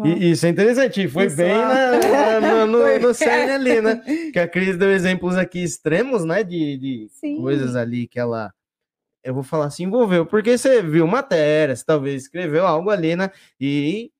[0.04, 1.68] E, isso é interessante, foi bem Pessoal.
[2.40, 2.98] na- na- no, Foi.
[2.98, 4.02] no cerne ali, né?
[4.32, 6.42] Que a Cris deu exemplos aqui extremos, né?
[6.42, 7.36] De, de Sim.
[7.40, 8.52] coisas ali que ela,
[9.24, 10.26] eu vou falar assim, envolveu.
[10.26, 13.30] Porque você viu matéria, você talvez escreveu algo ali, né?
[13.60, 14.10] E,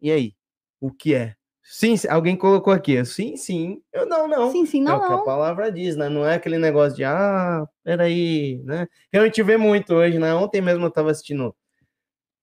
[0.00, 0.32] e aí?
[0.80, 1.34] O que é?
[1.64, 2.92] Sim, alguém colocou aqui.
[2.94, 3.80] eu, Sim, sim.
[3.92, 4.50] Eu não, não.
[4.50, 6.08] Sim, sim, é não, o que a palavra diz, né?
[6.08, 8.88] Não é aquele negócio de, ah, peraí, né?
[9.10, 10.34] Que a gente vê muito hoje, né?
[10.34, 11.54] Ontem mesmo eu tava assistindo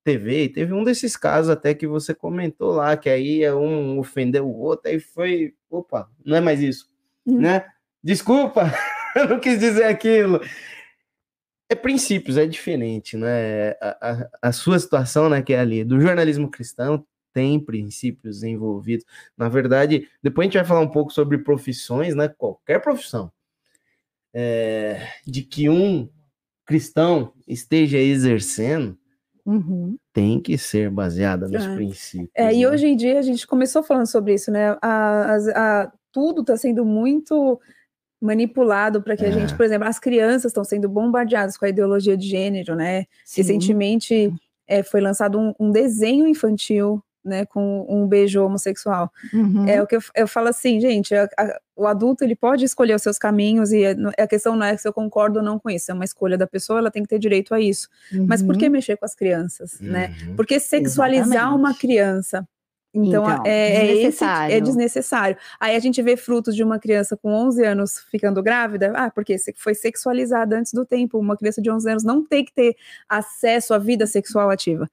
[0.04, 4.00] TV e teve um desses casos até que você comentou lá, que aí é um
[4.00, 6.90] ofendeu o outro, aí foi, opa, não é mais isso,
[7.26, 7.40] Hum.
[7.42, 7.66] né?
[8.04, 8.72] Desculpa,
[9.16, 10.42] eu não quis dizer aquilo.
[11.72, 13.72] É princípios, é diferente, né?
[13.82, 19.06] A, a, a sua situação, né, que é ali, do jornalismo cristão, tem princípios envolvidos.
[19.38, 22.28] Na verdade, depois a gente vai falar um pouco sobre profissões, né?
[22.28, 23.32] Qualquer profissão.
[24.34, 26.10] É, de que um
[26.66, 28.99] cristão esteja exercendo,
[29.50, 29.98] Uhum.
[30.14, 31.76] tem que ser baseada nos É.
[31.76, 32.30] princípios.
[32.36, 32.70] É, e né?
[32.70, 34.78] hoje em dia a gente começou falando sobre isso, né?
[34.82, 37.60] A, as- a- tudo está sendo muito
[38.22, 39.32] manipulado para que a É.
[39.32, 43.06] gente, por exemplo, as crianças estão sendo bombardeadas com a ideologia de gênero, né?
[43.26, 43.42] Sim.
[43.42, 44.34] Recentemente
[44.68, 49.12] é, foi lançado um, um desenho infantil, né, com um beijo homossexual.
[49.34, 49.68] Uhum.
[49.68, 52.94] É o que eu, eu falo assim, gente, a- a- o adulto ele pode escolher
[52.96, 55.70] os seus caminhos e a, a questão não é se eu concordo ou não com
[55.70, 57.88] isso, é uma escolha da pessoa, ela tem que ter direito a isso.
[58.28, 58.72] Mas por que Uhum.
[58.72, 60.14] mexer com as crianças, né?
[60.28, 60.36] Uhum.
[60.36, 61.80] Por que sexualizar uma Exatamente.
[61.80, 62.48] criança?
[62.92, 64.62] Então, Então, é, é esse, é desnecessário.
[64.64, 65.38] desnecessário.
[65.60, 69.38] Aí a gente vê frutos de uma criança com 11 anos ficando grávida, ah, porque
[69.38, 71.20] se- foi sexualizada antes do tempo.
[71.20, 72.76] Uma criança de 11 anos não tem que ter
[73.08, 74.90] acesso à vida sexual ativa.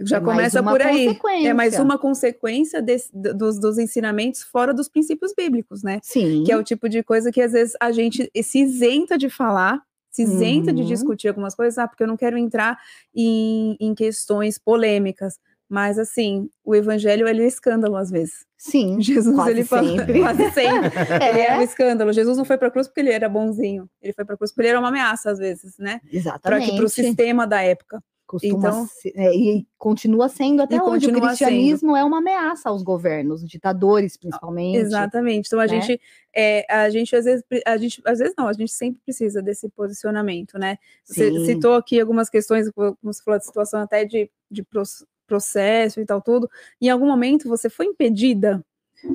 [0.00, 1.18] Já É começa por aí.
[1.44, 5.98] É mais uma consequência desse- dos, dos ensinamentos fora dos princípios bíblicos, né?
[6.02, 6.44] Sim.
[6.44, 9.80] Que é o tipo de coisa que às vezes a gente se isenta de falar,
[10.10, 10.88] se isenta de Uhum.
[10.88, 12.78] discutir algumas coisas, ah, porque eu não quero entrar
[13.14, 15.38] em, em questões polêmicas.
[15.70, 18.46] Mas assim, o evangelho ele é escândalo às vezes.
[18.56, 18.96] Sim.
[19.02, 20.20] Jesus quase ele fala sempre.
[20.20, 20.88] quase sempre.
[21.28, 22.12] Ele é um É, escândalo.
[22.12, 23.86] Jesus não foi para a cruz porque ele era bonzinho.
[24.00, 26.00] Ele foi para a cruz porque ele era uma ameaça às vezes, né?
[26.08, 26.82] Para exatamente.
[26.82, 28.02] o sistema da época.
[28.28, 31.06] Costuma Então- ser- é, e continua sendo até hoje.
[31.06, 34.76] O cristianismo é uma ameaça aos governos, ditadores principalmente.
[34.76, 35.46] Exatamente.
[35.46, 35.68] Então a né?
[35.68, 35.98] gente,
[36.36, 39.66] é, a gente às vezes, a gente, às vezes não, a gente sempre precisa desse
[39.70, 40.76] posicionamento, né?
[41.06, 41.46] Você Sim.
[41.46, 46.04] citou aqui algumas questões, como você falou de situação até de, de proce- processo e
[46.04, 46.50] tal tudo.
[46.82, 48.62] Em algum momento você foi impedida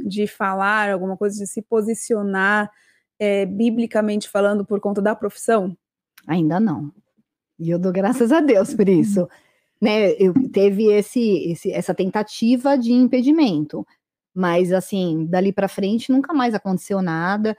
[0.08, 2.72] de falar alguma coisa, de se posicionar
[3.20, 5.78] é, biblicamente falando por conta da profissão?
[6.26, 6.92] Ainda não.
[7.60, 9.28] E eu dou graças a Deus por isso.
[9.82, 13.86] né, eu, teve esse, esse- essa tentativa de impedimento,
[14.34, 17.58] mas assim, dali para frente nunca mais aconteceu nada.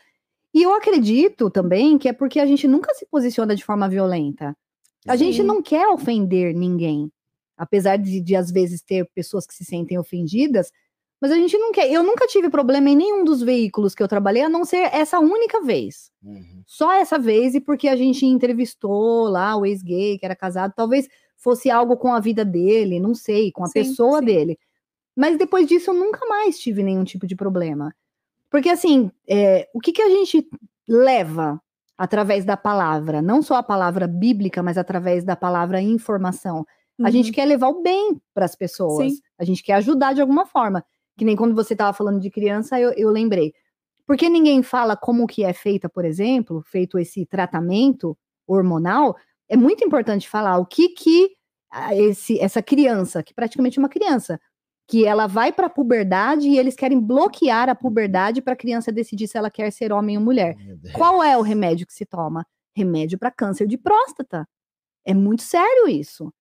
[0.55, 4.57] E eu acredito também que é porque a gente nunca se posiciona de forma violenta.
[5.07, 7.11] A gente não quer ofender ninguém,
[7.59, 10.72] apesar de, de às vezes ter pessoas que se sentem ofendidas,
[11.25, 11.91] mas a gente não quer.
[11.91, 15.18] Eu nunca tive problema em nenhum dos veículos que eu trabalhei, a não ser essa
[15.18, 16.12] única vez.
[16.22, 16.62] Uhum.
[16.66, 21.09] Só essa vez e porque a gente entrevistou lá o ex-gay que era casado, talvez
[21.39, 24.27] fosse algo com a vida dele, não sei, com a Sim, pessoa sim.
[24.27, 24.59] dele.
[25.16, 27.97] Mas depois disso eu nunca mais tive nenhum tipo de problema.
[28.51, 30.47] Porque assim, é, o que, que a gente
[30.87, 31.59] leva
[31.97, 33.22] através da palavra?
[33.22, 36.66] Não só a palavra bíblica, mas através da palavra informação.
[37.03, 39.11] A gente quer levar o bem para as pessoas.
[39.14, 39.20] Sim.
[39.39, 40.85] A gente quer ajudar de alguma forma.
[41.17, 43.53] Que nem quando você estava falando de criança, eu, eu lembrei.
[44.07, 49.17] Porque ninguém fala como que é feita, por exemplo, feito esse tratamento hormonal,
[49.49, 51.31] é muito importante falar o que que
[51.71, 54.39] ah, esse, essa criança, que praticamente é uma criança,
[54.87, 58.93] que ela vai para a puberdade e eles querem bloquear a puberdade para a criança
[58.93, 60.57] decidir se ela quer ser homem ou mulher.
[60.93, 62.47] Qual é o remédio que se toma?
[62.77, 64.47] Remédio para câncer de próstata.
[65.05, 66.33] É muito sério isso.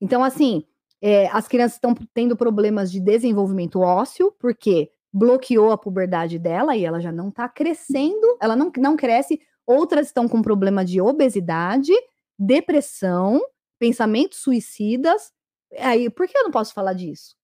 [0.00, 0.64] Então, assim,
[1.02, 6.84] é, as crianças estão tendo problemas de desenvolvimento ósseo, porque bloqueou a puberdade dela e
[6.84, 9.40] ela já não está crescendo, ela não, não cresce.
[9.66, 11.92] Outras estão com problema de obesidade,
[12.38, 13.40] depressão,
[13.80, 15.32] pensamentos suicidas.
[15.78, 17.34] Aí, por que eu não posso falar disso?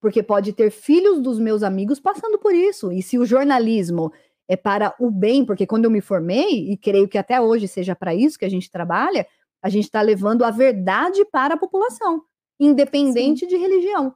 [0.00, 2.90] Porque pode ter filhos dos meus amigos passando por isso.
[2.90, 4.12] E se o jornalismo
[4.48, 7.94] é para o bem, porque quando eu me formei, e creio que até hoje seja
[7.94, 9.26] para isso que a gente trabalha,
[9.62, 12.22] a gente está levando a verdade para a população,
[12.58, 14.14] independente de religião.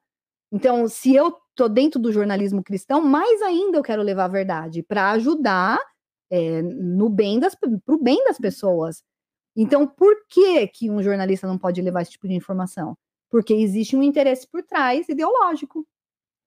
[0.52, 4.82] Então, se eu tô dentro do jornalismo cristão, mais ainda eu quero levar a verdade
[4.82, 5.78] para ajudar
[6.30, 9.02] é, no bem das para o bem das pessoas.
[9.56, 12.96] Então, por que que um jornalista não pode levar esse tipo de informação?
[13.30, 15.86] Porque existe um interesse por trás ideológico.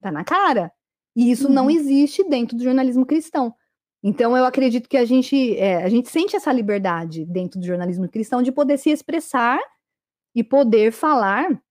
[0.02, 0.72] Tá na cara.
[1.16, 1.72] E isso não Uhum.
[1.72, 3.54] existe dentro do jornalismo cristão.
[4.04, 8.10] Então, eu acredito que a gente, é, a gente sente essa liberdade dentro do jornalismo
[8.10, 9.60] cristão de poder se expressar
[10.36, 11.62] e poder falar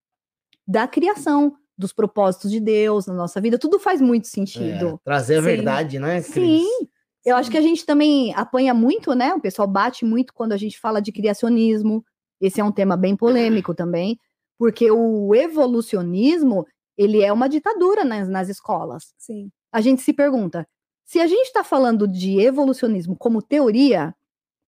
[0.71, 3.59] da criação, dos propósitos de Deus na nossa vida.
[3.59, 5.01] Tudo faz muito É, sentido.
[5.05, 5.47] trazer a Sim.
[5.47, 6.62] verdade, né, Cris?
[6.62, 6.89] Sim.
[7.25, 9.35] Eu acho que a gente também apanha muito, né?
[9.35, 12.05] O pessoal bate muito quando a gente fala de criacionismo.
[12.41, 14.16] Esse é um tema bem polêmico também,
[14.59, 16.66] porque o evolucionismo,
[16.97, 19.12] ele é uma ditadura nas, nas escolas.
[19.18, 19.51] Sim.
[19.73, 20.66] a gente se pergunta:
[21.05, 24.14] se a gente está falando de evolucionismo como teoria,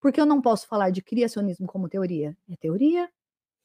[0.01, 2.37] por que eu não posso falar de criacionismo como teoria?
[2.51, 3.09] É teoria.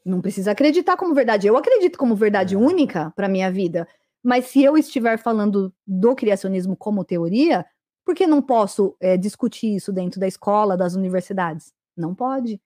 [0.08, 1.48] Não precisa acreditar como verdade.
[1.48, 2.58] Eu acredito como verdade É.
[2.58, 3.88] única para minha vida.
[4.24, 7.66] Mas se eu estiver falando do criacionismo como teoria,
[8.06, 11.74] por que não posso eh, discutir isso dentro da escola, das universidades?
[11.96, 12.62] Não pode.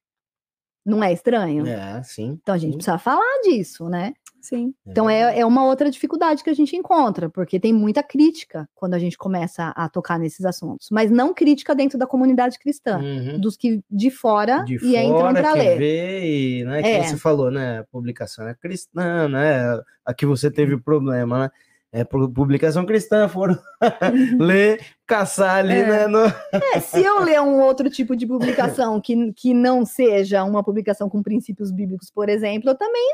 [0.85, 1.65] Não é estranho?
[1.67, 2.39] É, sim.
[2.41, 2.77] Então a gente sim.
[2.77, 4.13] precisa falar disso, né?
[4.41, 4.73] Sim.
[4.85, 8.93] Então é, é uma outra dificuldade que a gente encontra, porque tem muita crítica quando
[8.95, 13.39] a gente começa a tocar nesses assuntos, mas não crítica dentro da comunidade cristã, Uhum.
[13.39, 15.77] dos que de fora de e entram fora para que ler.
[15.77, 16.25] vê
[16.59, 17.03] e, né, que É.
[17.03, 21.49] você falou, né, a publicação é cristã, né, aqui você teve o problema, né,
[21.93, 23.57] é pu- publicação cristã, foram
[24.39, 25.85] ler, caçar ali, É.
[25.85, 26.19] né, no...
[26.73, 31.09] É, se eu ler um outro tipo de publicação que, que não seja uma publicação
[31.09, 33.11] com princípios bíblicos, por exemplo, eu também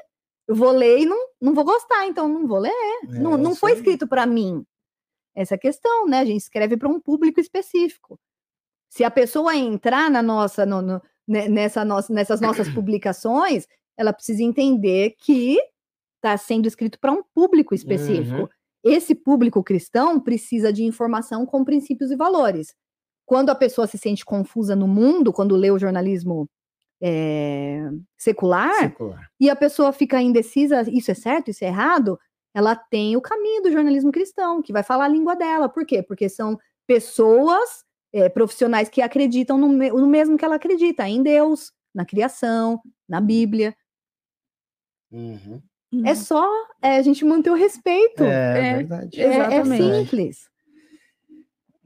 [0.47, 2.71] vou ler e não, não vou gostar, então não vou ler.
[3.03, 4.63] não É, não isso foi escrito para mim.
[5.35, 6.19] Essa é questão, né?
[6.19, 8.19] A gente escreve para um público específico.
[8.89, 13.67] Se a pessoa entrar na nossa, no- no- ne- nessa nossa, nessas nossas publicações,
[13.97, 15.57] ela precisa entender que
[16.15, 18.41] está sendo escrito para um público específico.
[18.41, 18.47] Uhum.
[18.83, 22.73] Esse público cristão precisa de informação com princípios e valores.
[23.25, 26.47] Quando a pessoa se sente confusa no mundo, quando lê o jornalismo
[27.01, 29.29] eh, secular, secular.
[29.39, 32.19] e a pessoa fica indecisa, isso é certo, isso é errado,
[32.53, 35.69] ela tem o caminho do jornalismo cristão, que vai falar a língua dela.
[35.69, 36.01] Por quê?
[36.01, 37.83] Porque são pessoas,
[38.13, 42.81] eh, profissionais que acreditam no, me- no mesmo que ela acredita, em Deus, na criação,
[43.07, 43.75] na Bíblia.
[45.11, 45.61] Uhum.
[46.05, 46.45] É só
[46.81, 48.23] eh, a gente manter o respeito.
[48.23, 48.73] É, É.
[48.77, 49.21] verdade.
[49.21, 49.83] É, é exatamente.
[50.09, 50.49] simples.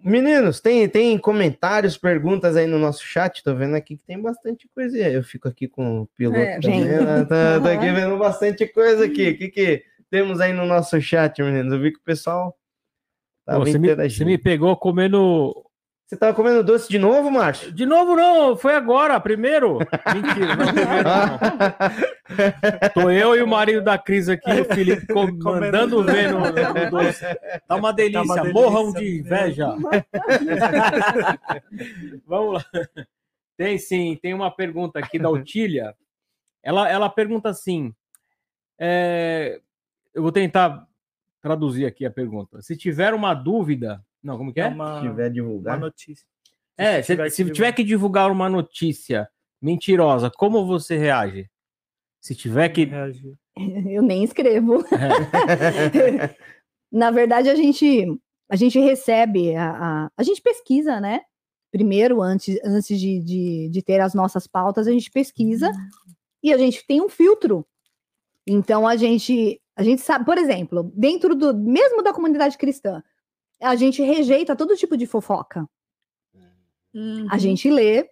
[0.04, 3.44] Meninos, tem, tem comentários, perguntas aí no nosso chat.
[3.44, 4.98] Tô vendo aqui que tem bastante coisa.
[4.98, 6.82] Eu fico aqui com o piloto É, também.
[6.86, 7.26] né?
[7.26, 9.30] Tá, tá aqui vendo bastante coisa aqui.
[9.30, 11.72] O que, que temos aí no nosso chat, meninos?
[11.74, 12.58] Eu vi que o pessoal Pô,
[13.54, 14.18] tava você, me, interagindo.
[14.18, 15.54] você me pegou comendo.
[16.12, 17.72] Você tava comendo doce de novo, Márcio?
[17.72, 19.78] De novo, não, foi agora, primeiro.
[20.14, 21.40] Mentira, não, primeiro não.
[22.94, 26.92] Tô eu e o marido da Cris aqui, o Felipe, com- mandando ver no, no
[26.92, 27.24] doce.
[27.66, 29.68] Tá uma delícia, Tá uma morram delícia de inveja.
[32.28, 32.66] Vamos lá.
[33.56, 35.96] Tem sim, tem uma pergunta aqui da Otília.
[36.62, 37.96] Ela, ela pergunta assim:
[38.78, 39.62] é,
[40.14, 40.86] eu vou tentar
[41.42, 42.62] traduzir aqui a pergunta.
[42.62, 44.04] Se tiver uma dúvida.
[44.24, 44.68] Não, como que É é?
[44.68, 45.80] uma, Se tiver uma divulgar.
[45.80, 46.26] notícia.
[46.78, 49.28] É, se, se tiver que divulgar uma notícia
[49.62, 51.50] mentirosa, como você reage?
[52.20, 52.90] Se tiver que.
[53.90, 54.84] Eu nem escrevo.
[54.94, 56.36] É,
[56.92, 58.06] Na verdade, a gente
[58.50, 61.22] a gente recebe, a, a, a gente pesquisa, né?
[61.72, 65.72] Primeiro, antes, antes de, de, de ter as nossas pautas, a gente pesquisa
[66.44, 67.66] e a gente tem um filtro.
[68.46, 73.02] Então a gente a gente sabe, por exemplo, dentro do mesmo da comunidade cristã,
[73.62, 75.68] a gente rejeita todo tipo de fofoca.
[76.94, 77.28] Uhum.
[77.30, 78.10] A gente lê,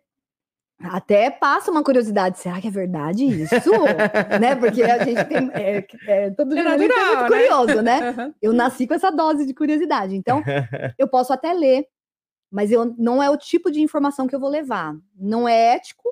[0.79, 3.53] até passa uma curiosidade, será que é verdade isso?
[4.39, 4.55] né?
[4.55, 7.47] Porque a gente tem é, é, todo É jornalista é muito natural, né?
[7.47, 8.09] curioso, né?
[8.09, 8.35] Aham.
[8.41, 10.15] Eu nasci com essa dose de curiosidade.
[10.15, 10.41] Então,
[10.97, 11.85] eu posso até ler,
[12.49, 14.95] mas eu, não é o tipo de informação que eu vou levar.
[15.15, 16.09] Não é ético,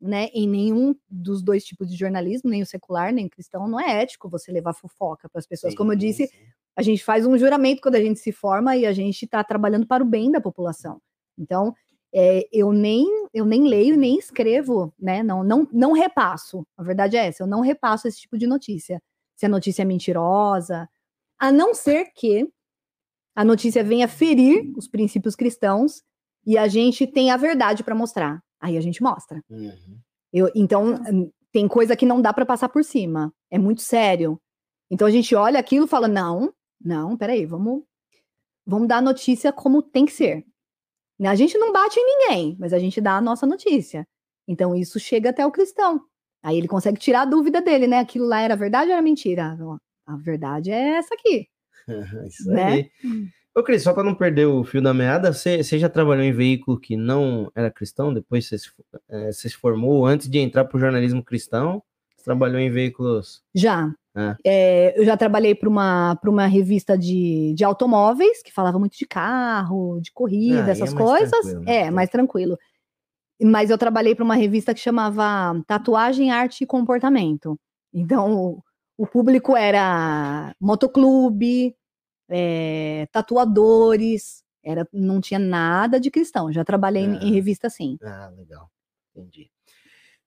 [0.00, 0.28] né?
[0.32, 4.02] Em nenhum dos dois tipos de jornalismo, nem o secular, nem o cristão, não é
[4.02, 5.74] ético você levar fofoca para as pessoas.
[5.74, 6.30] Como eu disse,
[6.78, 9.84] a gente faz um juramento quando a gente se forma e a gente está trabalhando
[9.84, 11.02] para o bem da população.
[11.36, 11.74] Então,
[12.14, 13.04] é, eu nem
[13.34, 15.20] eu nem leio nem escrevo, né?
[15.24, 16.64] Não, não, não repasso.
[16.76, 19.02] A verdade é essa, eu não repasso esse tipo de notícia.
[19.34, 20.88] Se a notícia é mentirosa,
[21.36, 22.48] a não ser que
[23.34, 26.04] a notícia venha ferir os princípios cristãos
[26.46, 28.40] e a gente tem a verdade para mostrar.
[28.60, 29.42] Aí a gente mostra.
[29.50, 29.98] Uhum.
[30.32, 30.94] Eu, então,
[31.50, 33.34] tem coisa que não dá para passar por cima.
[33.50, 34.40] É muito sério.
[34.88, 37.82] Então a gente olha aquilo e fala: não, não, peraí, vamos,
[38.66, 40.44] vamos dar a notícia como tem que ser.
[41.20, 44.06] A gente não bate em ninguém, mas a gente dá a nossa notícia.
[44.46, 46.00] Então isso chega até o cristão.
[46.42, 47.98] Aí ele consegue tirar a dúvida dele, né?
[47.98, 49.58] Aquilo lá era verdade ou era mentira?
[50.06, 51.48] A verdade é essa aqui.
[52.26, 52.64] Isso Né?
[52.72, 52.90] aí.
[53.54, 56.32] Ô, Cris, só para não perder o fio da meada, você, você já trabalhou em
[56.32, 58.14] veículo que não era cristão?
[58.14, 58.70] Depois você se,
[59.08, 61.82] eh, você se formou antes de entrar para o jornalismo cristão?
[62.16, 63.42] Você trabalhou em veículos.
[63.52, 63.92] Já.
[64.20, 64.36] Ah.
[64.44, 68.96] É, eu já trabalhei para uma, pra uma revista de, de automóveis, que falava muito
[68.98, 71.30] de carro, de corrida, Ah, é essas mais coisas.
[71.30, 71.76] tranquilo, né?
[71.76, 72.58] É, mais tranquilo.
[73.40, 77.56] Mas eu trabalhei para uma revista que chamava Tatuagem, Arte e Comportamento.
[77.94, 78.62] Então, o,
[78.96, 81.76] o público era motoclube,
[82.28, 86.52] é, tatuadores, era, não tinha nada de cristão.
[86.52, 87.34] Já trabalhei em, em Ah.
[87.34, 87.96] revista assim.
[88.02, 88.68] Ah, legal.
[89.14, 89.50] Entendi.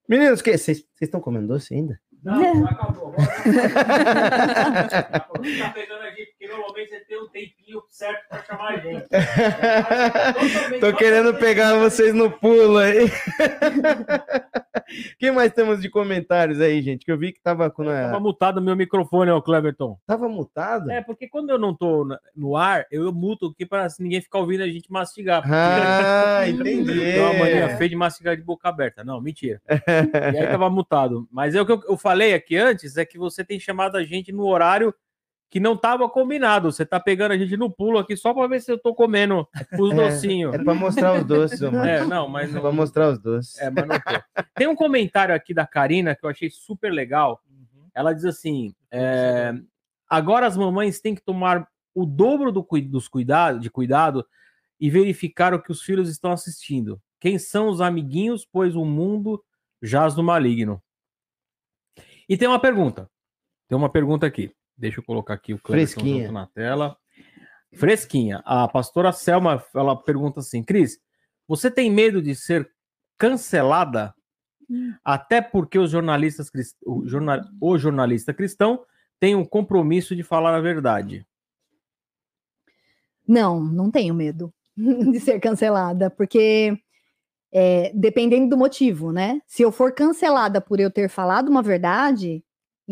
[0.08, 2.00] Meninos, que- vocês estão comendo doce ainda?
[2.24, 3.14] Não, acabou.
[5.58, 6.12] Tá pegando a
[7.22, 9.08] um tempinho certo para chamar mais gente.
[10.80, 13.10] Tô querendo pegar vocês no pulo aí.
[15.18, 17.06] Quem mais temos de comentários aí, gente?
[17.06, 18.20] Que eu vi que tava com Tava a...
[18.20, 19.98] mutado meu microfone, ó, Cleverton.
[20.06, 20.92] Tava mutado?
[20.92, 24.40] É, porque quando eu não tô na- no ar, eu muto aqui para ninguém ficar
[24.40, 25.44] ouvindo a gente mastigar.
[25.46, 27.00] Ah, entendi.
[27.00, 29.04] Tem uma mania feia de mastigar de boca aberta.
[29.04, 29.62] Não, mentira.
[29.70, 31.28] E aí tava mutado.
[31.32, 34.04] Mas é o que eu, eu falei aqui antes, é que você tem chamado a
[34.04, 34.94] gente no horário
[35.52, 36.72] que não tava combinado.
[36.72, 39.46] Você tá pegando a gente no pulo aqui só para ver se eu tô comendo
[39.78, 40.56] os É, docinhos.
[40.56, 41.86] É pra mostrar os doces, amor.
[41.86, 43.60] É, não, mas É não, pra mostrar os doces.
[43.60, 44.44] É, mas não tô.
[44.56, 47.44] Tem um comentário aqui da Karina que eu achei super legal.
[47.94, 49.54] Ela diz assim: é,
[50.10, 54.26] agora as mamães têm que tomar o dobro do, dos cuidado, de cuidado
[54.80, 57.00] e verificar o que os filhos estão assistindo.
[57.20, 59.44] Quem são os amiguinhos, pois o mundo
[59.82, 60.82] jaz no maligno.
[62.30, 63.10] E tem uma pergunta.
[63.68, 64.50] Tem uma pergunta aqui.
[64.82, 66.24] Deixa eu colocar aqui o Fresquinha.
[66.24, 66.98] junto na tela.
[67.76, 68.42] Fresquinha.
[68.44, 71.00] A pastora Selma, ela pergunta assim, Cris,
[71.48, 72.68] você tem medo de ser
[73.16, 74.12] cancelada?
[75.04, 76.50] Até porque os jornalistas,
[76.84, 78.84] o, jornal, o jornalista cristão
[79.20, 81.28] tem um compromisso de falar a verdade.
[83.28, 86.76] Não, não tenho medo de ser cancelada, porque
[87.52, 89.42] é, dependendo do motivo, né?
[89.46, 92.44] Se eu for cancelada por eu ter falado uma verdade,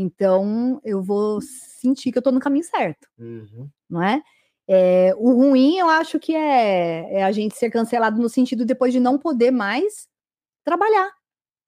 [0.02, 3.70] então eu vou sentir que eu tô no caminho certo, Uhum.
[3.89, 4.22] não é?
[4.68, 8.93] É, o ruim, eu acho que é, é a gente ser cancelado no sentido depois
[8.93, 10.08] de não poder mais
[10.66, 11.12] trabalhar,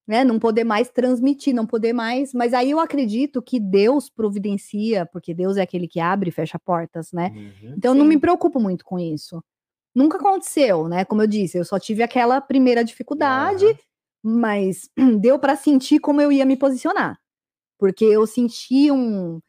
[0.07, 0.23] né?
[0.23, 2.33] Não poder mais transmitir, não poder mais.
[2.33, 6.59] Mas aí eu acredito que Deus providencia, porque Deus é aquele que abre e fecha
[6.59, 7.31] portas, né?
[7.35, 7.73] Uhum.
[7.77, 9.43] Então eu não me preocupo muito com isso.
[9.95, 11.05] Nunca aconteceu, né?
[11.05, 13.75] Como eu disse, eu só tive aquela primeira dificuldade, Aham.
[14.23, 14.89] mas
[15.21, 17.19] deu para sentir como eu ia me posicionar.
[17.81, 19.41] Porque eu senti um-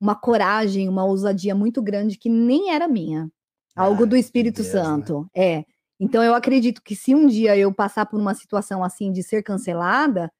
[0.00, 3.28] uma coragem, uma ousadia muito grande que nem era minha.
[3.74, 4.84] Algo Ah, do Espírito Deus, né?
[4.84, 5.28] Santo.
[5.34, 5.64] É.
[5.98, 9.42] Então eu acredito que se um dia eu passar por uma situação assim de ser
[9.42, 10.30] cancelada,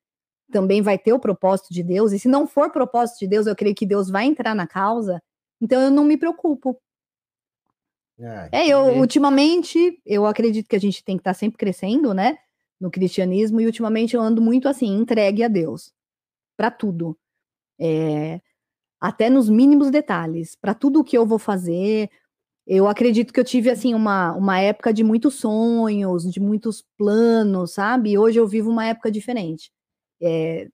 [0.53, 2.13] também vai ter o propósito de Deus.
[2.13, 5.21] E se não for propósito de Deus, eu creio que Deus vai entrar na causa.
[5.61, 6.81] Então eu não me preocupo.
[8.21, 12.39] Ah, É, eu ultimamente, eu acredito que a gente tem que estar sempre crescendo, né?
[12.81, 15.93] No cristianismo, e ultimamente eu ando muito assim, entregue a Deus.
[16.57, 17.17] Para tudo.
[17.83, 18.41] É,
[19.01, 20.55] até nos mínimos detalhes.
[20.55, 22.09] Para tudo o que eu vou fazer.
[22.65, 27.73] Eu acredito que eu tive, assim, uma, uma época de muitos sonhos, de muitos planos,
[27.73, 28.13] sabe?
[28.13, 29.73] E hoje eu vivo uma época diferente.
[30.23, 30.69] É,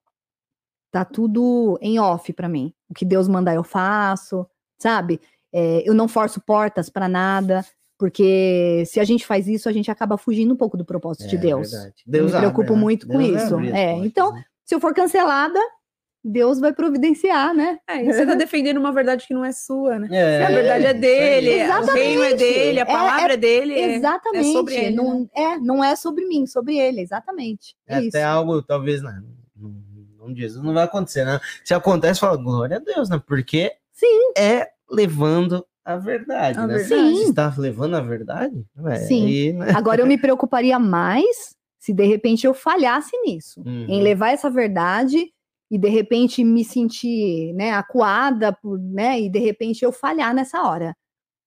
[0.91, 2.75] tá tudo em off para mim.
[2.91, 4.47] O que Deus mandar eu faço,
[4.79, 5.19] sabe?
[5.51, 7.65] É, eu não forço portas para nada,
[7.99, 11.37] porque se a gente faz isso, a gente acaba fugindo um pouco do propósito de
[11.37, 11.71] É Deus.
[11.71, 11.95] verdade.
[12.07, 12.81] Eu Deus me abre, preocupo né?
[12.81, 13.75] muito com Deus vai isso.
[13.75, 14.45] É, então, né?
[14.65, 15.59] se eu for cancelada,
[16.29, 17.79] Deus vai providenciar, né?
[17.89, 20.09] É, e você tá defendendo uma verdade que não é sua, né?
[20.11, 21.99] É, a verdade é dele, o Exatamente.
[22.05, 23.75] reino é dele, a É- palavra é, dele.
[23.75, 24.53] é- exatamente.
[24.53, 27.75] sobre ele, não, é, não é sobre mim, sobre ele, exatamente.
[27.87, 28.09] É É, isso.
[28.17, 29.13] até algo, talvez, não,
[29.57, 29.75] não,
[30.19, 31.41] não Jesus não vai acontecer, né?
[31.65, 33.21] Se acontece, fala, glória a Deus, né?
[33.27, 34.33] Porque Sim.
[34.37, 36.75] é levando a verdade, A né?
[36.77, 37.17] verdade.
[37.17, 39.25] Se está levando a verdade, é, Sim.
[39.27, 39.73] aí, né?
[39.75, 43.87] Agora eu me preocuparia mais se de repente eu falhasse nisso, Uhum.
[43.89, 45.33] em levar essa verdade
[45.71, 50.63] e de repente me sentir, né, acuada por, né, e de repente eu falhar nessa
[50.63, 50.97] hora.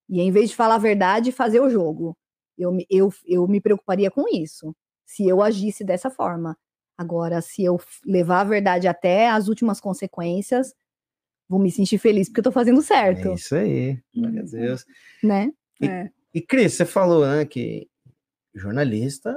[0.10, 2.16] E em vez de falar a verdade, fazer o jogo.
[2.58, 6.58] Eu, me- eu, eu me preocuparia com isso, se eu agisse dessa forma.
[6.98, 10.74] Agora, se eu levar a verdade até as últimas consequências,
[11.50, 14.52] vou me sentir feliz porque eu tô fazendo certo, É isso aí, glória a Uhum.
[14.52, 14.86] Deus.
[15.24, 15.52] né?
[16.34, 17.88] E Cris, você falou, né, que
[18.54, 19.36] jornalista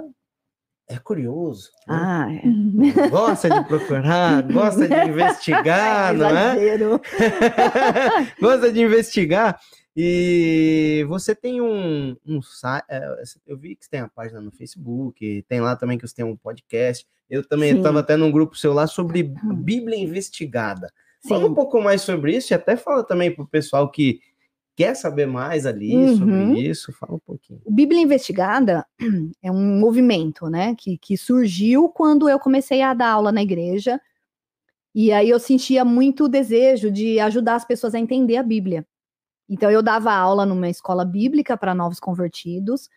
[0.89, 1.97] é curioso, né?
[1.97, 3.09] Ah, é.
[3.09, 6.57] gosta de procurar, gosta de investigar, não é?
[8.41, 9.59] Gosta de investigar.
[9.97, 12.85] E você tem um, um site,
[13.47, 16.25] eu vi que você tem a página no Facebook, tem lá também que você tem
[16.25, 17.07] um podcast.
[17.31, 17.79] Eu também Sim.
[17.79, 20.93] estava até num grupo seu lá sobre Bíblia Investigada.
[21.27, 21.55] Fala um Sim.
[21.55, 24.21] pouco mais sobre isso e até fala também para o pessoal que
[24.77, 26.17] quer saber mais ali Uhum.
[26.19, 26.93] sobre isso.
[26.93, 27.61] Fala um pouquinho.
[27.65, 28.85] O Bíblia Investigada
[29.43, 34.01] é um movimento, né, que, que surgiu quando eu comecei a dar aula na igreja.
[34.95, 38.87] E aí eu sentia muito desejo de ajudar as pessoas a entender a Bíblia.
[39.49, 42.89] Então eu dava aula numa escola bíblica para novos convertidos.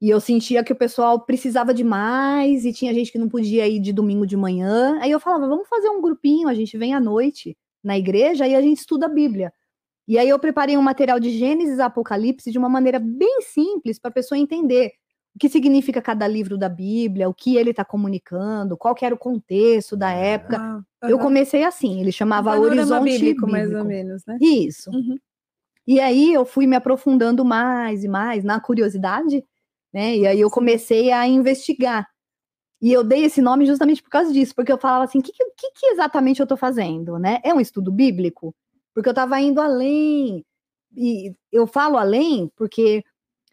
[0.00, 3.66] E eu sentia que o pessoal precisava de mais e tinha gente que não podia
[3.66, 4.98] ir de domingo de manhã.
[5.00, 8.54] Aí eu falava, vamos fazer um grupinho, a gente vem à noite na igreja e
[8.54, 9.52] a gente estuda a Bíblia.
[10.06, 13.98] E aí eu preparei um material de Gênesis e Apocalipse de uma maneira bem simples
[13.98, 14.92] para a pessoa entender
[15.34, 19.18] o que significa cada livro da Bíblia, o que ele está comunicando, qual era o
[19.18, 20.56] contexto da época.
[20.58, 23.50] Ah, Eu comecei assim, ele chamava Horizonte bíblico, Bíblico.
[23.50, 24.38] mais ou menos, né?
[24.40, 24.90] Isso.
[24.90, 25.18] Uhum.
[25.86, 29.44] E aí eu fui me aprofundando mais e mais na curiosidade,
[29.92, 30.16] né?
[30.16, 32.08] E aí eu comecei a investigar.
[32.80, 35.32] E eu dei esse nome justamente por causa disso, porque eu falava assim, o que,
[35.32, 37.40] que, que, exatamente eu estou fazendo, né?
[37.42, 38.54] É um estudo bíblico?
[38.96, 40.42] Porque eu estava indo além.
[40.96, 43.04] E eu falo além porque,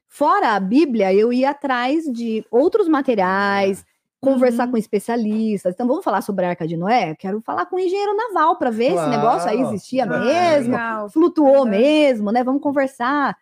[0.08, 3.84] fora a Bíblia, eu ia atrás de outros materiais,
[4.22, 4.72] conversar Uhum.
[4.72, 5.74] com especialistas.
[5.74, 7.14] Então, vamos falar sobre a Arca de Noé?
[7.16, 10.72] Quero falar com um engenheiro naval para ver se esse negócio aí existia que mesmo
[10.72, 11.10] Legal.
[11.10, 12.42] flutuou mesmo, né?
[12.42, 13.36] Vamos conversar.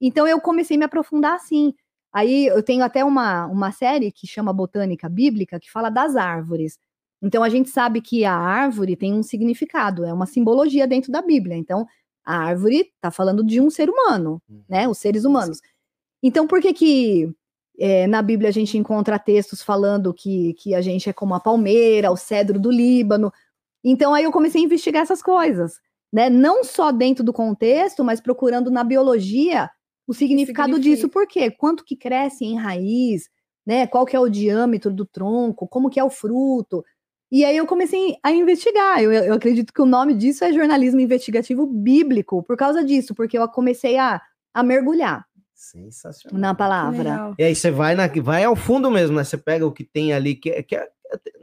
[0.00, 1.74] Então eu comecei a me aprofundar assim.
[2.12, 6.78] Aí eu tenho até uma, uma série que chama Botânica Bíblica, que fala das árvores.
[7.22, 11.20] Então a gente sabe que a árvore tem um significado, é uma simbologia dentro da
[11.20, 11.56] Bíblia.
[11.56, 11.86] Então
[12.24, 14.86] a árvore está falando de um ser humano, né?
[14.88, 15.60] Os seres humanos.
[16.22, 17.34] Então por que que
[17.78, 21.40] é, na Bíblia a gente encontra textos falando que, que a gente é como a
[21.40, 23.32] palmeira, o cedro do Líbano?
[23.82, 25.80] Então aí eu comecei a investigar essas coisas
[26.12, 26.30] né?
[26.30, 29.70] Não só dentro do contexto, mas procurando na biologia
[30.06, 30.96] o significado significa.
[30.96, 31.08] disso.
[31.08, 31.50] Por quê?
[31.50, 33.28] Quanto que cresce em raiz,
[33.66, 33.86] né?
[33.86, 36.84] Qual que é o diâmetro do tronco, como que é o fruto.
[37.30, 39.02] E aí eu comecei a investigar.
[39.02, 43.38] Eu, eu acredito que o nome disso é jornalismo investigativo bíblico, por causa disso, porque
[43.38, 44.20] eu comecei a,
[44.54, 46.40] a mergulhar Sensacional.
[46.40, 47.34] na palavra.
[47.38, 49.24] E aí você vai, na, vai ao fundo mesmo, né?
[49.24, 50.88] Você pega o que tem ali, que, é- que é-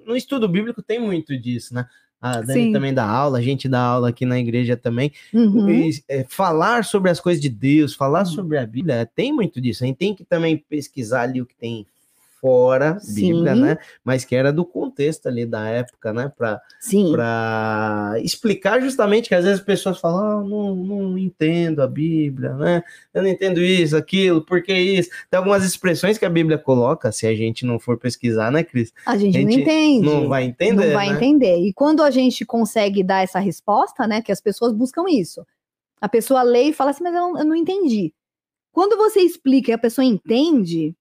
[0.05, 1.85] no estudo bíblico tem muito disso, né?
[2.21, 2.71] A Dani Sim.
[2.71, 5.11] também dá aula, a gente dá aula aqui na igreja também.
[5.31, 5.69] Uhum.
[5.69, 8.25] E, é, falar sobre as coisas de Deus, falar Uhum.
[8.25, 9.83] sobre a Bíblia, tem muito disso.
[9.83, 11.85] A gente tem que também pesquisar ali o que tem
[12.45, 13.61] fora Bíblia, Sim.
[13.61, 13.77] né?
[14.03, 16.31] Mas que era do contexto ali da época, né?
[16.37, 17.11] Para Sim.
[17.11, 22.53] para explicar justamente que às vezes as pessoas falam, ah, não, não entendo a Bíblia,
[22.53, 22.83] né?
[23.11, 25.09] Eu não entendo isso, aquilo, por que isso?
[25.27, 28.93] Tem algumas expressões que a Bíblia coloca, se a gente não for pesquisar, né, Cris?
[29.07, 30.05] A gente, A não gente entende.
[30.05, 30.85] Não vai entender.
[30.85, 31.15] não vai né?
[31.15, 31.57] entender.
[31.57, 35.43] E quando a gente consegue dar essa resposta, né, que as pessoas buscam isso.
[35.99, 38.13] A pessoa lê e fala assim, mas eu não, eu não entendi.
[38.71, 40.95] Quando você explica e a pessoa entende,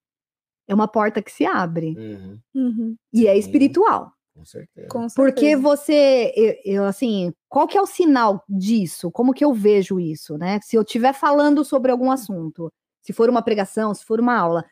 [0.68, 1.94] é uma porta que se abre.
[1.96, 2.96] Uhum, Uhum.
[3.12, 3.38] E é Sim.
[3.40, 4.12] espiritual.
[4.36, 4.88] com certeza.
[4.88, 5.62] Com Porque certeza.
[5.62, 9.08] você, eu, eu, assim, qual que é o sinal disso?
[9.10, 10.58] Como que eu vejo isso, né?
[10.62, 12.68] Se eu estiver falando sobre algum assunto,
[13.00, 14.64] se for uma pregação, se for uma aula,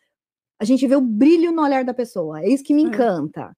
[0.60, 2.40] a gente vê o brilho no olhar da pessoa.
[2.42, 2.86] É isso que me É.
[2.88, 3.52] encanta,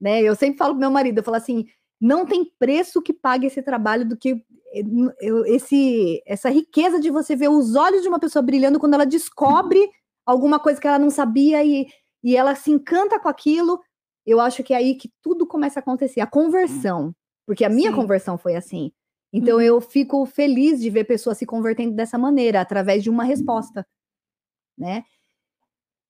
[0.00, 0.22] né?
[0.22, 1.66] Eu sempre falo pro meu marido, eu falo assim,
[2.00, 4.42] não tem preço que pague esse trabalho do que
[4.74, 4.82] eh,
[5.20, 9.06] eu- esse, essa riqueza de você ver os olhos de uma pessoa brilhando quando ela
[9.06, 9.88] descobre
[10.26, 11.86] alguma coisa que ela não sabia e,
[12.22, 13.80] e ela se encanta com aquilo.
[14.26, 17.14] Eu acho que é aí que tudo começa a acontecer, a conversão.
[17.46, 17.96] Porque a minha Sim.
[17.96, 18.90] conversão foi assim.
[19.32, 19.62] Então Uhum.
[19.62, 23.86] eu fico feliz de ver pessoas se convertendo dessa maneira, através de uma resposta,
[24.78, 25.04] né?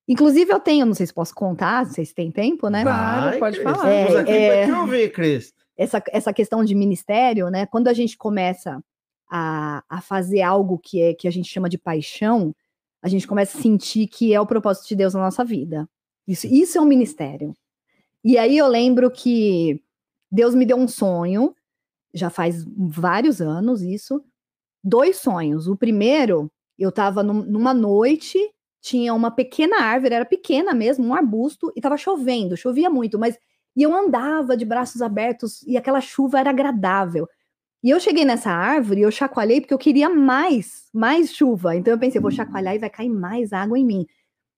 [0.06, 2.82] Inclusive eu tenho, não sei se posso contar, sei se tem tempo, né?
[2.82, 3.90] Claro, pode Cris, falar.
[3.90, 4.66] É, aqui é.
[4.66, 5.54] para te ouvir, Cris.
[5.76, 7.64] essa, essa questão de ministério, né?
[7.66, 8.84] Quando a gente começa
[9.30, 12.54] a, a fazer algo que é que a gente chama de paixão,
[13.04, 15.86] a gente começa a sentir que é o propósito de Deus na nossa vida.
[16.26, 17.54] Isso, isso é um ministério.
[18.24, 19.78] E aí eu lembro que
[20.32, 21.54] Deus me deu um sonho,
[22.14, 24.24] já faz vários anos isso,
[24.82, 25.68] dois sonhos.
[25.68, 28.38] O primeiro, eu estava numa noite,
[28.80, 33.38] tinha uma pequena árvore, era pequena mesmo, um arbusto, e estava chovendo, chovia muito, mas
[33.76, 37.28] e eu andava de braços abertos e aquela chuva era agradável.
[37.84, 41.76] E eu cheguei nessa árvore, eu chacoalhei porque eu queria mais, mais chuva.
[41.76, 44.06] Então eu pensei, vou chacoalhar e vai cair mais água em mim.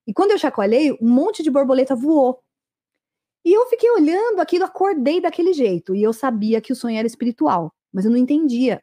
[0.07, 2.41] E quando eu chacoalhei, um monte de borboleta voou.
[3.45, 5.93] E eu fiquei olhando aquilo, acordei daquele jeito.
[5.93, 8.81] E eu sabia que o sonho era espiritual, mas eu não entendia.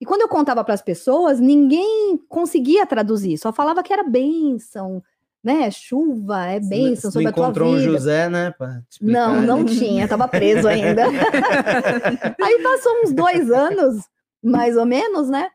[0.00, 5.00] E quando eu contava para as pessoas, ninguém conseguia traduzir, só falava que era bênção,
[5.46, 5.70] né?
[5.70, 7.92] Chuva é bênção sobre a tua encontrou um vida.
[7.92, 8.52] José, né?
[9.00, 11.04] Não, não tinha, tava preso ainda.
[12.42, 14.02] aí passou uns dois anos,
[14.42, 15.48] mais ou menos, né?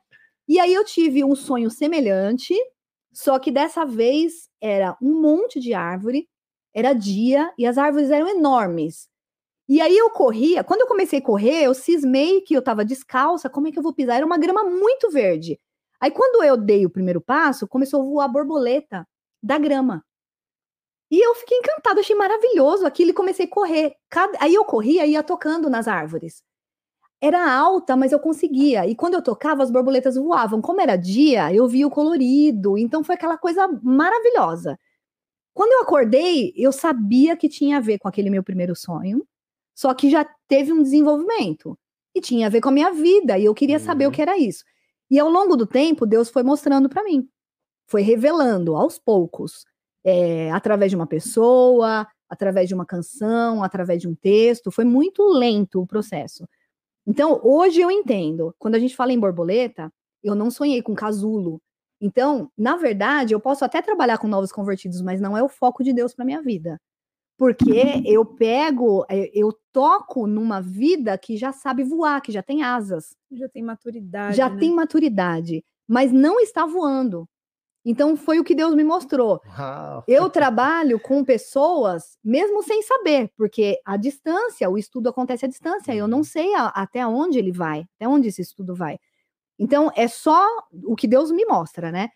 [0.48, 2.56] E aí eu tive um sonho semelhante,
[3.12, 6.30] só que dessa vez era um monte de árvore,
[6.74, 9.10] era dia e as árvores eram enormes.
[9.68, 13.50] E aí eu corria, quando eu comecei a correr, eu cismei que eu tava descalça,
[13.50, 14.16] como é que eu vou pisar?
[14.16, 15.60] Era uma grama muito verde.
[16.00, 19.06] Aí quando eu dei o primeiro passo, começou a voar borboleta
[19.42, 20.04] da grama.
[21.10, 23.96] E eu fiquei encantada, achei maravilhoso aquilo e comecei a correr.
[24.10, 26.42] Cada- Aí eu corria e ia tocando nas árvores.
[27.22, 28.88] Era alta, mas eu conseguia.
[28.88, 30.62] E quando eu tocava, as borboletas voavam.
[30.62, 32.78] Como era dia, eu via o colorido.
[32.78, 34.80] Então foi aquela coisa maravilhosa.
[35.54, 39.28] Quando eu acordei, eu sabia que tinha a ver com aquele meu primeiro sonho,
[39.76, 41.78] só que já teve um desenvolvimento.
[42.16, 43.38] E tinha a ver com a minha vida.
[43.38, 44.14] E eu queria saber o Uhum.
[44.14, 44.64] que era isso.
[45.10, 47.28] E ao longo do tempo, Deus foi mostrando para mim.
[47.92, 49.66] Foi revelando aos poucos
[50.02, 54.72] é, através de uma pessoa, através de uma canção, através de um texto.
[54.72, 56.48] Foi muito lento o processo.
[57.06, 58.56] Então, hoje eu entendo.
[58.58, 59.92] Quando a gente fala em borboleta,
[60.24, 61.60] Eu não sonhei com casulo.
[62.00, 65.84] Então, na verdade, eu posso até trabalhar com novos convertidos, mas não é o foco
[65.84, 66.80] de Deus para minha vida.
[67.38, 72.62] Porque eu pego, eh, eu toco numa vida que já sabe voar, que já tem
[72.62, 74.38] asas, Já tem maturidade.
[74.38, 74.60] já né?
[74.60, 77.28] tem maturidade, mas não está voando.
[77.84, 79.42] Então foi o que Deus me mostrou.
[79.58, 80.04] Uau.
[80.08, 85.94] Eu trabalho com pessoas, mesmo sem saber, porque a distância, o estudo acontece à distância,
[85.96, 89.00] eu não sei a- até onde ele vai, até onde esse estudo vai.
[89.58, 90.46] Então, é só
[90.86, 92.10] o que Deus me mostra, né?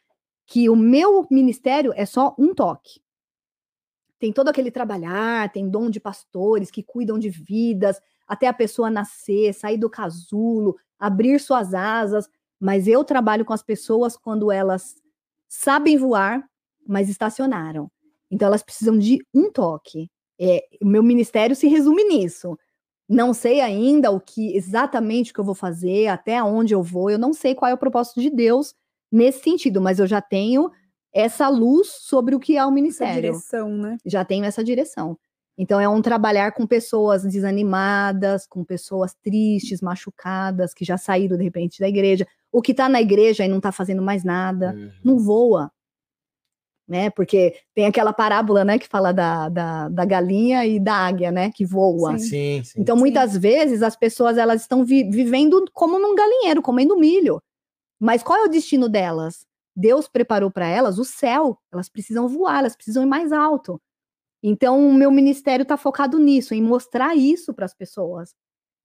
[0.45, 3.01] Que o meu ministério é só um toque.
[4.19, 8.89] Tem todo aquele trabalhar, tem dom de pastores que cuidam de vidas, até a pessoa
[8.89, 12.27] nascer, sair do casulo, abrir suas asas,
[12.59, 14.95] mas eu trabalho com as pessoas quando elas
[15.47, 16.43] sabem voar,
[16.87, 17.89] mas estacionaram.
[18.29, 20.09] Então elas precisam de um toque.
[20.39, 22.57] É, o meu ministério se resume nisso.
[23.07, 27.09] Não sei ainda o que exatamente o que eu vou fazer, até onde eu vou,
[27.09, 28.73] eu não sei qual é o propósito de Deus
[29.11, 30.71] nesse sentido, mas eu já tenho
[31.13, 33.97] essa luz sobre o que é o Essa ministério direção, né?
[34.05, 35.17] já tenho essa direção.
[35.57, 41.43] Então é um trabalhar com pessoas desanimadas, com pessoas tristes, machucadas, que já saíram de
[41.43, 44.91] repente da igreja, ou que está na igreja e não está fazendo mais nada, Uhum.
[45.03, 45.71] não voa.
[46.87, 47.09] Né?
[47.09, 51.51] Porque tem aquela parábola, né, que fala da, da, da galinha e da águia, né,
[51.51, 52.17] que voa.
[52.19, 52.27] Sim.
[52.59, 52.81] Sim, sim.
[52.81, 57.41] Então, muitas vezes, as pessoas elas estão vi- vivendo como num galinheiro, comendo milho.
[57.99, 59.47] Mas qual é o destino delas?
[59.75, 61.57] Deus preparou para elas o céu.
[61.73, 63.81] Elas precisam voar, elas precisam ir mais alto.
[64.47, 68.35] Então, o meu ministério está focado nisso, em mostrar isso para as pessoas.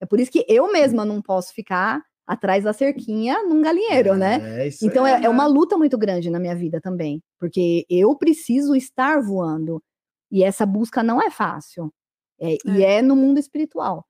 [0.01, 4.63] É por isso que eu mesma não posso ficar atrás da cerquinha num galinheiro, né?
[4.63, 8.17] É, isso Então é, é uma luta muito grande na minha vida também, porque eu
[8.17, 9.83] preciso estar voando
[10.33, 11.93] e essa busca não é fácil.
[12.41, 14.07] É, E é no mundo espiritual.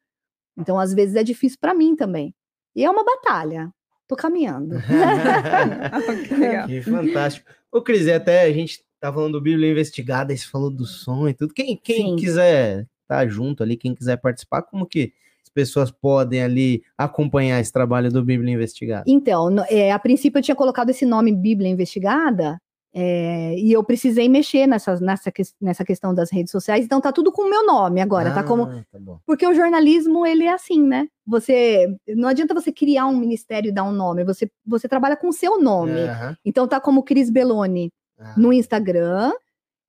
[0.57, 2.33] Então às vezes é difícil para mim também.
[2.77, 3.73] E é uma batalha.
[4.07, 4.77] Tô caminhando.
[6.29, 6.69] que legal.
[6.69, 7.51] Que fantástico.
[7.73, 11.35] Ô, Cris, até a gente tá falando do Bíblia Investigada, você falou do som e
[11.35, 11.55] tudo.
[11.55, 12.17] Quem, quem Sim.
[12.17, 15.13] quiser estar junto ali, quem quiser participar, como que
[15.43, 19.05] as pessoas podem ali acompanhar esse trabalho do Bíblia Investigada?
[19.07, 22.61] Então, é, a princípio eu tinha colocado esse nome Bíblia Investigada,
[22.93, 27.31] é, e eu precisei mexer nessa, nessa, nessa questão das redes sociais, então tá tudo
[27.31, 29.21] com o meu nome agora, tá como Ah, tá bom.
[29.25, 31.07] Porque o jornalismo, ele é assim, né?
[31.25, 35.29] Você não adianta você criar um ministério e dar um nome, você, você trabalha com
[35.29, 36.01] o seu nome.
[36.01, 36.37] Aham.
[36.45, 39.33] Então tá como Cris Belloni Ah, no Instagram,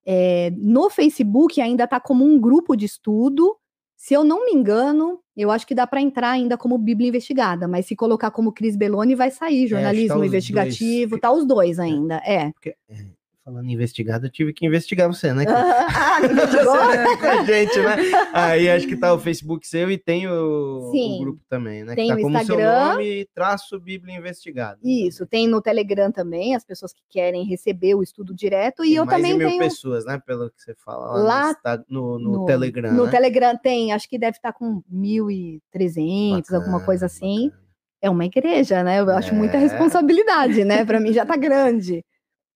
[0.05, 3.55] é, no Facebook ainda tá como um grupo de estudo.
[3.95, 7.67] Se eu não me engano, eu acho que dá para entrar ainda como Bíblia Investigada,
[7.67, 11.21] mas se colocar como Cris Belloni vai sair jornalismo os investigativo, dois.
[11.21, 12.51] tá os dois ainda, é.
[12.51, 13.05] porque, é,
[13.43, 15.45] falando investigado, eu tive que investigar você, né?
[16.13, 17.17] Ah, investigou?
[17.19, 17.95] com a gente, né?
[18.33, 21.95] Aí acho que tá o Facebook seu e tem o, o grupo também, né?
[21.95, 22.89] Tem que tá o como seu Instagram.
[22.93, 24.79] nome, traço Bíblia Investigada.
[24.83, 28.95] Isso, tem no Telegram também, as pessoas que querem receber o estudo direto, e Tem
[28.97, 29.59] eu mais também mil tenho.
[29.61, 30.21] pessoas, né?
[30.25, 32.93] Pelo que você fala lá, Lá no, no, no Telegram.
[32.93, 33.11] No né?
[33.11, 37.45] Telegram tem, acho que deve estar com 1.300, alguma coisa assim.
[37.49, 37.61] bacana.
[38.03, 38.99] É uma igreja, né?
[38.99, 39.59] Eu acho muita É.
[39.59, 40.83] responsabilidade, né?
[40.83, 42.03] Para mim já tá grande.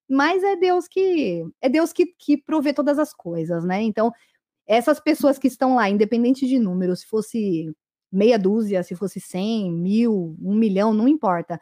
[0.09, 3.81] Mas é Deus que é Deus que, que provê todas as coisas, né?
[3.81, 4.11] Então,
[4.67, 7.71] essas pessoas que estão lá, independente de número, se fosse
[8.11, 11.59] meia dúzia, se fosse cem, mil, um milhão, não importa.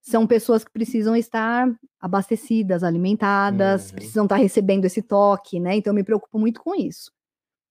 [0.00, 1.68] São pessoas que precisam estar
[2.00, 3.96] abastecidas, alimentadas, Uhum.
[3.96, 5.74] precisam estar recebendo esse toque, né?
[5.76, 7.10] Então, eu me preocupo muito com isso.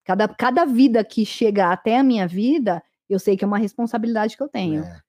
[0.04, 4.36] Cada, cada vida que chega até a minha vida, eu sei que é uma responsabilidade
[4.36, 4.84] que eu tenho.
[4.84, 5.02] É,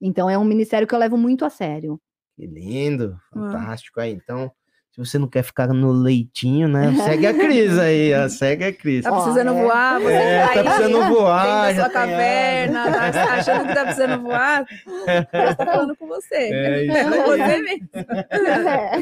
[0.00, 1.98] Então é um ministério que eu levo muito a sério.
[2.36, 4.12] que lindo, fantástico aí.
[4.12, 4.52] Então,
[4.94, 6.94] se você não quer ficar no leitinho, né?
[6.94, 9.02] Segue a Cris aí, ó, segue a Cris.
[9.02, 9.62] Tá precisando é.
[9.64, 13.74] voar, você É, tá tá aí precisando voar, da já sua caverna, tá achando que
[13.74, 16.36] tá precisando voar, Deus tá falando com você.
[16.36, 17.88] É isso você mesmo.
[18.30, 19.00] É.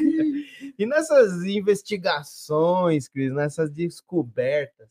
[0.79, 4.89] E nessas investigações, Cris, nessas descobertas,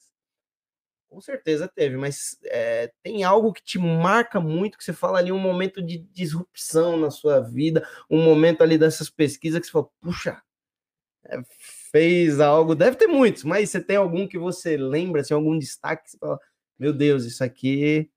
[1.09, 5.31] com certeza teve, mas é, tem algo que te marca muito, que você fala ali,
[5.31, 9.87] um momento de disrupção na sua vida, um momento ali dessas pesquisas que você fala,
[9.99, 10.39] puxa,
[11.91, 16.03] fez algo, deve ter muitos, mas você tem algum que você lembra, assim, algum destaque,
[16.03, 16.39] que você fala,
[16.79, 18.09] meu Deus, isso aqui...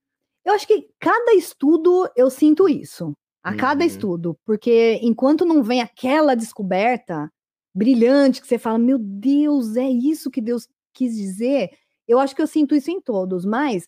[0.45, 3.15] Eu acho que cada estudo eu sinto isso.
[3.43, 3.87] A cada Uhum.
[3.87, 4.39] estudo.
[4.45, 7.31] Porque enquanto não vem aquela descoberta
[7.75, 11.71] brilhante que você fala, meu Deus, é isso que Deus quis dizer.
[12.09, 13.87] Eu acho que eu sinto isso em todos, mas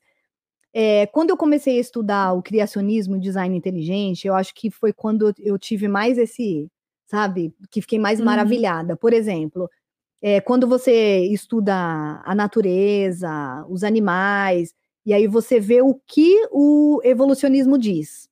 [0.74, 4.92] é, quando eu comecei a estudar o criacionismo e design inteligente, eu acho que foi
[4.92, 6.68] quando eu tive mais esse,
[7.06, 8.26] sabe, que fiquei mais Uhum.
[8.26, 8.96] maravilhada.
[8.96, 9.68] Por exemplo,
[10.22, 11.72] é, quando você estuda
[12.24, 14.74] a natureza, os animais,
[15.04, 18.28] e aí você vê o que o evolucionismo diz.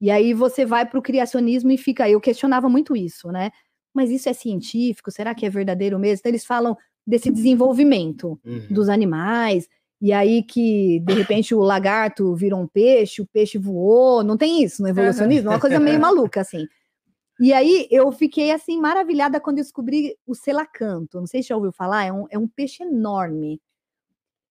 [0.00, 2.08] E aí você vai para o criacionismo e fica.
[2.10, 3.50] Eu questionava muito isso, né?
[3.94, 5.10] Mas isso é científico?
[5.10, 6.20] Será que é verdadeiro mesmo?
[6.20, 6.76] Então, eles falam
[7.06, 8.66] desse desenvolvimento Uhum.
[8.70, 9.68] dos animais,
[10.00, 14.62] e aí que de repente o lagarto virou um peixe, o peixe voou, não tem
[14.62, 16.66] isso no evolucionismo, é uma coisa meio maluca assim.
[17.40, 21.18] E aí eu fiquei assim maravilhada quando descobri o selacanto.
[21.18, 23.60] Não sei se já ouviu falar, é um, é um peixe enorme.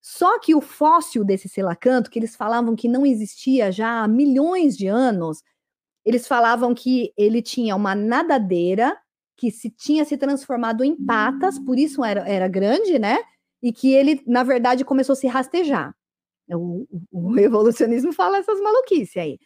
[0.01, 4.75] Só que o fóssil desse selacanto, que eles falavam que não existia já há milhões
[4.77, 5.41] de anos,
[6.05, 8.97] eles falavam que ele tinha uma nadadeira
[9.37, 13.19] que se tinha se transformado em patas, por isso era, era grande, né?
[13.63, 15.95] E que ele, na verdade, começou a se rastejar.
[16.49, 19.39] O, o- o evolucionismo fala essas maluquices aí.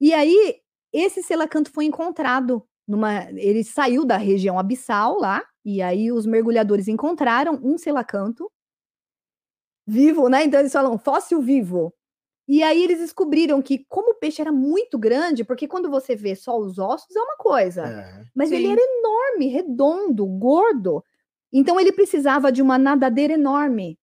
[0.00, 0.56] E aí,
[0.94, 3.30] esse selacanto foi encontrado numa.
[3.32, 8.50] Ele saiu da região abissal lá, e aí os mergulhadores encontraram um selacanto
[9.86, 10.44] vivo, né?
[10.44, 11.92] Então eles falam fóssil vivo.
[12.48, 16.36] E aí eles descobriram que, como o peixe era muito grande, porque quando você vê
[16.36, 18.24] só os ossos é uma coisa, É.
[18.34, 18.72] mas ele Sim.
[18.72, 21.02] era enorme, redondo, gordo.
[21.52, 23.98] Então ele precisava de uma nadadeira enorme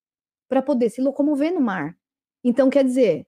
[0.50, 1.96] para poder se locomover no mar.
[2.44, 3.28] Então, quer dizer,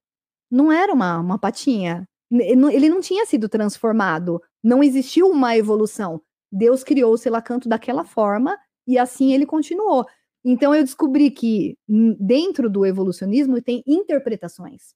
[0.51, 2.07] não era uma, uma patinha.
[2.41, 4.41] Ele não tinha sido transformado.
[4.63, 6.21] Não existiu uma evolução.
[6.51, 8.57] Deus criou o selacanto daquela forma
[8.87, 10.05] e assim ele continuou.
[10.45, 14.93] Então eu descobri que hum, dentro do evolucionismo tem interpretações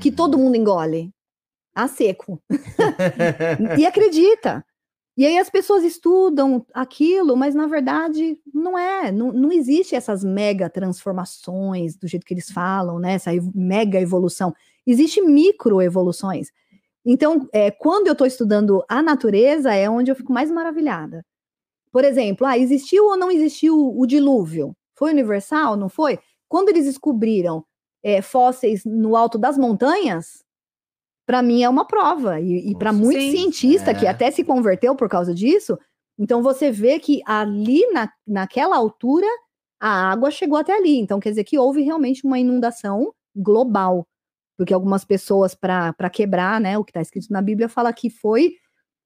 [0.00, 0.16] que Uhum.
[0.16, 1.12] todo mundo engole
[1.74, 2.42] a seco
[3.78, 4.64] e acredita.
[5.16, 10.22] E aí as pessoas estudam aquilo, mas na verdade não é, não, não existe essas
[10.22, 13.14] mega transformações do jeito que eles falam, né?
[13.14, 14.54] Essa mega evolução.
[14.86, 16.48] Existe micro evoluções.
[17.04, 21.24] Então, é, quando eu estou estudando a natureza, é onde eu fico mais maravilhada.
[21.92, 24.76] Por exemplo, ah, existiu ou não existiu o dilúvio?
[24.94, 25.76] Foi universal?
[25.76, 26.18] Não foi?
[26.48, 27.64] Quando eles descobriram
[28.02, 30.44] é, fósseis no alto das montanhas,
[31.26, 32.40] para mim é uma prova.
[32.40, 33.30] E, e para muito sim.
[33.32, 34.08] cientista que É.
[34.10, 35.78] até se converteu por causa disso,
[36.18, 39.26] então você vê que ali na, naquela altura
[39.80, 40.98] a água chegou até ali.
[40.98, 44.06] Então quer dizer que houve realmente uma inundação global.
[44.56, 48.54] Porque algumas pessoas, para quebrar né, o que está escrito na Bíblia, fala que foi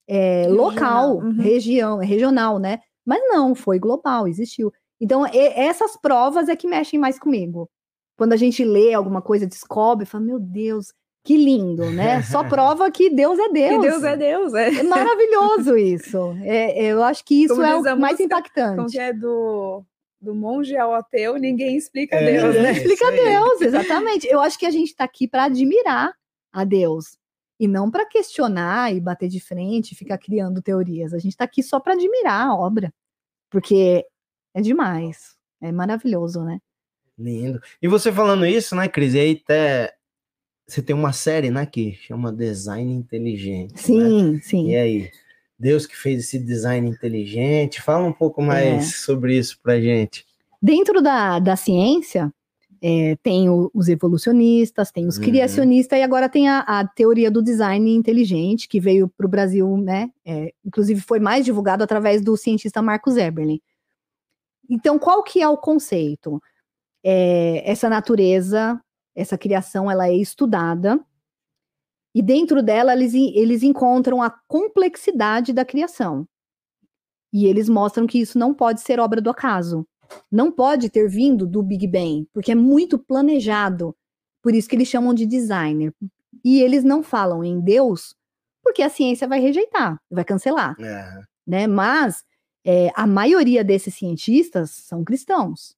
[0.08, 1.36] é, Regional, local, uhum.
[1.40, 2.78] região, regional, né?
[3.04, 4.72] Mas não, foi global, existiu.
[5.00, 7.68] Então, e- essas provas é que mexem mais comigo.
[8.16, 10.92] Quando a gente lê alguma coisa, descobre, fala, meu Deus,
[11.22, 12.22] que lindo, né?
[12.22, 13.84] Só prova que Deus é Deus.
[13.84, 14.68] Que Deus é Deus, é.
[14.80, 16.34] É maravilhoso isso.
[16.42, 18.92] É, eu acho que isso Como é o mais música, Como impactante.
[18.92, 19.84] que é do,
[20.20, 22.72] do monge ao ateu, ninguém explica É, Deus, ninguém né?
[22.72, 23.16] Explica isso aí.
[23.16, 24.26] Deus, exatamente.
[24.26, 26.12] Eu acho que a gente está aqui para admirar
[26.52, 27.18] a Deus
[27.58, 31.12] e não para questionar e bater de frente, e ficar criando teorias.
[31.12, 32.90] A gente está aqui só para admirar a obra,
[33.50, 34.06] porque
[34.54, 36.58] é demais, é maravilhoso, né?
[37.18, 37.60] Lindo.
[37.82, 39.12] E você falando isso, né, Cris?
[39.12, 39.94] E aí até
[40.70, 43.72] você tem uma série, né, que chama Design Inteligente.
[43.72, 43.78] né?
[43.78, 44.68] Sim, sim.
[44.70, 45.10] E aí,
[45.58, 48.80] Deus que fez esse design inteligente, fala um pouco mais É.
[48.80, 50.24] sobre isso pra gente.
[50.62, 52.32] Dentro da, da ciência,
[52.82, 55.24] é, tem o- os evolucionistas, tem os Uhum.
[55.24, 59.76] criacionistas, e agora tem a, a teoria do design inteligente, que veio para o Brasil,
[59.76, 60.10] né?
[60.24, 63.60] é, inclusive foi mais divulgado através do cientista Marcos Eberlin.
[64.68, 66.40] Então, qual que é o conceito?
[67.02, 68.80] É, essa natureza,
[69.20, 70.98] essa criação, ela é estudada,
[72.14, 76.26] e dentro dela eles, eles encontram a complexidade da criação.
[77.32, 79.86] E eles mostram que isso não pode ser obra do acaso
[80.30, 83.96] não pode ter vindo do Big Bang, porque é muito planejado.
[84.42, 85.94] Por isso que eles chamam de designer.
[86.44, 88.14] E eles não falam em Deus,
[88.62, 91.22] porque a ciência vai rejeitar, vai cancelar, É.
[91.46, 91.66] né?
[91.66, 92.24] Mas
[92.64, 95.76] é, a maioria desses cientistas são cristãos.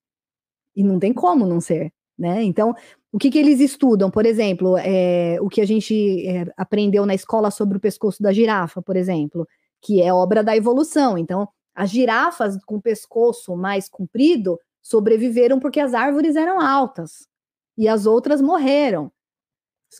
[0.74, 1.92] E não tem como não ser,
[2.22, 2.42] né?
[2.44, 2.74] Então,
[3.10, 4.10] o que, que eles estudam?
[4.10, 8.32] Por exemplo, é, o que a gente é, aprendeu na escola sobre o pescoço da
[8.32, 9.46] girafa, por exemplo,
[9.82, 11.18] que é obra da evolução.
[11.18, 17.26] Então, as girafas com o pescoço mais comprido sobreviveram porque as árvores eram altas
[17.76, 19.10] e as outras morreram.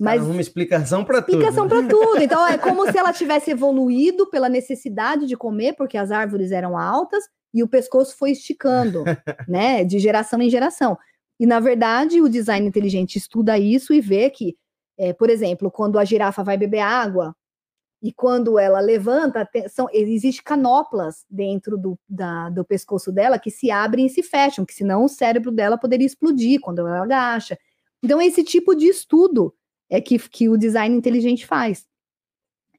[0.00, 1.34] Mas- arrumam explicação pra tudo.
[1.34, 1.70] Explicação né?
[1.70, 2.18] para tudo.
[2.22, 6.78] Então é como se ela tivesse evoluído pela necessidade de comer, porque as árvores eram
[6.78, 9.04] altas e o pescoço foi esticando,
[9.46, 10.96] né, de geração em geração.
[11.42, 14.56] E na verdade o design inteligente estuda isso e vê que,
[14.96, 17.34] é, por exemplo, quando a girafa vai beber água
[18.00, 23.50] e quando ela levanta, tem- são, existe canoplas dentro do, da- do pescoço dela que
[23.50, 27.58] se abrem e se fecham, que senão o cérebro dela poderia explodir quando ela agacha.
[28.00, 29.52] Então, esse tipo de estudo
[29.90, 31.84] é que, que o design inteligente faz.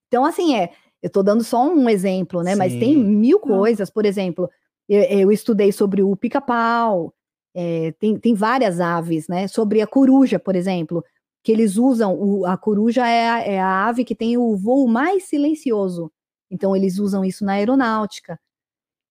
[0.08, 0.72] Então, assim, é,
[1.02, 2.56] eu estou dando só um exemplo, né?
[2.56, 3.04] Mas tem Sim.
[3.04, 4.50] mil coisas, por exemplo,
[4.88, 7.14] eu, eu estudei sobre o pica-pau,
[7.56, 9.48] é, tem, tem várias aves, né?
[9.48, 11.04] Sobre a coruja, por exemplo.
[11.46, 14.88] que eles usam, o- a coruja é a, é a ave que tem o voo
[14.88, 16.10] mais silencioso.
[16.50, 18.40] Então, eles usam isso na aeronáutica.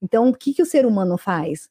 [0.03, 1.69] Então, o que, que o ser humano faz?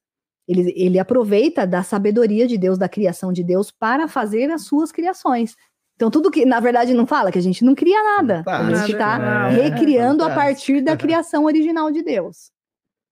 [0.48, 4.91] Ele, ele aproveita da sabedoria de Deus, da criação de Deus, para fazer as suas
[4.91, 5.56] criações.
[5.95, 8.43] Então, tudo que, na verdade, não fala que a gente não cria nada.
[8.45, 9.49] a gente está né?
[9.64, 12.52] recriando a partir da criação original de Deus.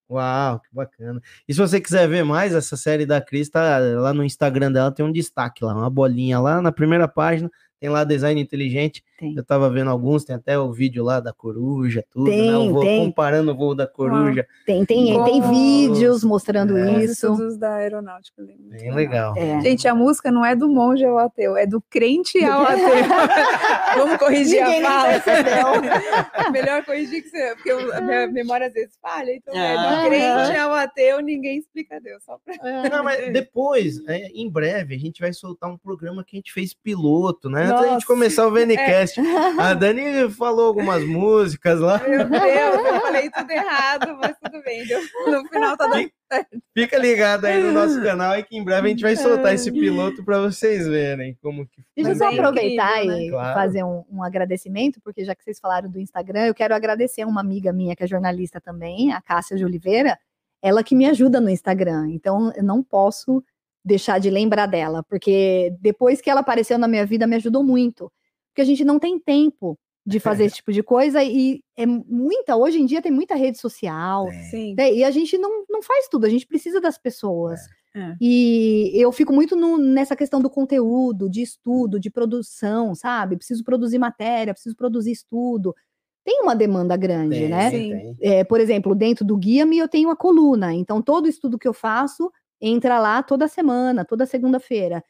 [0.10, 1.22] Uau, que bacana.
[1.48, 4.92] E se você quiser ver mais, essa série da Cris, tá lá no Instagram dela,
[4.92, 7.50] tem um destaque lá, uma bolinha lá na primeira página,
[7.80, 9.04] tem lá design inteligente.
[9.20, 9.34] Tem.
[9.36, 12.38] Eu tava vendo alguns, tem até o vídeo lá da coruja, tudo, né?
[12.38, 13.06] Tem, O voo, tem.
[13.06, 14.48] comparando o voo da coruja.
[14.66, 15.30] Tem, tem, Nossa.
[15.32, 16.98] tem vídeos mostrando É.
[16.98, 17.12] Os isso.
[17.32, 18.42] estudos da aeronáutica.
[18.44, 19.36] Bem legal.
[19.38, 19.60] É.
[19.62, 22.80] Gente, a música não é do monge ao ateu, é do crente ao ateu.
[23.98, 26.50] Vamos corrigir Ninguém a fala.
[26.52, 30.04] Melhor corrigir que você, porque eu- a minha memória às vezes falha, então é Ah.
[30.04, 32.24] do crente ao ateu, ninguém explica Deus.
[32.24, 32.56] Só pra...
[32.90, 36.54] Não, mas depois, é, em breve, a gente vai soltar um programa que a gente
[36.54, 37.62] fez piloto, né?
[37.64, 38.06] Antes da gente Nossa.
[38.08, 39.09] começar o VNCast.
[39.60, 42.00] A Dani falou algumas músicas lá.
[42.08, 44.84] Meu Deus, eu falei tudo errado, mas tudo bem.
[45.28, 46.12] No final tá dando
[46.78, 49.72] Fica ligado aí no nosso canal e que em breve a gente vai soltar esse
[49.72, 53.32] piloto para vocês verem como que Deixa eu só é aproveitar incrível, e né?
[53.32, 53.54] Claro.
[53.56, 57.42] fazer um, um agradecimento, porque já que vocês falaram do Instagram, eu quero agradecer uma
[57.42, 60.20] amiga minha que é jornalista também, a Cássia de Oliveira,
[60.62, 62.10] ela que me ajuda no Instagram.
[62.12, 63.44] Então, eu não posso
[63.84, 68.12] deixar de lembrar dela, porque depois que ela apareceu na minha vida, me ajudou muito.
[68.50, 72.56] Porque a gente não tem tempo de fazer esse tipo de coisa e é muita,
[72.56, 74.26] hoje em dia tem muita rede social,
[74.74, 77.60] né, E a gente não, não faz tudo, a gente precisa das pessoas.
[77.96, 78.16] É.
[78.20, 83.36] E eu fico muito no- nessa questão do conteúdo, de estudo, de produção, sabe?
[83.38, 85.76] Preciso produzir matéria, preciso produzir estudo.
[86.24, 87.70] Tem uma demanda grande, Tem, né?
[87.70, 87.90] Sim.
[87.90, 88.18] tem.
[88.22, 91.74] É, por exemplo, dentro do Guia-me eu tenho a coluna, então todo estudo que eu
[91.74, 92.32] faço
[92.62, 95.04] entra lá toda semana, toda segunda-feira.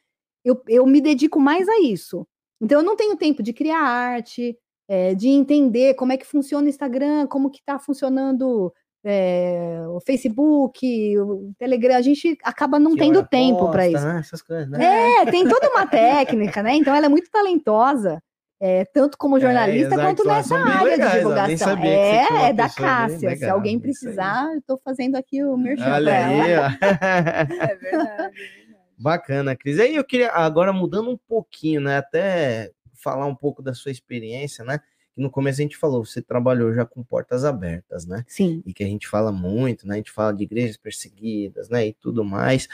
[0.44, 2.26] Eu, eu me dedico mais a isso.
[2.60, 4.56] Então eu não tenho tempo de criar arte,
[4.88, 8.72] é, de entender como é que funciona o Instagram, como que está funcionando
[9.04, 11.96] é, o Facebook, o Telegram.
[11.96, 14.04] A gente acaba não Que tendo tempo para isso.
[14.04, 14.20] né?
[14.20, 15.22] Essas coisas, né?
[15.22, 16.74] É, tem toda uma técnica, né?
[16.74, 18.22] Então ela é muito talentosa,
[18.60, 21.78] é, tanto como jornalista exato, quanto nessa área legais, de divulgação.
[21.82, 23.36] É, é da Cássia.
[23.36, 26.40] Se alguém precisar, eu estou fazendo aqui o merchan Olha aí.
[27.58, 28.59] É verdade.
[29.00, 29.80] Bacana, Cris.
[29.80, 31.96] Aí eu queria, agora mudando um pouquinho, né?
[31.96, 34.78] Até falar um pouco da sua experiência, né?
[35.14, 38.22] Que no começo a gente falou, você trabalhou já com portas abertas, né?
[38.28, 38.62] Sim.
[38.66, 39.94] E que a gente fala muito, né?
[39.94, 41.86] A gente fala de igrejas perseguidas, né?
[41.86, 42.68] E tudo mais.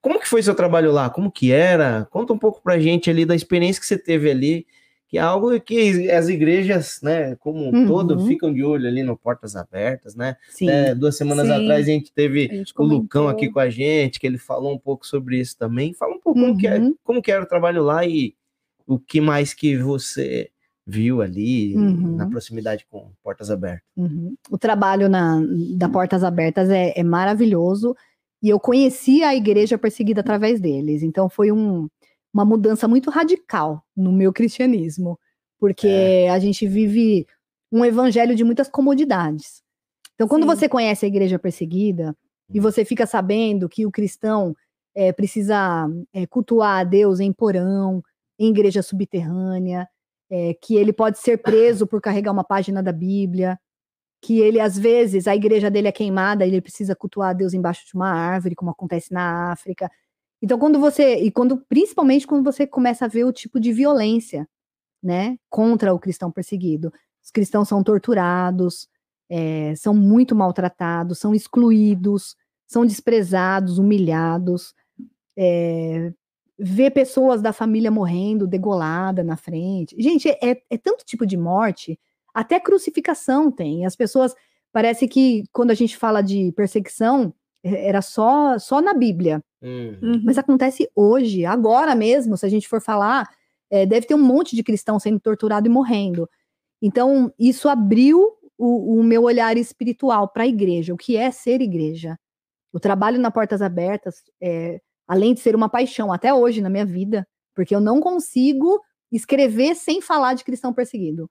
[0.00, 1.10] Como que foi seu trabalho lá?
[1.10, 2.06] Como que era?
[2.08, 4.66] Conta um pouco pra gente ali da experiência que você teve ali,
[5.14, 7.86] que é algo que as igrejas, né, como um Uhum.
[7.86, 10.36] todo, ficam de olho ali no Portas Abertas, né?
[10.50, 10.68] Sim.
[10.68, 11.52] É, duas semanas Sim.
[11.52, 14.74] atrás a gente teve A gente o Lucão aqui com a gente, que ele falou
[14.74, 15.94] um pouco sobre isso também.
[15.94, 16.94] Fala um pouco como, que é, Uhum.
[17.04, 18.34] como que era o trabalho lá e
[18.88, 20.50] o que mais que você
[20.84, 22.16] viu ali Uhum.
[22.16, 23.84] na proximidade com Portas Abertas.
[23.96, 24.34] Uhum.
[24.50, 25.40] O trabalho na,
[25.76, 27.94] da Portas Abertas é, é maravilhoso
[28.42, 31.04] e eu conheci a igreja perseguida através deles.
[31.04, 31.88] Então foi um-
[32.34, 35.18] uma mudança muito radical no meu cristianismo,
[35.58, 37.26] porque a gente vive
[37.70, 39.62] um evangelho de muitas comodidades.
[40.14, 40.48] Então, quando Sim.
[40.48, 42.14] você conhece a igreja perseguida
[42.52, 44.54] e você fica sabendo que o cristão
[44.94, 48.02] eh, precisa eh, cultuar a Deus em porão,
[48.38, 49.88] em igreja subterrânea,
[50.30, 53.58] é, que ele pode ser preso por carregar uma página da Bíblia,
[54.22, 57.86] que ele, às vezes, a igreja dele é queimada, ele precisa cultuar a Deus embaixo
[57.86, 59.90] de uma árvore, como acontece na África.
[60.44, 64.46] Então, quando você, e quando, principalmente quando você começa a ver o tipo de violência,
[65.02, 66.92] né, contra o cristão perseguido.
[67.22, 68.86] Os cristãos são torturados,
[69.30, 74.74] é, são muito maltratados, são excluídos, são desprezados, humilhados,
[75.34, 76.12] é,
[76.58, 79.96] ver pessoas da família morrendo, degolada na frente.
[79.98, 81.98] Gente, é, é tanto tipo de morte,
[82.34, 83.86] até crucificação tem.
[83.86, 84.34] As pessoas,
[84.70, 89.42] parece que quando a gente fala de perseguição, é- era só, só na Bíblia.
[89.64, 89.96] Hum.
[90.02, 90.22] Uhum.
[90.22, 93.26] Mas acontece hoje, agora mesmo, se a gente for falar,
[93.70, 96.28] é, deve ter um monte de cristão sendo torturado e morrendo.
[96.82, 101.62] Então, isso abriu o, o meu olhar espiritual para a igreja, o que é ser
[101.62, 102.18] igreja.
[102.72, 106.84] O trabalho na Portas Abertas, é, além de ser uma paixão até hoje na minha
[106.84, 108.80] vida, porque eu não consigo
[109.10, 111.30] escrever sem falar de cristão perseguido.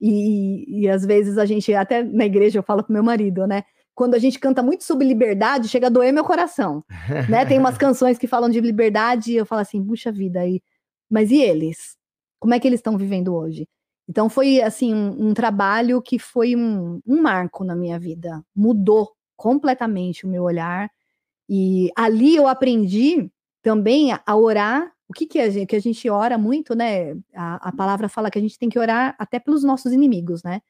[0.00, 3.62] E, e às vezes a gente, até na igreja, eu falo com meu marido, né?
[3.94, 6.84] Quando a gente canta muito sobre liberdade, chega a doer meu coração
[7.28, 7.44] né?
[7.44, 10.60] Tem umas canções que falam de liberdade e eu falo assim, puxa vida, aí.
[11.10, 11.96] Mas e eles?
[12.40, 13.68] Como é que eles estão vivendo hoje?
[14.08, 19.12] Então foi assim um, um trabalho que foi um, um marco na minha vida, mudou
[19.36, 20.90] completamente o meu olhar
[21.48, 23.30] e ali eu aprendi
[23.62, 27.14] também a, orar o que, que, a, gente, que a gente ora muito, né?
[27.34, 30.60] A, a palavra fala que a gente tem que orar até pelos nossos inimigos, né?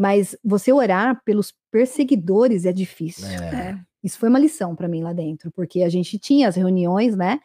[0.00, 3.26] Mas você orar pelos perseguidores é difícil.
[3.28, 3.78] É.
[4.02, 7.38] Isso foi uma lição para mim lá dentro, porque a gente tinha as reuniões, né?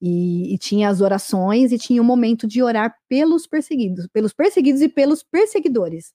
[0.00, 4.80] E, e, tinha as orações e tinha o momento de orar pelos perseguidos, pelos perseguidos
[4.80, 6.10] e pelos perseguidores.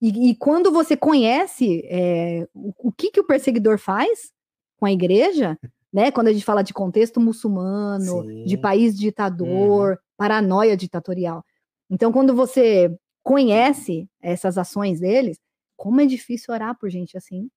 [0.00, 4.32] E, e quando você conhece é, o, o, que, que o perseguidor faz
[4.78, 5.58] com a igreja,
[5.92, 6.10] né?
[6.10, 8.44] Quando a gente fala de contexto muçulmano, Sim.
[8.44, 9.98] de país ditador, uhum.
[10.16, 11.44] paranoia ditatorial.
[11.90, 12.96] Então, quando você
[13.26, 15.36] conhece essas ações deles,
[15.76, 17.50] como é difícil orar por gente assim.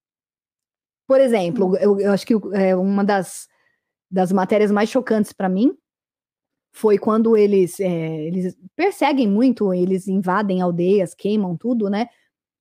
[1.06, 3.46] Por exemplo, eu, eu acho que é, uma das,
[4.10, 5.72] das matérias mais chocantes para mim
[6.74, 12.08] foi quando eles, é, eles perseguem muito, eles invadem aldeias, queimam tudo, né?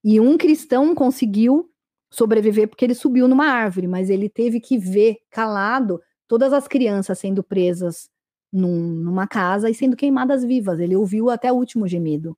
[0.04, 1.68] E um cristão conseguiu
[2.12, 7.18] sobreviver porque ele subiu numa árvore, mas ele teve que ver calado todas as crianças
[7.18, 8.08] sendo presas
[8.54, 10.80] num, numa casa e sendo queimadas vivas.
[10.80, 12.38] Ele ouviu até o último gemido.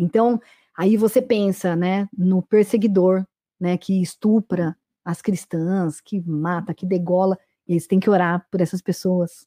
[0.00, 0.40] Então,
[0.76, 3.24] aí você pensa, né, no perseguidor,
[3.60, 7.38] né, que estupra as cristãs, que mata, que degola.
[7.68, 9.46] Eles têm que orar por essas pessoas.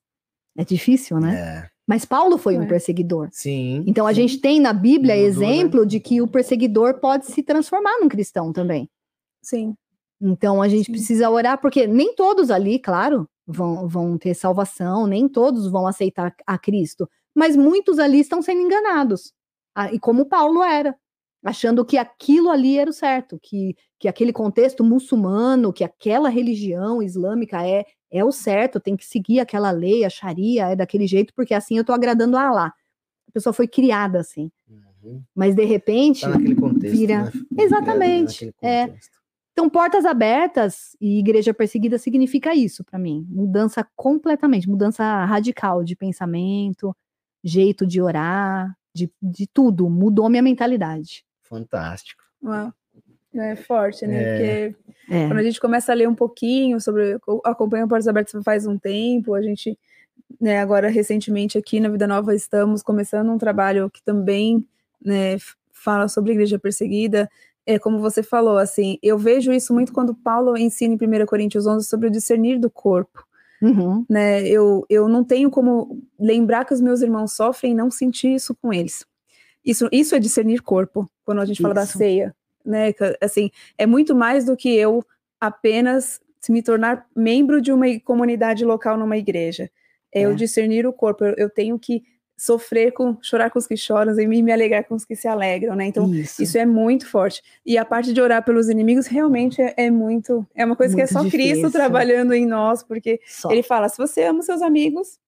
[0.55, 1.35] É difícil, né?
[1.35, 1.69] É.
[1.85, 2.67] Mas Paulo foi um é.
[2.67, 3.27] perseguidor.
[3.31, 3.84] Sim.
[3.85, 4.21] Então a sim.
[4.21, 5.85] gente tem na Bíblia Mudou, exemplo né?
[5.88, 8.89] de que o perseguidor pode se transformar num cristão também.
[9.41, 9.75] Sim.
[10.21, 10.91] Então a gente Sim.
[10.93, 16.34] precisa orar, porque nem todos ali, claro, vão, vão ter salvação, nem todos vão aceitar
[16.47, 19.34] a Cristo, mas muitos ali estão sendo enganados.
[19.76, 20.95] Ah, e como Paulo era,
[21.44, 27.02] achando que aquilo ali era o certo, que, que aquele contexto muçulmano, que aquela religião
[27.02, 31.34] islâmica é, é o certo, tem que seguir aquela lei, a Sharia é daquele jeito,
[31.36, 32.74] porque assim eu estou agradando a Allah.
[33.28, 34.52] A pessoa foi criada assim.
[34.70, 35.22] Uhum.
[35.36, 36.22] Mas de repente.
[36.22, 36.95] Tá naquele contexto.
[36.95, 37.32] vira- né?
[37.58, 38.94] Exatamente, é.
[39.52, 43.26] Então, portas abertas e igreja perseguida significa isso para mim.
[43.30, 46.95] Mudança completamente, mudança radical de pensamento,
[47.44, 49.90] jeito de orar, de, de tudo.
[49.90, 51.26] Mudou minha mentalidade.
[51.41, 52.24] Fantástico.
[52.44, 52.72] Uau.
[53.36, 54.22] É forte, né?
[54.22, 54.70] É.
[54.70, 54.76] Porque
[55.10, 55.28] É.
[55.28, 57.18] quando a gente começa a ler um pouquinho sobre.
[57.28, 59.78] eu Acompanho Portas Abertas faz um tempo, a gente,
[60.40, 64.64] né, agora recentemente aqui na Vida Nova estamos começando um trabalho que também
[65.03, 65.38] né,
[65.72, 67.28] fala sobre a igreja perseguida.
[67.65, 71.65] É como você falou, assim, eu vejo isso muito quando Paulo ensina em 1 Coríntios
[71.65, 73.26] 11 sobre o discernir do corpo,
[73.64, 74.06] Uhum.
[74.10, 74.45] né?
[74.48, 78.53] Eu, eu não tenho como lembrar que os meus irmãos sofrem e não sentir isso
[78.56, 79.06] com eles.
[79.65, 81.98] Isso, isso é discernir corpo, quando a gente fala da Isso.
[81.98, 82.35] ceia,
[82.65, 82.94] né?
[83.22, 85.06] Assim, é muito mais do que eu
[85.40, 89.69] apenas se me tornar membro de uma comunidade local numa igreja.
[90.14, 90.26] É, É.
[90.26, 91.23] eu discernir o corpo.
[91.23, 92.03] Eu, eu tenho que
[92.38, 95.76] sofrer com, chorar com os que choram e me, alegrar com os que se alegram,
[95.76, 95.85] né?
[95.85, 96.41] Então, isso.
[96.41, 97.41] isso é muito forte.
[97.65, 100.45] E a parte de orar pelos inimigos realmente é, é muito.
[100.55, 101.53] É uma coisa que é Muito só difícil.
[101.61, 103.51] Cristo trabalhando em nós, porque Só.
[103.51, 105.19] ele fala: se você ama os seus amigos,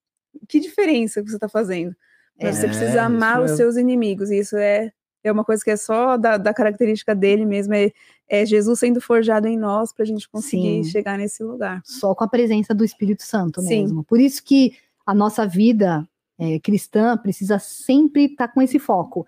[0.47, 1.95] que diferença que você está fazendo?
[2.41, 3.57] Mas você É, precisa amar os mesmo.
[3.57, 4.29] seus inimigos.
[4.29, 4.91] E isso é,
[5.23, 7.73] é uma coisa que é só da, da característica dele mesmo.
[7.73, 7.91] É,
[8.27, 10.89] é Jesus sendo forjado em nós para a gente conseguir Sim.
[10.91, 11.81] chegar nesse lugar.
[11.85, 13.83] Só com a presença do Espírito Santo Sim.
[13.83, 14.03] mesmo.
[14.03, 14.73] Por isso que
[15.05, 16.05] a nossa vida
[16.37, 19.25] é, cristã precisa sempre estar com esse foco.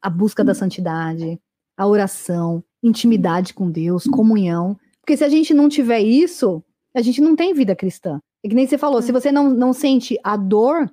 [0.00, 1.40] A busca da santidade,
[1.76, 4.78] a oração, intimidade com Deus, comunhão.
[5.00, 6.62] Porque se a gente não tiver isso,
[6.94, 8.20] a gente não tem vida cristã.
[8.44, 10.92] É que nem você falou, se você não, não sente a dor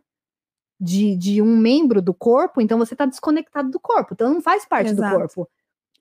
[0.80, 4.14] de, de um membro do corpo, então você está desconectado do corpo.
[4.14, 5.14] Então não faz parte Exato.
[5.14, 5.50] do corpo.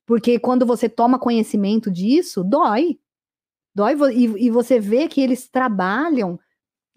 [0.07, 2.99] Porque quando você toma conhecimento disso, dói.
[3.75, 6.39] Dói e, e você vê que eles trabalham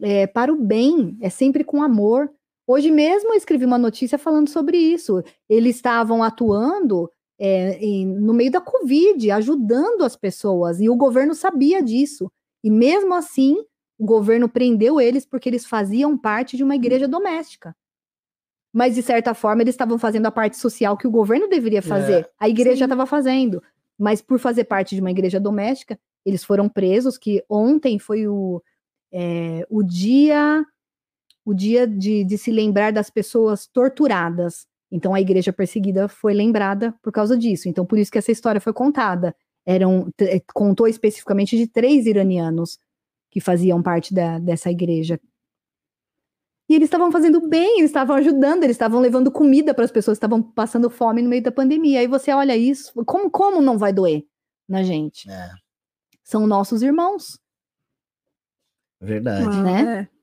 [0.01, 2.31] é, para o bem, é sempre com amor.
[2.72, 5.22] Hoje mesmo eu escrevi uma notícia falando sobre isso.
[5.49, 11.35] Eles estavam atuando é, em- no meio da Covid, ajudando as pessoas, e o governo
[11.35, 12.31] sabia disso.
[12.64, 13.57] E mesmo assim,
[13.99, 17.76] o governo prendeu eles porque eles faziam parte de uma igreja doméstica.
[18.72, 22.30] Mas, de certa forma, eles estavam fazendo a parte social que o governo deveria fazer.
[22.39, 22.84] A igreja sim.
[22.84, 23.61] estava fazendo.
[23.99, 28.64] Mas, por fazer parte de uma igreja doméstica, eles foram presos, que ontem foi o,
[29.11, 30.65] é, o dia
[31.45, 34.68] o dia de, de se lembrar das pessoas torturadas.
[34.91, 37.69] Então, a igreja perseguida foi lembrada por causa disso.
[37.69, 39.35] Então, por isso que essa história foi contada.
[39.65, 42.77] Eram, eh, contou especificamente de três iranianos
[43.30, 45.19] que faziam parte da, dessa igreja.
[46.69, 50.18] E eles estavam fazendo bem, eles estavam ajudando, eles estavam levando comida para as pessoas
[50.18, 51.99] que estavam passando fome no meio da pandemia.
[51.99, 54.23] Aí você olha isso, como, como não vai doer
[54.68, 55.30] na gente?
[55.30, 55.49] É,
[56.23, 57.39] São nossos irmãos.
[59.01, 59.45] verdade.
[59.45, 59.99] Ah, né?
[60.01, 60.20] é.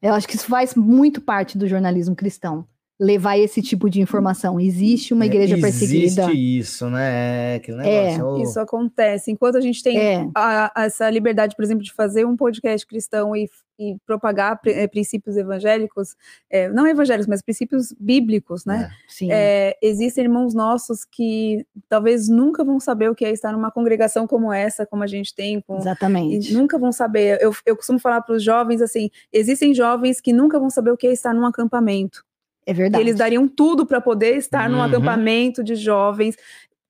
[0.00, 2.66] Eu acho que isso faz muito parte do jornalismo cristão.
[2.98, 4.58] Levar esse tipo de informação.
[4.58, 6.32] Existe uma igreja É, Existe perseguida.
[6.32, 7.52] isso, né?
[7.52, 8.26] É aquele É, negócio.
[8.26, 9.30] ô, Isso acontece.
[9.30, 12.86] Enquanto a gente tem É, a- a- essa liberdade, por exemplo, de fazer um podcast
[12.86, 16.16] cristão e, e propagar pri- eh, princípios evangélicos,
[16.48, 18.88] eh, não evangélicos, mas princípios bíblicos, né?
[19.06, 19.28] sim.
[19.30, 24.26] É, existem irmãos nossos que talvez nunca vão saber o que é estar numa congregação
[24.26, 26.50] como essa, como a gente tem, com, Exatamente.
[26.50, 27.38] e nunca vão saber.
[27.42, 30.96] Eu, eu costumo falar para os jovens assim: existem jovens que nunca vão saber o
[30.96, 32.24] que é estar num acampamento.
[32.66, 33.02] É E verdade.
[33.02, 34.82] eles dariam tudo para poder estar num Uhum.
[34.84, 36.36] acampamento de jovens,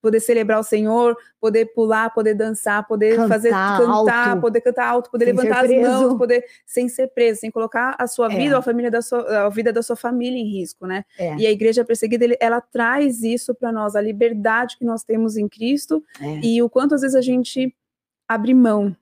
[0.00, 4.40] poder celebrar o Senhor, poder pular, poder dançar, poder Cantar fazer cantar, alto.
[4.40, 8.06] poder cantar alto, poder Sem levantar as mãos, poder sem ser preso, sem colocar a
[8.06, 8.36] sua É.
[8.36, 11.04] vida, ou a família da sua, a vida da sua família em risco, né?
[11.18, 11.34] É.
[11.36, 15.48] E a igreja perseguida, ela traz isso para nós, a liberdade que nós temos em
[15.48, 16.40] Cristo É.
[16.40, 17.74] e o quanto às vezes a gente
[18.28, 18.94] abre mão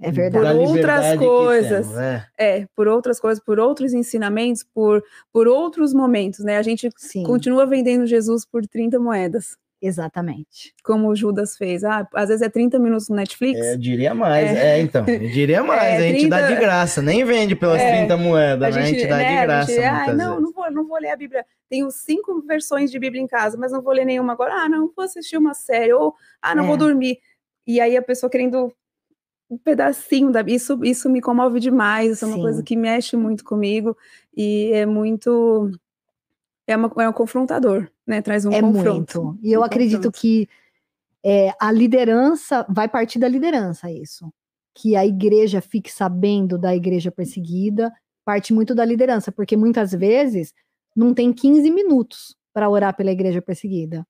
[0.00, 0.44] É verdade.
[0.44, 1.86] da Por outras coisas.
[1.86, 2.26] temos, é.
[2.38, 5.02] é, por outras coisas, por outros ensinamentos, por,
[5.32, 6.56] por outros momentos, né?
[6.56, 10.74] A gente Sim, continua vendendo Jesus por 30 moedas, exatamente.
[10.82, 11.84] como o Judas fez.
[11.84, 13.60] Ah, às vezes é 30 minutos no Netflix.
[13.60, 14.80] É, eu diria mais, é.
[14.80, 17.98] então, eu diria mais, É, a gente dá 30 de graça, nem vende pelas É,
[17.98, 18.82] 30 moedas, né?
[18.82, 20.42] a gente dá né, de a graça gente, ah, não, vezes.
[20.42, 21.44] não vou, não vou ler a Bíblia.
[21.68, 24.52] Tenho cinco versões de Bíblia em casa, mas não vou ler nenhuma agora.
[24.54, 26.66] Ah, não vou assistir uma série, ou ah, não É.
[26.66, 27.18] vou dormir.
[27.66, 28.72] E aí a pessoa querendo
[29.52, 32.42] um pedacinho da isso isso me comove demais, isso é uma Sim.
[32.42, 33.94] coisa que mexe muito comigo
[34.34, 35.70] e é muito
[36.66, 38.22] é, uma, é um confrontador, né?
[38.22, 39.22] Traz um é confronto.
[39.22, 39.38] muito.
[39.42, 40.18] E eu um acredito confronto.
[40.18, 40.48] que
[41.22, 44.32] é, a liderança vai partir da liderança, isso.
[44.74, 47.92] Que a igreja fique sabendo da igreja perseguida,
[48.24, 50.54] parte muito da liderança, porque muitas vezes
[50.96, 54.06] não tem 15 minutos para orar pela igreja perseguida.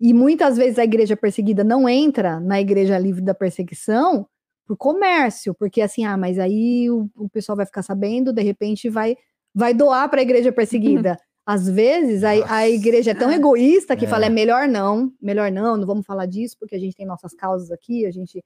[0.00, 4.26] E muitas vezes a igreja perseguida não entra na igreja livre da perseguição
[4.66, 8.88] por comércio, porque assim, ah, mas aí o, o pessoal vai ficar sabendo, de repente
[8.88, 9.16] vai
[9.54, 11.18] vai doar para a igreja perseguida.
[11.46, 14.08] Às vezes a, a igreja é tão egoísta que É.
[14.08, 17.32] fala é melhor não, melhor não, não vamos falar disso porque a gente tem nossas
[17.34, 18.44] causas aqui, a gente,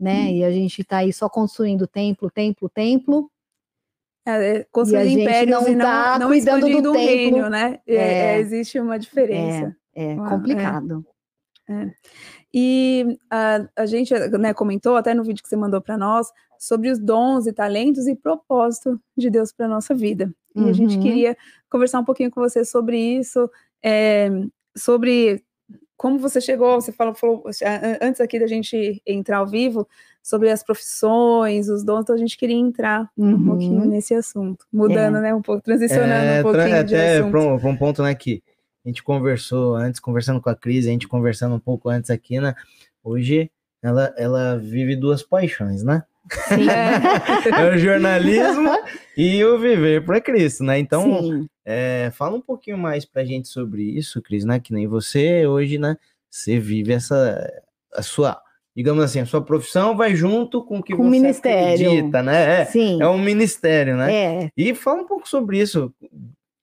[0.00, 0.32] né?
[0.32, 3.30] E a gente tá aí só construindo templo, templo, templo.
[4.26, 4.66] É, é,
[5.04, 6.94] gente impérios não e não, tá não cuidando do um templo.
[6.94, 7.78] reino, né?
[7.86, 8.36] É, É.
[8.36, 9.76] é, existe uma diferença.
[10.00, 10.30] É Uau, é.
[10.30, 11.04] complicado.
[12.52, 16.90] E a, a gente né, comentou até no vídeo que você mandou para nós sobre
[16.90, 20.32] os dons e talentos e propósito de Deus para nossa vida.
[20.56, 21.02] E a gente Uhum.
[21.02, 21.36] queria
[21.70, 23.50] conversar um pouquinho com você sobre isso,
[23.82, 24.28] é,
[24.76, 25.44] sobre
[25.96, 26.80] como você chegou.
[26.80, 27.44] Você falou, falou
[28.00, 29.86] antes aqui da gente entrar ao vivo
[30.22, 32.00] sobre as profissões, os dons.
[32.02, 33.88] Então a gente queria entrar um pouquinho Uhum.
[33.88, 35.20] nesse assunto, mudando, É.
[35.22, 38.14] né, um pouco, transicionando É, um tra- pouquinho de até para um, um ponto, né,
[38.14, 38.42] que
[38.88, 42.40] a gente conversou antes, conversando com a Cris, a gente conversando um pouco antes aqui,
[42.40, 42.54] né?
[43.04, 43.50] Hoje
[43.82, 46.02] ela, ela vive duas paixões, né?
[47.58, 48.70] É o jornalismo
[49.16, 50.78] e o viver para Cristo, né?
[50.78, 54.58] Então, é, fala um pouquinho mais pra gente sobre isso, Cris, né?
[54.58, 55.96] Que nem você hoje, né?
[56.30, 57.46] Você vive essa
[57.94, 58.40] a sua,
[58.74, 61.90] digamos assim, a sua profissão vai junto com o que Com você ministério.
[61.90, 62.62] acredita, né?
[62.62, 63.02] É, Sim.
[63.02, 64.14] é um ministério, né?
[64.14, 65.92] É, E fala um pouco sobre isso.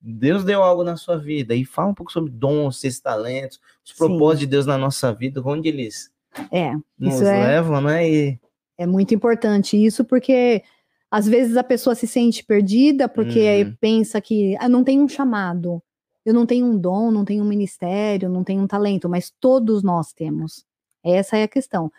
[0.07, 3.91] Deus deu algo na sua vida e fala um pouco sobre dons, esses talentos, os
[3.91, 3.97] Sim.
[3.97, 6.11] propósitos de Deus na nossa vida, onde eles
[6.51, 6.73] é.
[6.97, 8.07] nos é- levam, né?
[8.09, 8.39] E
[8.77, 10.61] É muito importante isso, porque
[11.09, 13.75] às vezes a pessoa se sente perdida porque Uhum.
[13.79, 15.81] pensa que ah, não tem um chamado,
[16.25, 19.81] eu não tenho um dom, não tenho um ministério, não tenho um talento, mas todos
[19.81, 20.65] nós temos.
[21.03, 21.91] Essa é a questão.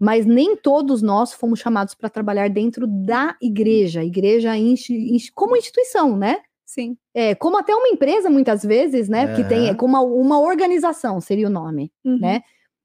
[0.00, 6.16] Mas nem todos nós fomos chamados para trabalhar dentro da igreja, igreja insti- como instituição,
[6.16, 6.38] né?
[6.64, 6.96] Sim.
[7.12, 9.34] É, como até uma empresa, muitas vezes, né?
[9.34, 12.18] Que tem, é como uma, uma organização, seria o nome Uhum.
[12.18, 12.42] né?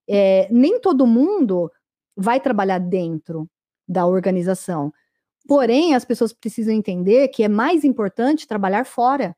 [0.08, 1.72] É, nem todo mundo
[2.16, 3.48] vai trabalhar dentro
[3.88, 4.92] da organização.
[5.48, 9.36] Porém, as pessoas precisam entender que é mais importante trabalhar fora,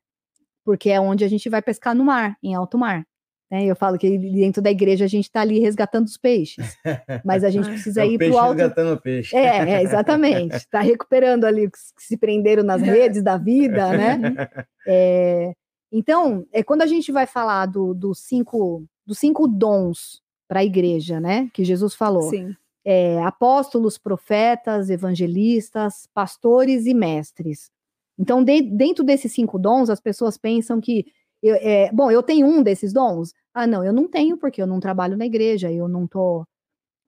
[0.64, 3.06] porque é onde a gente vai pescar no mar, em alto mar.
[3.52, 3.66] Né?
[3.66, 6.76] Eu falo que dentro da igreja a gente está ali resgatando os peixes,
[7.24, 8.52] mas a gente precisa é ir para o alto.
[8.58, 9.36] resgatando o peixe.
[9.36, 10.56] É, é, exatamente.
[10.56, 14.18] Está recuperando ali os que se prenderam nas redes da vida, né?
[14.84, 15.52] É,
[15.92, 20.64] então, é quando a gente vai falar do, dos cinco, dos cinco dons para a
[20.64, 21.48] igreja, né?
[21.54, 22.30] Que Jesus falou.
[22.30, 22.56] Sim.
[22.84, 27.70] É, apóstolos, profetas, evangelistas, pastores e mestres.
[28.18, 31.06] Então, de- dentro desses cinco dons, as pessoas pensam que,
[31.42, 33.32] eu- é, bom, eu tenho um desses dons.
[33.54, 36.44] Ah, não, eu não tenho porque eu não trabalho na igreja, eu não tô.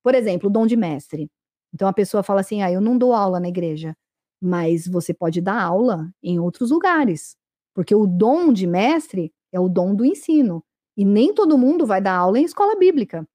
[0.03, 1.31] Por exemplo, o dom de mestre.
[1.73, 3.97] Então a pessoa fala assim: ah, eu não dou aula na igreja,
[4.41, 7.37] mas você pode dar aula em outros lugares,
[7.75, 10.63] porque o dom de mestre é o dom do ensino.
[10.97, 13.27] E nem todo mundo vai dar aula em escola bíblica.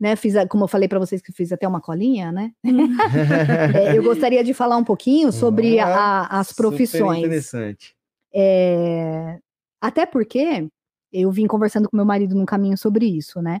[0.00, 2.52] Né, fiz, a- como eu falei para vocês que fiz até uma colinha, né?
[3.74, 6.22] É, eu gostaria de falar um pouquinho sobre lá.
[6.28, 7.18] a- as profissões.
[7.18, 7.96] interessante.
[8.32, 9.38] É,
[9.80, 10.68] até porque
[11.12, 13.60] eu vim conversando com meu marido num caminho sobre isso, né?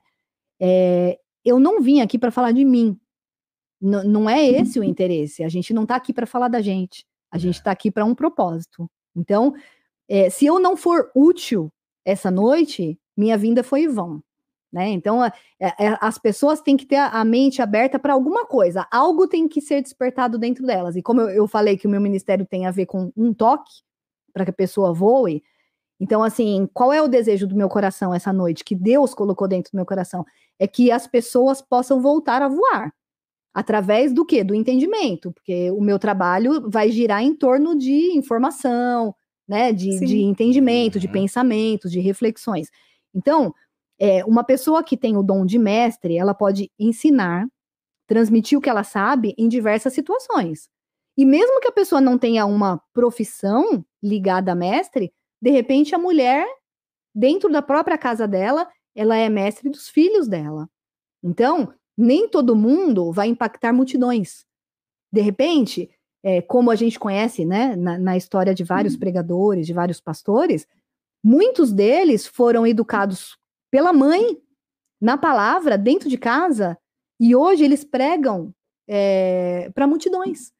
[0.60, 2.98] É, eu não vim aqui para falar de mim.
[3.80, 5.42] N não é esse o interesse.
[5.42, 7.06] A gente não está aqui para falar da gente.
[7.30, 8.90] A gente está aqui para um propósito.
[9.14, 9.54] Então,
[10.08, 11.72] é, se eu não for útil
[12.04, 14.22] essa noite, minha vinda foi vão.
[14.72, 14.90] Né?
[14.90, 19.26] Então, é, é, as pessoas têm que ter a, mente aberta para alguma coisa, algo
[19.26, 20.94] tem que ser despertado dentro delas.
[20.94, 23.82] E como eu, eu falei que o meu ministério tem a ver com um toque,
[24.32, 25.42] para que a pessoa voe,
[26.00, 29.72] então, assim, qual é o desejo do meu coração essa noite, que Deus colocou dentro
[29.72, 30.24] do meu coração?
[30.58, 32.92] É que as pessoas possam voltar a voar.
[33.52, 34.44] Através do quê?
[34.44, 39.14] Do entendimento, porque o meu trabalho vai girar em torno de informação,
[39.48, 39.72] né?
[39.72, 41.12] De, de entendimento, de uhum.
[41.12, 42.68] pensamentos, de reflexões.
[43.12, 43.52] Então,
[43.98, 47.48] é, uma pessoa que tem o dom de mestre, ela pode ensinar,
[48.06, 50.68] transmitir o que ela sabe em diversas situações.
[51.16, 55.98] E mesmo que a pessoa não tenha uma profissão ligada a mestre, de repente a
[55.98, 56.46] mulher,
[57.14, 60.68] dentro da própria casa dela, ela é mestre dos filhos dela.
[61.22, 64.46] Então, nem todo mundo vai impactar multidões.
[65.12, 65.90] De repente,
[66.22, 69.00] é, como a gente conhece, né, na, na história de vários uhum.
[69.00, 70.66] pregadores, de vários pastores,
[71.22, 73.36] muitos deles foram educados
[73.70, 74.40] pela mãe,
[75.00, 76.76] na palavra, dentro de casa,
[77.20, 78.52] e hoje eles pregam
[78.88, 80.52] é, para multidões.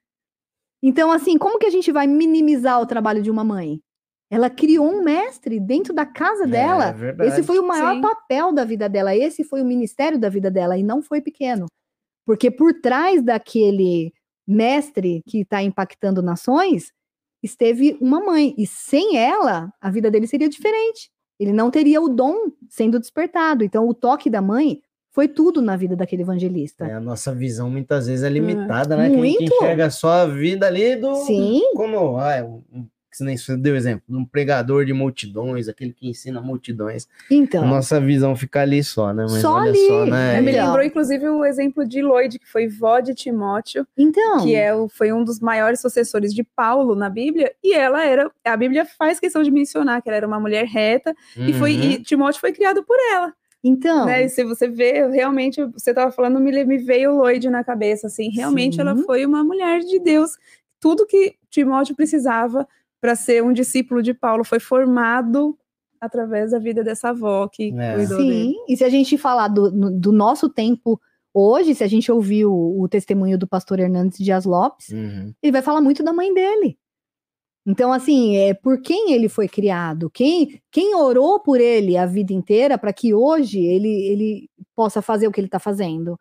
[0.83, 3.83] Então, assim, como que a gente vai minimizar o trabalho de uma mãe?
[4.31, 6.95] Ela criou um mestre dentro da casa é, dela.
[7.19, 8.01] É esse foi o maior Sim.
[8.03, 11.67] papel da vida dela, esse foi o ministério da vida dela, e não foi pequeno.
[12.27, 14.13] Porque por trás daquele
[14.47, 16.93] mestre que está impactando nações,
[17.43, 18.55] esteve uma mãe.
[18.59, 21.11] E sem ela, a vida dele seria diferente.
[21.39, 23.65] Ele não teria o dom sendo despertado.
[23.65, 26.87] Então, o toque da mãe foi tudo na vida daquele evangelista.
[26.87, 29.09] É, a nossa visão muitas vezes é limitada, né?
[29.09, 29.39] Muito.
[29.39, 31.15] Quem, enxerga só a vida ali do.
[31.15, 31.63] Sim.
[31.75, 36.41] Como ah, um que nem você deu exemplo, um pregador de multidões, aquele que ensina
[36.41, 37.09] multidões.
[37.31, 37.67] Então.
[37.67, 39.27] Nossa visão fica ali só, né?
[39.29, 39.87] Mas só ali.
[39.87, 40.37] Só, né?
[40.37, 43.87] É, me lembrou, inclusive, o exemplo de Lloyd, que foi vó de Timóteo.
[43.97, 44.43] Então.
[44.43, 47.53] Que é, foi um dos maiores sucessores de Paulo na Bíblia.
[47.63, 48.31] E ela era.
[48.45, 51.15] A Bíblia faz questão de mencionar que ela era uma mulher reta.
[51.37, 51.47] Uhum.
[51.47, 52.03] E, foi, e uhum.
[52.03, 53.33] Timóteo foi criado por ela.
[53.63, 54.07] Então.
[54.07, 58.07] Né, e se você vê, realmente, você estava falando, me, me veio Lloyd na cabeça,
[58.07, 58.83] assim, realmente Sim.
[58.83, 60.39] ela foi uma mulher de Deus.
[60.81, 62.67] Tudo que Timóteo precisava
[63.01, 65.57] para ser um discípulo de Paulo foi formado
[66.01, 67.95] através da vida dessa avó que é.
[67.95, 68.55] cuidou Sim, dele.
[68.69, 71.01] e se a gente falar do, do nosso tempo
[71.33, 75.33] hoje, se a gente ouvir o, o testemunho do pastor Hernandes Dias Lopes, uhum.
[75.43, 76.79] ele vai falar muito da mãe dele.
[77.67, 82.33] Então, assim, é por quem ele foi criado, quem, quem orou por ele a vida
[82.33, 86.19] inteira para que hoje ele, ele possa fazer o que ele está fazendo.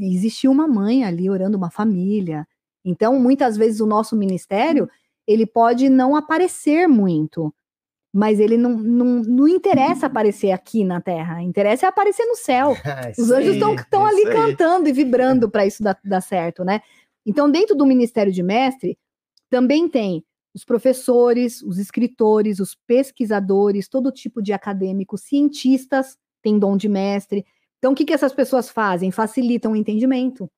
[0.00, 2.44] Existiu uma mãe ali orando uma família.
[2.84, 4.88] Então, muitas vezes o nosso ministério
[5.30, 7.54] ele pode não aparecer muito,
[8.12, 12.74] mas ele não, não, não interessa aparecer aqui na Terra, interessa é aparecer no céu.
[13.16, 14.32] Os anjos estão ali aí.
[14.32, 16.80] cantando e vibrando para isso dar, dar certo, né?
[17.24, 18.98] Então, dentro do ministério de mestre,
[19.48, 26.76] também tem os professores, os escritores, os pesquisadores, todo tipo de acadêmicos, cientistas têm dom
[26.76, 27.46] de mestre.
[27.78, 29.12] Então, o que, que essas pessoas fazem?
[29.12, 30.50] Facilitam o entendimento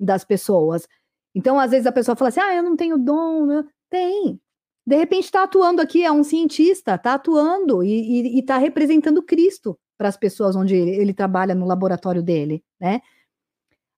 [0.00, 0.88] das pessoas.
[1.32, 3.64] Então, às vezes a pessoa fala assim: ah, eu não tenho dom, né?
[3.90, 4.40] Tem.
[4.86, 10.08] De repente está atuando aqui, é um cientista, está atuando e está representando Cristo para
[10.08, 13.00] as pessoas onde ele, ele trabalha no laboratório dele, né?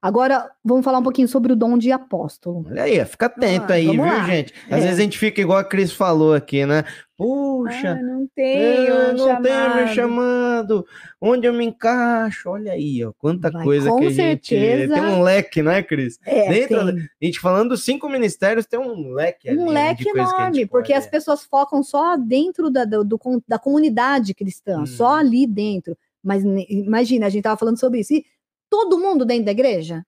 [0.00, 2.64] Agora, vamos falar um pouquinho sobre o dom de apóstolo.
[2.70, 4.24] Olha aí, fica atento ah, aí, viu, lá.
[4.26, 4.54] gente?
[4.70, 4.80] Às é.
[4.82, 6.84] vezes a gente fica igual a Cris falou aqui, né?
[7.16, 10.86] Puxa, ah, não tenho, é, não tenho me chamado.
[11.20, 12.48] Onde eu me encaixo?
[12.48, 16.16] Olha aí, ó, quanta Vai, coisa que a gente tem um leque, né, Cris?
[16.24, 19.88] É, Dentro da, a gente falando dos cinco ministérios, tem um leque ali, Um né,
[19.88, 21.04] leque enorme, porque pode...
[21.04, 23.18] as pessoas focam só dentro da, do, do,
[23.48, 24.86] da comunidade cristã, hum.
[24.86, 25.14] só uhum.
[25.14, 25.98] ali dentro.
[26.22, 28.12] Mas imagina, a gente tava falando sobre isso.
[28.12, 28.24] E
[28.70, 30.04] todo mundo dentro da igreja?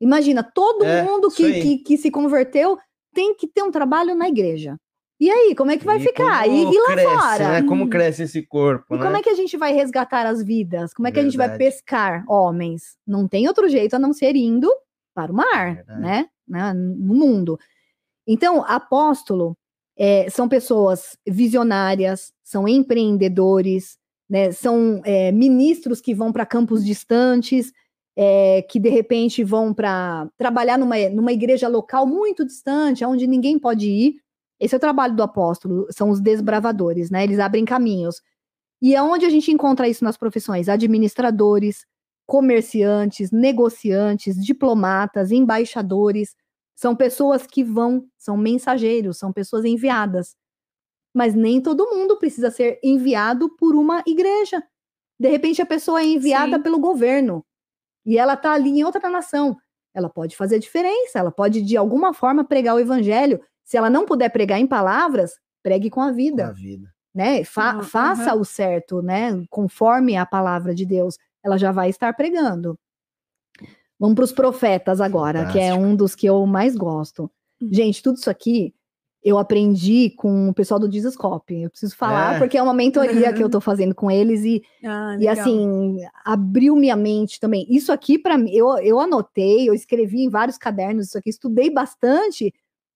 [0.00, 2.78] Imagina, todo é, mundo que, que, que, se converteu
[3.12, 4.76] tem que ter um trabalho na igreja.
[5.20, 6.48] E aí, como é que vai e ficar?
[6.48, 7.48] E, e, lá cresce, fora?
[7.50, 7.62] Né?
[7.62, 7.90] Como hum.
[7.90, 8.94] cresce esse corpo?
[8.94, 9.04] E né?
[9.04, 10.94] como é que a gente vai resgatar as vidas?
[10.94, 11.20] Como é que Verdade.
[11.20, 12.96] a gente vai pescar homens?
[13.06, 14.72] Não tem outro jeito a não ser indo
[15.14, 16.26] para o mar, né?
[16.48, 16.72] né?
[16.72, 17.58] No mundo.
[18.26, 19.54] Então, apóstolo
[19.98, 24.52] é, são pessoas visionárias, são empreendedores, né?
[24.52, 27.70] São é, ministros que vão para campos distantes,
[28.22, 33.58] é, que de repente vão para trabalhar numa, numa igreja local muito distante, onde ninguém
[33.58, 34.20] pode ir.
[34.60, 37.24] Esse é o trabalho do apóstolo, são os desbravadores, né?
[37.24, 38.20] Eles abrem caminhos.
[38.82, 40.68] E é onde a gente encontra isso nas profissões?
[40.68, 41.86] Administradores,
[42.26, 46.36] comerciantes, negociantes, diplomatas, embaixadores,
[46.76, 50.34] são pessoas que vão, são mensageiros, são pessoas enviadas
[51.14, 54.62] Mas nem todo mundo precisa ser enviado por uma igreja.
[55.20, 56.62] De repente, a pessoa é enviada Sim.
[56.62, 57.44] pelo governo
[58.12, 59.56] e ela está ali em outra nação.
[59.94, 63.40] Ela pode fazer a diferença, ela pode, de alguma forma, pregar o evangelho.
[63.64, 65.32] Se ela não puder pregar em palavras,
[65.62, 66.88] pregue com a vida Da vida.
[67.14, 67.44] né?
[67.44, 69.44] Fa- Ah, faça o certo, né?
[69.50, 72.78] Conforme a palavra de Deus, ela já vai estar pregando.
[73.98, 75.84] Vamos para os profetas agora, que é Fantástico.
[75.86, 77.30] um dos que eu mais gosto.
[77.60, 77.68] Hum.
[77.70, 78.74] Gente, tudo isso aqui
[79.22, 81.62] eu aprendi com o pessoal do Jesuscope.
[81.62, 82.38] Eu preciso falar, É.
[82.38, 86.74] porque é uma mentoria que eu tô fazendo com eles e Ah, e assim, abriu
[86.74, 87.66] minha mente também.
[87.68, 91.70] Isso aqui, para mim, eu, eu anotei, eu escrevi em vários cadernos isso aqui, estudei
[91.70, 92.52] bastante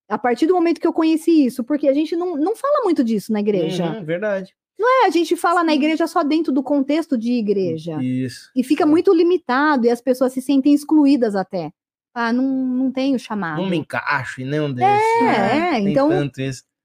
[0.09, 3.03] a partir do momento que eu conheci isso, porque a gente não, não fala muito
[3.03, 3.85] disso na igreja.
[3.85, 4.53] Uhum, verdade.
[4.79, 7.97] É, a gente fala na igreja só dentro do contexto de igreja.
[8.03, 8.51] Isso.
[8.55, 11.71] E fica muito limitado, e as pessoas se sentem excluídas até.
[12.15, 13.61] Ah, não, não tenho chamado.
[13.61, 15.21] Não me encaixo e nenhum desses.
[15.21, 16.09] É, Tem então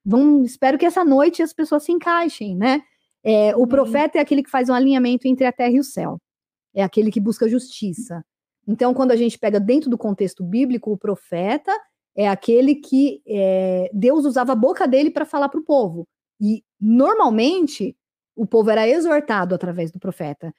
[0.05, 2.82] vamos, espero que essa noite as pessoas se encaixem, né?
[3.23, 6.19] É, o profeta é aquele que faz um alinhamento entre a terra e o céu.
[6.74, 8.24] É aquele que busca justiça.
[8.66, 11.73] Então, quando a gente pega dentro do contexto bíblico, o profeta
[12.16, 16.09] é aquele que é, Deus usava a boca dele para falar para o povo.
[16.40, 17.97] E, normalmente,
[18.35, 20.52] o povo era exortado através do profeta.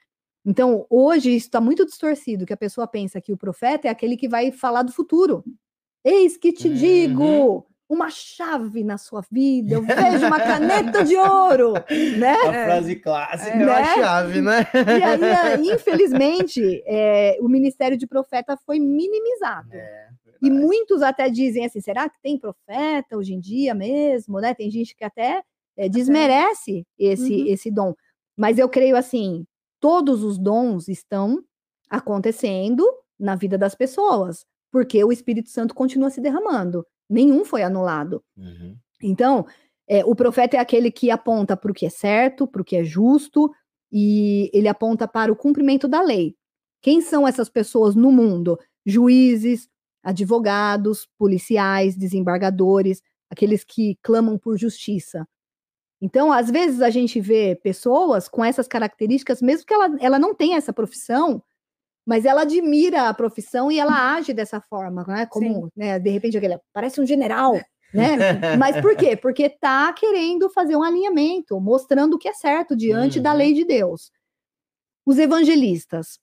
[0.45, 4.17] Então, hoje, isso está muito distorcido, que a pessoa pensa que o profeta é aquele
[4.17, 5.43] que vai falar do futuro.
[6.03, 6.73] Eis que te Uhum.
[6.75, 9.81] digo, uma chave na sua vida, eu
[10.23, 11.73] vejo uma caneta de ouro,
[12.17, 12.35] né?
[12.47, 13.71] A frase clássica é, Né?
[13.71, 14.67] a chave, né?
[14.97, 15.21] E aí,
[15.75, 19.69] infelizmente, eh, o ministério de profeta foi minimizado.
[19.73, 20.07] É,
[20.41, 24.39] E muitos até dizem assim: será que tem profeta hoje em dia mesmo?
[24.39, 24.55] Né?
[24.55, 25.43] Tem gente que até
[25.77, 27.45] eh, desmerece esse, Uhum.
[27.47, 27.93] esse dom.
[28.35, 29.45] Mas eu creio assim:
[29.81, 31.43] todos os dons estão
[31.89, 32.87] acontecendo
[33.19, 36.85] na vida das pessoas, porque o Espírito Santo continua se derramando.
[37.09, 38.23] Nenhum foi anulado.
[38.37, 38.77] Uhum.
[39.03, 39.45] Então,
[39.87, 42.77] é, o profeta é aquele que aponta para o que é certo, para o que
[42.77, 43.51] é justo,
[43.91, 46.35] e ele aponta para o cumprimento da lei.
[46.81, 48.57] Quem são essas pessoas no mundo?
[48.85, 49.67] Juízes,
[50.01, 55.27] advogados, policiais, desembargadores, aqueles que clamam por justiça.
[56.01, 60.33] Então, às vezes a gente vê pessoas com essas características, mesmo que ela, ela não
[60.33, 61.43] tenha essa profissão,
[62.05, 65.27] mas ela admira a profissão e ela age dessa forma, né?
[65.27, 67.53] Como, né, de repente, aquele, parece um general,
[67.93, 68.15] né?
[68.59, 69.15] Mas por quê?
[69.15, 73.37] Porque tá querendo fazer um alinhamento, mostrando o que é certo diante da Uhum.
[73.37, 74.11] lei de Deus.
[75.05, 76.17] Os evangelistas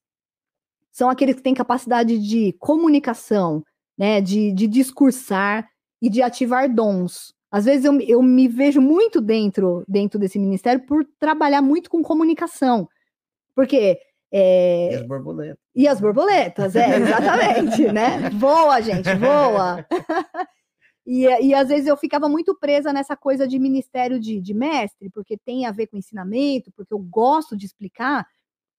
[0.90, 3.62] são aqueles que têm capacidade de comunicação,
[3.96, 4.20] né?
[4.20, 5.68] De, de discursar
[6.02, 7.32] e de ativar dons.
[7.50, 12.02] Às vezes eu, eu me vejo muito dentro, dentro desse ministério por trabalhar muito com
[12.02, 12.88] comunicação.
[13.54, 13.98] Porque
[14.30, 15.58] é, E as borboletas.
[15.74, 18.30] e as borboletas, é, exatamente, né?
[18.30, 19.86] Voa, gente, voa.
[21.10, 25.08] E, e às vezes eu ficava muito presa nessa coisa de ministério de, de mestre,
[25.08, 28.26] porque tem a ver com ensinamento, porque eu gosto de explicar,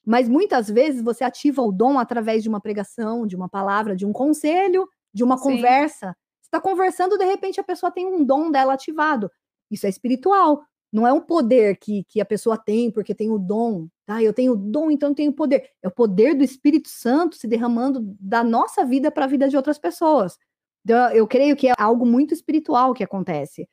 [0.06, 4.06] mas muitas vezes você ativa o dom através de uma pregação, de uma palavra, de
[4.06, 5.44] um conselho, de uma Sim.
[5.44, 6.16] conversa.
[6.50, 9.30] Você está conversando, de repente a pessoa tem um dom dela ativado.
[9.70, 10.64] Isso é espiritual.
[10.92, 14.24] Não é um poder que, que a pessoa tem porque tem o dom, tá?
[14.24, 15.70] Eu tenho o dom, então eu tenho poder.
[15.84, 19.56] É o poder do Espírito Santo se derramando da nossa vida para a vida de
[19.56, 20.40] outras pessoas.
[20.84, 23.70] Então, eu creio que é algo muito espiritual que acontece.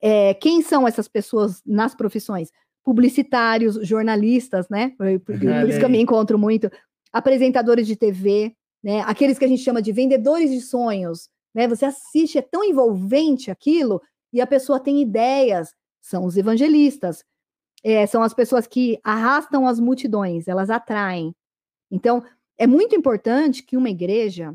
[0.00, 2.50] É, quem são essas pessoas nas profissões?
[2.82, 4.94] Publicitários, jornalistas, né?
[4.96, 6.70] Por, por- por Olha isso que eu me encontro muito.
[7.12, 9.02] Apresentadores de TV, né?
[9.02, 11.68] Aqueles que a gente chama de vendedores de sonhos, né?
[11.68, 14.00] Você assiste, é tão envolvente aquilo,
[14.32, 15.74] e a pessoa tem ideias.
[16.00, 17.24] São os evangelistas.
[17.82, 21.34] É, são as pessoas que arrastam as multidões, elas atraem.
[21.90, 22.22] Então,
[22.58, 24.54] é muito importante que uma igreja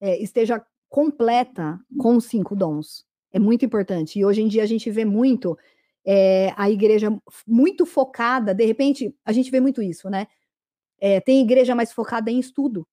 [0.00, 3.04] é, esteja completa com os cinco dons.
[3.32, 4.18] É muito importante.
[4.18, 5.56] E hoje em dia a gente vê muito
[6.04, 7.16] é, a igreja
[7.46, 8.54] muito focada.
[8.54, 10.26] De repente, a gente vê muito isso, né?
[11.00, 12.86] É, tem igreja mais focada em estudo.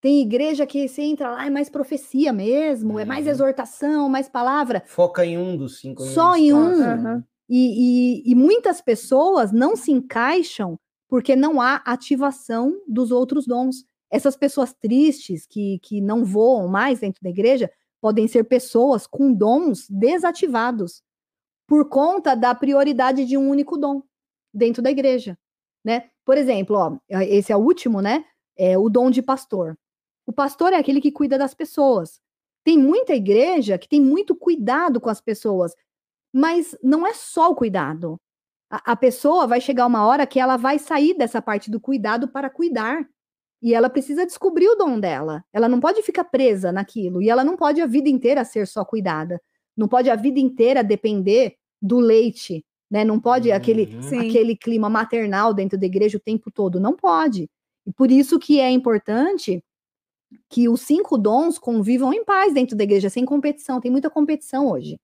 [0.00, 3.32] Tem igreja que você entra lá, é mais profecia mesmo, é mais Uhum.
[3.32, 4.82] exortação, mais palavra.
[4.86, 6.02] Foca em um dos cinco.
[6.02, 6.84] Só em um?
[6.84, 7.24] Aham.
[7.48, 13.84] E, e- e muitas pessoas não se encaixam porque não há ativação dos outros dons.
[14.10, 17.70] Essas pessoas tristes que, que não voam mais dentro da igreja
[18.00, 21.02] podem ser pessoas com dons desativados
[21.66, 24.02] por conta da prioridade de um único dom
[24.54, 25.36] dentro da igreja,
[25.84, 26.08] né?
[26.24, 28.24] Por exemplo, ó, esse é o último, né?
[28.56, 29.76] É o dom de pastor.
[30.28, 32.20] O pastor é aquele que cuida das pessoas.
[32.62, 35.74] Tem muita igreja que tem muito cuidado com as pessoas,
[36.30, 38.20] mas não é só o cuidado.
[38.70, 42.28] A, a pessoa vai chegar uma hora que ela vai sair dessa parte do cuidado
[42.28, 43.08] para cuidar.
[43.62, 45.42] E ela precisa descobrir o dom dela.
[45.50, 47.22] Ela não pode ficar presa naquilo.
[47.22, 49.40] E ela não pode a vida inteira ser só cuidada.
[49.74, 53.02] Não pode a vida inteira depender do leite, né?
[53.02, 54.02] Não pode aquele, Uhum.
[54.02, 54.28] Sim.
[54.28, 56.78] aquele clima maternal dentro da igreja o tempo todo.
[56.78, 57.48] Não pode.
[57.86, 59.64] E por isso que é importante
[60.48, 63.80] que os cinco dons convivam em paz dentro da igreja, sem competição.
[63.80, 64.98] Tem muita competição hoje.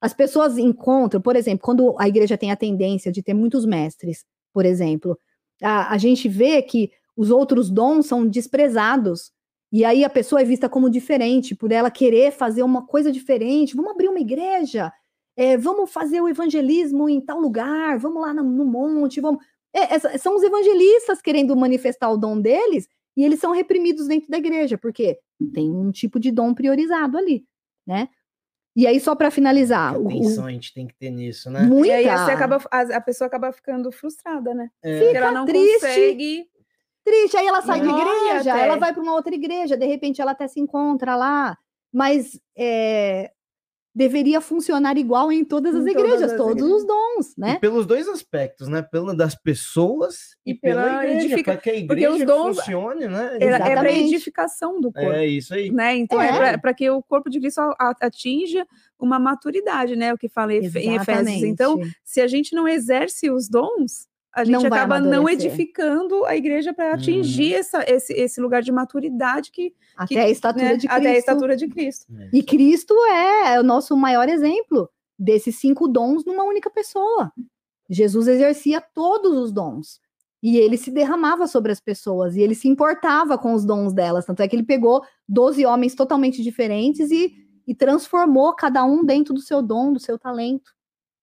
[0.00, 4.24] As pessoas encontram, por exemplo, quando a igreja tem a tendência de ter muitos mestres,
[4.52, 5.18] por exemplo,
[5.62, 9.30] a, a gente vê que os outros dons são desprezados.
[9.72, 13.76] E aí a pessoa é vista como diferente, por ela querer fazer uma coisa diferente.
[13.76, 14.92] Vamos abrir uma igreja,
[15.36, 19.44] é, vamos fazer o evangelismo em tal lugar, vamos lá no, no monte, vamos.
[19.72, 24.28] É, essa- são os evangelistas querendo manifestar o dom deles e eles são reprimidos dentro
[24.30, 25.18] da igreja, porque
[25.52, 27.44] tem um tipo de dom priorizado ali,
[27.86, 28.08] né?
[28.76, 31.62] E aí, só para finalizar, o, o- Atenção a gente tem que ter nisso, né?
[31.62, 34.70] muita, E aí você acaba, a, a pessoa acaba ficando frustrada, né?
[34.82, 35.00] É.
[35.00, 35.72] Porque ela não triste.
[35.80, 36.46] consegue.
[37.04, 38.62] triste, aí ela sai de igreja, até.
[38.64, 41.58] ela vai para uma outra igreja, de repente ela até se encontra lá,
[41.92, 43.32] mas é,
[43.94, 46.80] deveria funcionar igual em todas Em as todas igrejas, as todos igrejas.
[46.82, 47.58] os dons, E né?
[47.58, 48.82] pelos dois aspectos, né?
[48.82, 52.24] Pelo das pessoas e, E pela pela igreja, edifica- para que a porque os igreja
[52.26, 53.36] dons- funcione, né?
[53.40, 54.14] É, é para Exatamente.
[54.14, 55.10] edificação do corpo.
[55.12, 55.70] É isso aí.
[55.72, 55.96] Né?
[55.96, 56.52] Então, É.
[56.52, 57.60] é, para que o corpo de Cristo
[58.00, 58.66] atinja
[58.98, 60.12] uma maturidade, né?
[60.14, 61.42] O que fala em Efe- em Efésios.
[61.42, 61.96] Então, Exatamente.
[62.04, 66.72] se a gente não exerce os dons, a gente Não acaba não edificando a igreja
[66.72, 70.98] para atingir essa, esse, esse lugar de maturidade que, até a estatura né, de Cristo.
[70.98, 72.06] até a estatura de Cristo.
[72.32, 74.88] E Cristo é o nosso maior exemplo
[75.18, 77.32] desses cinco dons numa única pessoa.
[77.88, 80.00] Jesus exercia todos os dons.
[80.42, 84.24] E ele se derramava sobre as pessoas, e ele se importava com os dons delas.
[84.24, 87.34] Tanto é que ele pegou 12 homens totalmente diferentes e,
[87.66, 90.72] e transformou cada um dentro do seu dom, do seu talento,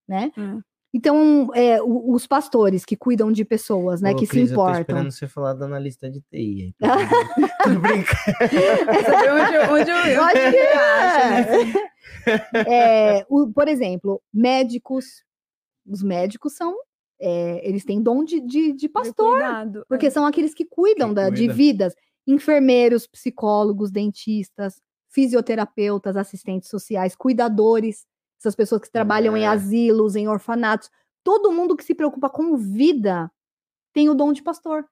[0.07, 0.31] né?
[0.38, 0.61] Hum.
[0.93, 4.61] Então, é, os pastores que cuidam de pessoas, né, Ô, que Cris, se Eu tô
[4.64, 4.81] importam.
[4.81, 6.73] esperando você falar da analista de TI.
[7.64, 8.18] Tô brincando.
[9.68, 11.73] Onde, onde eu, Eu acho que né?
[12.65, 13.18] é.
[13.19, 15.23] É, o- por exemplo, médicos.
[15.85, 16.76] Os médicos são.
[17.19, 19.85] é, eles têm dom de, de, de pastor, Cuidado.
[19.89, 21.53] porque são aqueles que cuidam Que da- de cuida.
[21.53, 21.95] vidas.
[22.27, 28.05] Enfermeiros, psicólogos, dentistas, fisioterapeutas, assistentes sociais, cuidadores,
[28.39, 29.47] essas pessoas que trabalham em É.
[29.47, 30.89] asilos, em orfanatos.
[31.23, 33.31] Todo mundo que se preocupa com vida
[33.93, 34.85] tem o dom de pastor.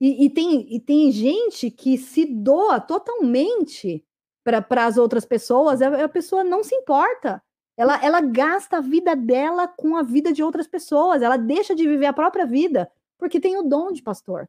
[0.00, 4.04] E, e tem, e tem gente que se doa totalmente
[4.44, 7.42] para as outras pessoas, a, a pessoa não se importa.
[7.76, 11.86] Ela, ela gasta a vida dela com a vida de outras pessoas, ela deixa de
[11.86, 14.48] viver a própria vida porque tem o dom de pastor.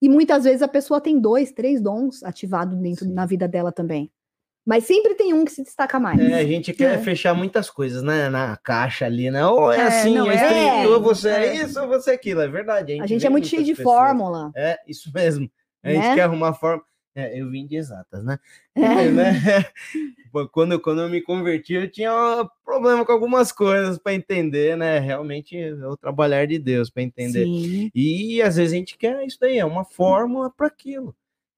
[0.00, 3.12] E muitas vezes a pessoa tem dois, três dons ativados dentro Sim.
[3.12, 4.10] na vida dela também.
[4.64, 6.20] Mas sempre tem um que se destaca mais.
[6.20, 6.98] É, a gente quer É.
[6.98, 8.28] fechar muitas coisas, né?
[8.28, 9.44] Na caixa ali, né?
[9.46, 10.86] Ou é, É, assim, não, ou, é.
[10.88, 11.46] ou você é.
[11.46, 11.54] É.
[11.64, 12.40] isso, ou você é aquilo.
[12.42, 12.92] É verdade.
[13.00, 13.96] a gente é vê muito cheio de pessoas.
[13.96, 14.52] fórmula.
[14.54, 15.50] É, isso mesmo.
[15.82, 16.14] A gente Né?
[16.14, 16.82] quer arrumar forma.
[17.14, 18.38] É, eu vim de exatas, né?
[18.76, 19.10] É.
[19.10, 19.66] né?
[20.50, 22.10] Quando, quando eu me converti, eu tinha
[22.42, 24.98] um problema com algumas coisas para entender, né?
[24.98, 27.44] Realmente é o trabalhar de Deus para entender.
[27.44, 27.90] Sim.
[27.94, 31.14] E às vezes a gente quer isso daí, é uma fórmula para aquilo.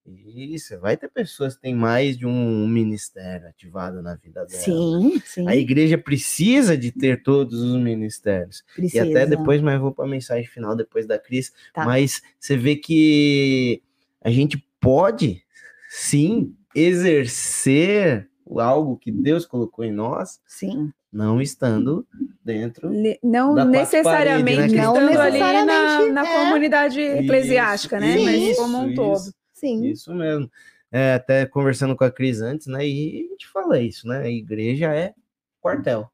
[0.06, 4.60] E você vai ter pessoas que têm mais de um ministério ativado na vida dela.
[4.62, 5.48] Sim, sim.
[5.48, 8.62] A igreja precisa de ter todos os ministérios.
[8.74, 9.06] precisa.
[9.06, 11.52] E até depois, mas vou para a mensagem final depois da Cris.
[11.72, 11.86] Tá.
[11.86, 13.82] Mas você vê que
[14.20, 15.42] a gente pode
[15.88, 18.28] sim exercer
[18.58, 20.92] algo que Deus colocou em nós, Sim.
[21.10, 22.06] não estando
[22.44, 22.90] dentro.
[22.90, 26.44] Ne- Não necessariamente paredes, né, Não estando ali na, necessariamente, na é.
[26.44, 28.18] comunidade eclesiástica, né?
[28.18, 28.94] Mas isso, como um isso.
[28.96, 29.43] todo.
[29.66, 29.84] Sim.
[29.86, 30.50] Isso mesmo.
[30.92, 32.86] É, até conversando com a Cris antes, né?
[32.86, 34.20] E a gente fala isso, né?
[34.20, 35.12] A igreja é
[35.60, 36.10] quartel.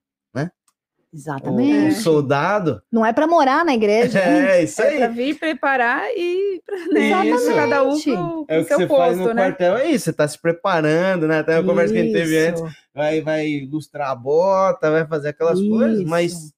[1.12, 1.88] O, Exatamente.
[1.88, 2.80] o soldado.
[2.90, 4.20] Não é para morar na igreja.
[4.20, 5.12] É, isso É para aí.
[5.12, 7.52] vir preparar e pra, né, Isso.
[7.52, 8.04] cada um Exatamente.
[8.12, 9.42] pro, É o que seu você posto, faz no né?
[9.42, 11.40] quartel, é isso, você tá se preparando, né?
[11.40, 12.76] Até a conversa que a gente teve antes, Isso.
[12.94, 16.54] vai, vai ilustrar a bota, vai fazer aquelas coisas, mas Isso.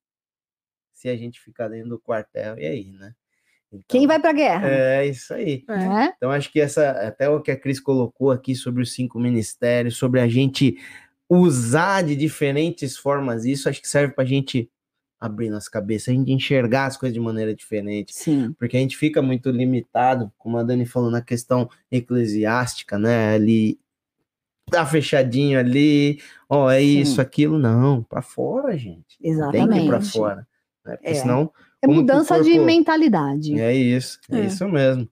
[0.93, 3.15] se a gente ficar dentro do quartel, e aí, né?
[3.73, 4.69] Então, Quem vai para guerra?
[4.69, 5.65] É isso aí.
[5.69, 5.77] É.
[5.77, 6.13] Né?
[6.17, 9.97] Então, acho que essa, até o que a Cris colocou aqui sobre os cinco ministérios,
[9.97, 10.77] sobre a gente
[11.29, 14.71] usar de diferentes formas isso, acho que serve para a gente
[15.19, 18.53] abrir nossa cabeça, a gente enxergar as coisas de maneira diferente, Sim.
[18.59, 23.33] porque a gente fica muito limitado, como a Dani falou, na questão eclesiástica, né?
[23.35, 23.79] Ali
[24.71, 27.01] tá fechadinho ali, ó, é Sim.
[27.01, 29.17] isso, aquilo, não, para fora, gente.
[29.21, 29.87] Tem que ir Exatamente.
[29.87, 30.37] para fora,
[30.85, 30.97] né?
[30.97, 31.15] Porque É.
[31.15, 31.53] senão
[31.83, 33.61] É como mudança de corpo- mentalidade.
[33.61, 34.45] é isso, é, É.
[34.47, 35.09] isso mesmo.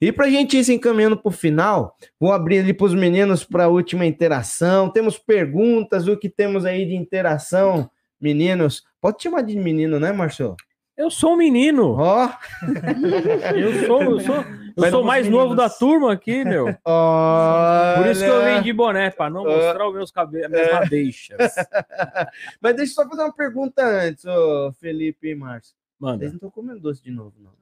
[0.00, 2.94] E para a gente ir se encaminhando para o final, vou abrir ali para os
[2.94, 4.90] meninos para a última interação.
[4.90, 7.88] Temos perguntas, o que temos aí de interação,
[8.20, 8.82] meninos?
[9.00, 10.56] Pode chamar de menino, né, Marcelo?
[10.96, 11.92] Eu sou um menino.
[11.98, 12.28] Ó,
[13.56, 14.44] Eu sou, eu sou,
[14.76, 15.44] eu sou mais meninos.
[15.44, 16.66] novo da turma aqui, meu.
[16.84, 17.94] olha.
[18.02, 21.38] Por isso que eu vim de boné, para não mostrar os meus cabelos, minhas madeixas.
[22.60, 25.74] Mas deixa eu só fazer uma pergunta antes, ô Felipe e Márcio.
[26.02, 26.18] Manda.
[26.18, 27.52] Vocês não estão comendo doce de novo, não.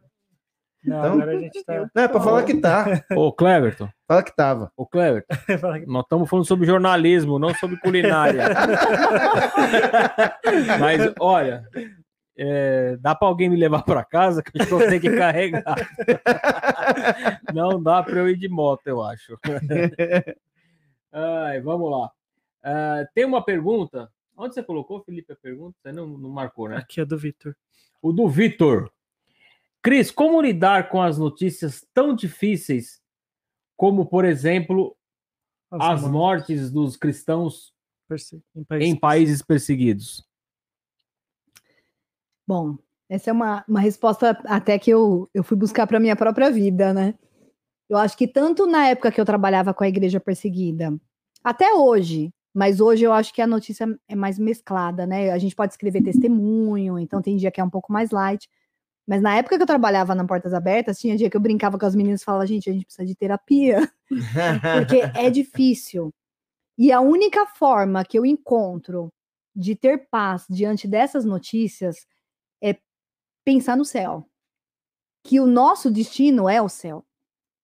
[0.83, 1.91] Não, Então- agora a gente tá.
[1.95, 2.87] Não, é pra falar que tá.
[3.15, 4.73] Ô, Cleverton, Fala que tava.
[4.75, 5.29] ô, Cleverton,
[5.87, 8.45] nós estamos falando sobre jornalismo, não sobre culinária.
[10.81, 11.69] Mas, olha,
[12.35, 15.65] é, dá para alguém me levar para casa que eu ter que carregar.
[17.55, 19.39] Não dá para eu ir de moto, eu acho.
[21.12, 22.11] Ai, vamos lá.
[22.65, 24.09] Ah, tem uma pergunta.
[24.37, 25.77] Onde você colocou, Felipe, a pergunta?
[25.83, 26.77] Você não, não marcou, né?
[26.79, 27.55] Aqui é do Vitor.
[28.03, 28.91] O do Vitor.
[29.83, 33.01] Cris, como lidar com as notícias tão difíceis
[33.77, 34.95] como, por exemplo,
[35.71, 37.73] as mortes dos cristãos
[38.07, 38.89] perse- em países.
[38.89, 40.27] em países perseguidos?
[42.47, 42.77] Bom,
[43.09, 46.93] essa é uma, uma resposta até que eu, eu fui buscar para minha própria vida,
[46.93, 47.15] né?
[47.89, 50.95] Eu acho que tanto na época que eu trabalhava com a igreja perseguida,
[51.43, 55.31] até hoje, mas hoje eu acho que a notícia é mais mesclada, né?
[55.31, 58.49] A gente pode escrever testemunho, então tem dia que é um pouco mais light.
[59.07, 61.87] Mas na época que eu trabalhava na Portas Abertas, tinha dia que eu brincava com
[61.87, 63.91] as meninas e falava, gente, a gente precisa de terapia.
[64.77, 66.13] Porque é difícil.
[66.77, 69.13] E a única forma que eu encontro
[69.55, 72.07] de ter paz diante dessas notícias
[72.63, 72.77] é
[73.45, 74.27] pensar no céu.
[75.25, 77.05] Que o nosso destino é o céu.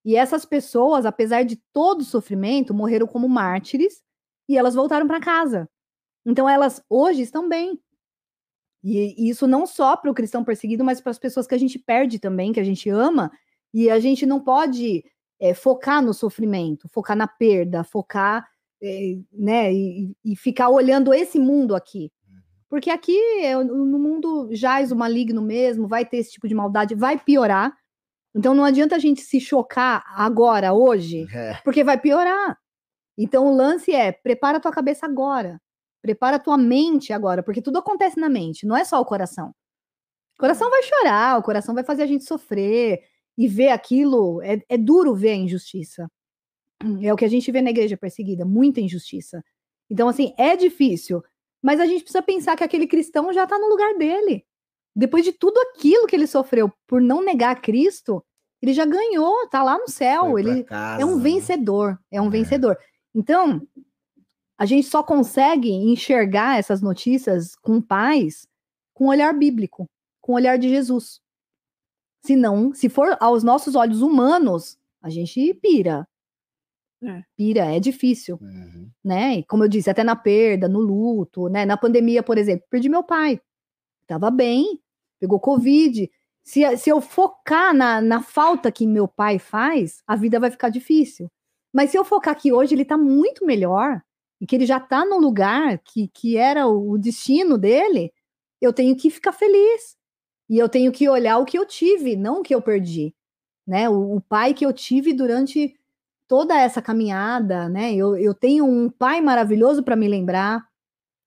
[0.05, 4.01] E essas pessoas, apesar de todo o sofrimento, morreram como mártires
[4.47, 5.69] e elas voltaram para casa.
[6.25, 7.79] Então elas hoje estão bem.
[8.83, 11.79] E isso não só para o cristão perseguido, mas para as pessoas que a gente
[11.79, 13.31] perde também, que a gente ama,
[13.73, 15.03] e a gente não pode
[15.39, 18.47] é, focar no sofrimento, focar na perda, focar,
[18.81, 22.11] é, né, e, e ficar olhando esse mundo aqui.
[22.69, 26.95] Porque aqui, é, no mundo jaz o maligno mesmo, vai ter esse tipo de maldade,
[26.95, 27.73] vai piorar.
[28.35, 31.59] Então não adianta a gente se chocar agora, hoje, É.
[31.63, 32.57] porque vai piorar.
[33.17, 35.59] Então o lance é, prepara a tua cabeça agora.
[36.01, 39.49] Prepara a tua mente agora, porque tudo acontece na mente, não é só o coração.
[40.35, 43.01] O coração vai chorar, o coração vai fazer a gente sofrer
[43.37, 44.41] e ver aquilo.
[44.43, 46.07] É, é duro ver a injustiça.
[47.01, 49.43] É o que a gente vê na igreja perseguida, muita injustiça.
[49.89, 51.23] Então, assim, é difícil,
[51.59, 54.45] mas a gente precisa pensar que aquele cristão já está no lugar dele.
[54.95, 58.23] Depois de tudo aquilo que ele sofreu por não negar Cristo,
[58.61, 60.37] ele já ganhou, tá lá no céu.
[60.37, 61.23] Ele casa, é um né?
[61.23, 62.29] vencedor, é um É.
[62.29, 62.77] vencedor.
[63.17, 63.67] Então,
[64.59, 68.47] a gente só consegue enxergar essas notícias com paz
[68.93, 69.89] com o olhar bíblico,
[70.21, 71.19] com o olhar de Jesus.
[72.23, 76.07] Se não, se for aos nossos olhos humanos, a gente pira.
[77.03, 77.23] É.
[77.35, 78.89] Pira, é difícil, Uhum.
[79.03, 79.37] né?
[79.39, 81.65] E Como eu disse, até na perda, no luto, né?
[81.65, 83.39] Na pandemia, por exemplo, perdi meu pai.
[84.07, 84.79] Tava bem,
[85.19, 86.09] pegou Covid.
[86.43, 90.69] Se, se eu focar na, na falta que meu pai faz, a vida vai ficar
[90.69, 91.29] difícil.
[91.77, 94.01] Mas se eu focar que hoje ele tá muito melhor,
[94.41, 98.11] e que ele já tá no lugar que, que era o destino dele,
[98.59, 99.95] eu tenho que ficar feliz.
[100.49, 103.13] E eu tenho que olhar o que eu tive, não o que eu perdi.
[103.67, 103.89] Né?
[103.89, 105.75] O, o pai que eu tive durante
[106.27, 107.93] toda essa caminhada, né?
[107.95, 110.65] Eu, eu tenho um pai maravilhoso para me lembrar,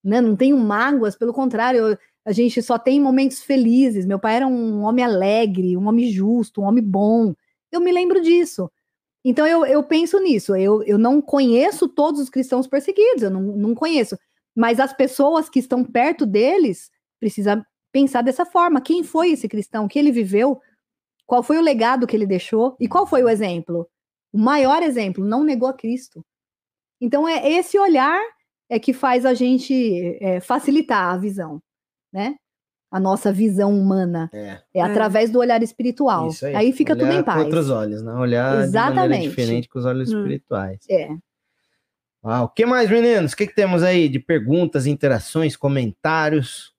[0.05, 0.21] né?
[0.21, 4.07] Não tenho mágoas, pelo contrário, eu- a gente só tem momentos felizes.
[4.07, 7.35] Meu pai era um homem alegre, um homem justo, um homem bom.
[7.73, 8.71] Eu me lembro disso.
[9.25, 10.57] Então eu, eu penso nisso.
[10.57, 14.17] Eu, eu não conheço todos os cristãos perseguidos, eu não, não conheço.
[14.57, 18.81] Mas as pessoas que estão perto deles precisam pensar dessa forma.
[18.81, 19.85] Quem foi esse cristão?
[19.85, 20.61] O que ele viveu?
[21.27, 22.77] Qual foi o legado que ele deixou?
[22.81, 23.89] E qual foi o exemplo?
[24.33, 26.25] O maior exemplo, não negou a Cristo.
[27.01, 28.21] Então é esse olhar
[28.69, 31.61] é que faz a gente é, facilitar a visão,
[32.13, 32.37] né?
[32.91, 34.59] A nossa visão humana É.
[34.75, 36.29] é, através do olhar espiritual.
[36.29, 36.57] Isso aí.
[36.57, 36.73] aí.
[36.73, 37.39] fica tudo Olhar em paz.
[37.39, 38.13] Com outros olhos, né?
[38.15, 39.29] Olhar Exatamente.
[39.29, 40.19] diferente com os olhos Hum.
[40.19, 40.81] espirituais.
[40.91, 41.09] É.
[42.25, 43.33] Uau, o que mais, meninos?
[43.33, 46.75] O que, que temos aí de perguntas, interações, comentários?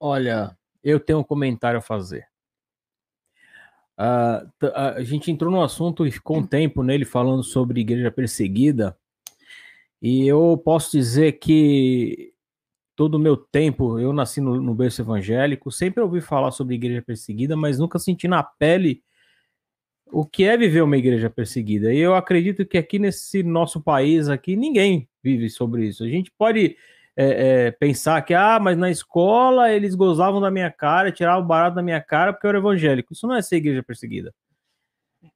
[0.00, 2.26] Olha, eu tenho um comentário a fazer.
[3.98, 4.46] A
[4.96, 8.96] a gente entrou no assunto e ficou um tempo nele falando sobre igreja perseguida,
[10.02, 12.32] e eu posso dizer que
[12.96, 17.02] todo o meu tempo, eu nasci no, no berço evangélico, sempre ouvi falar sobre igreja
[17.02, 19.02] perseguida, mas nunca senti na pele
[20.06, 21.92] o que é viver uma igreja perseguida.
[21.92, 26.04] E eu acredito que aqui nesse nosso país, aqui, ninguém vive sobre isso.
[26.04, 26.76] A gente pode
[27.16, 31.76] é, é, pensar que, ah, mas na escola eles gozavam da minha cara, tiravam barato
[31.76, 33.12] da minha cara porque eu era evangélico.
[33.12, 34.32] Isso não é ser igreja perseguida.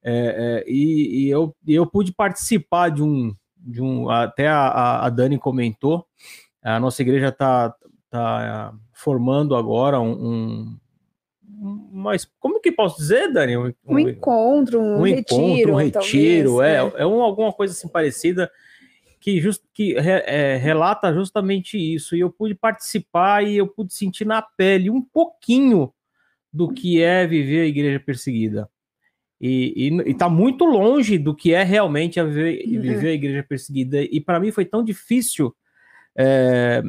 [0.03, 5.11] É, é, e, e eu, eu pude participar de um, de um até a- a
[5.11, 6.07] Dani comentou,
[6.63, 7.75] a nossa igreja está
[8.11, 10.79] tá formando agora um, um,
[11.93, 13.57] mas como que posso dizer, Dani?
[13.57, 17.53] Um, um encontro, um, um retiro, encontro, um retiro, talvez, é, é, é um, alguma
[17.53, 18.51] coisa assim parecida
[19.21, 22.17] que, just, que é, relata justamente isso.
[22.17, 25.93] E eu pude participar e eu pude sentir na pele um pouquinho
[26.53, 28.69] do que é viver a igreja perseguida.
[29.41, 32.81] E está muito longe do que é realmente a viver, uhum.
[32.81, 34.03] viver a igreja perseguida.
[34.03, 35.55] E para mim foi tão difícil
[36.17, 36.83] é,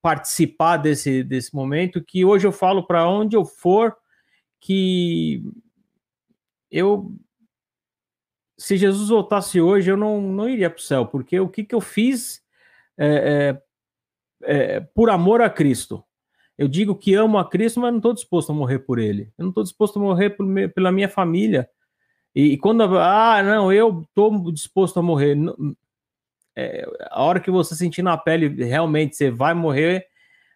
[0.00, 3.96] participar desse, desse momento que hoje eu falo para onde eu for
[4.60, 5.42] que
[6.70, 7.14] eu
[8.58, 11.74] se Jesus voltasse hoje, eu não, não iria para o céu, porque o que, que
[11.74, 12.42] eu fiz
[12.96, 13.60] é,
[14.42, 16.02] é, é, por amor a Cristo.
[16.56, 19.30] Eu digo que amo a Cristo, mas não estou disposto a morrer por Ele.
[19.36, 21.68] Eu não estou disposto a morrer por, pela minha família.
[22.34, 25.36] E, e, quando, ah, não, eu estou disposto a morrer.
[26.56, 30.06] É, a hora que você sentir na pele, realmente, você vai morrer,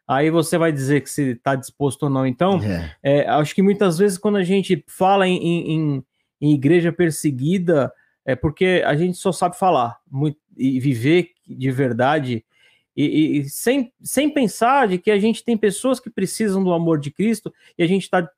[0.09, 2.27] aí você vai dizer que você está disposto ou não.
[2.27, 2.97] Então, é.
[3.03, 6.05] É, acho que muitas vezes quando a gente fala em, em,
[6.41, 7.93] em igreja perseguida
[8.25, 12.45] é porque a gente só sabe falar muito, e viver de verdade
[13.07, 16.99] e, e, sem, sem pensar de que a gente tem pessoas que precisam do amor
[16.99, 18.29] de Cristo e a gente está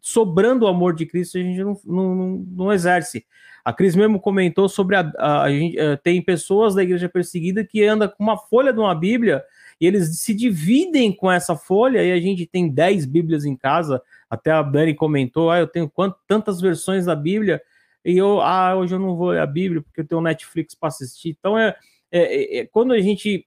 [0.00, 3.26] sobrando o amor de Cristo e a gente não, não, não, não exerce.
[3.64, 7.64] A Cris mesmo comentou sobre a, a, a gente uh, tem pessoas da igreja perseguida
[7.64, 9.42] que anda com uma folha de uma Bíblia
[9.80, 14.02] e eles se dividem com essa folha e a gente tem 10 Bíblias em casa,
[14.28, 17.60] até a Dani comentou, ah, eu tenho quantas, tantas versões da Bíblia,
[18.04, 20.88] e eu, ah, hoje eu não vou ler a Bíblia porque eu tenho Netflix para
[20.88, 21.36] assistir.
[21.38, 21.74] Então, é,
[22.12, 23.46] é, é, quando a gente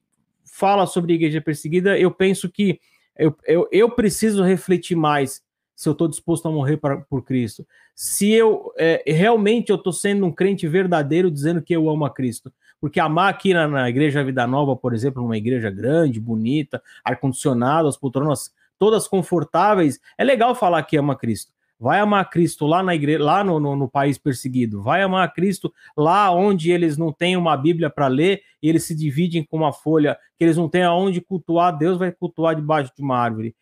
[0.58, 2.80] fala sobre igreja perseguida, eu penso que
[3.16, 5.44] eu, eu, eu preciso refletir mais
[5.76, 7.66] se eu estou disposto a morrer pra, por Cristo.
[7.96, 12.10] Se eu é, realmente eu estou sendo um crente verdadeiro dizendo que eu amo a
[12.10, 12.52] Cristo.
[12.82, 17.88] Porque amar aqui na, na Igreja Vida Nova, por exemplo, uma igreja grande, bonita, ar-condicionado,
[17.88, 21.52] as poltronas todas confortáveis, é legal falar que ama Cristo.
[21.80, 24.82] Vai amar Cristo lá na igreja, lá no, no, no país perseguido.
[24.82, 28.96] Vai amar Cristo lá onde eles não têm uma Bíblia para ler e eles se
[28.96, 33.04] dividem com uma folha, que eles não têm aonde cultuar, Deus vai cultuar debaixo de
[33.04, 33.56] uma árvore.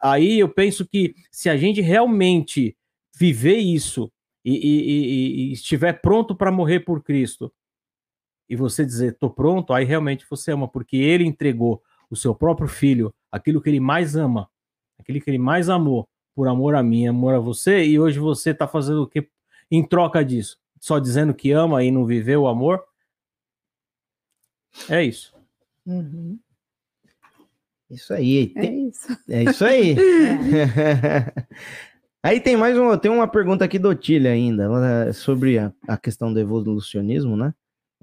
[0.00, 2.76] Aí eu penso que se a gente realmente
[3.16, 4.10] viver isso
[4.44, 7.52] e, e, e, e estiver pronto para morrer por Cristo,
[8.48, 12.68] e você dizer, estou pronto, aí realmente você ama, porque ele entregou o seu próprio
[12.68, 14.48] filho, aquilo que ele mais ama,
[14.98, 18.50] aquilo que ele mais amou, por amor a mim, amor a você, e hoje você
[18.50, 19.28] está fazendo o que
[19.70, 20.58] em troca disso?
[20.80, 22.84] Só dizendo que ama e não viveu o amor?
[24.88, 25.34] É isso.
[25.86, 26.38] Uhum.
[27.90, 28.52] Isso aí.
[28.56, 28.84] É tem...
[28.84, 29.18] É isso.
[29.28, 29.96] É isso aí.
[32.22, 36.32] aí tem mais uma, tem uma pergunta aqui do Otília ainda, sobre a, a questão
[36.32, 37.54] do evolucionismo, né?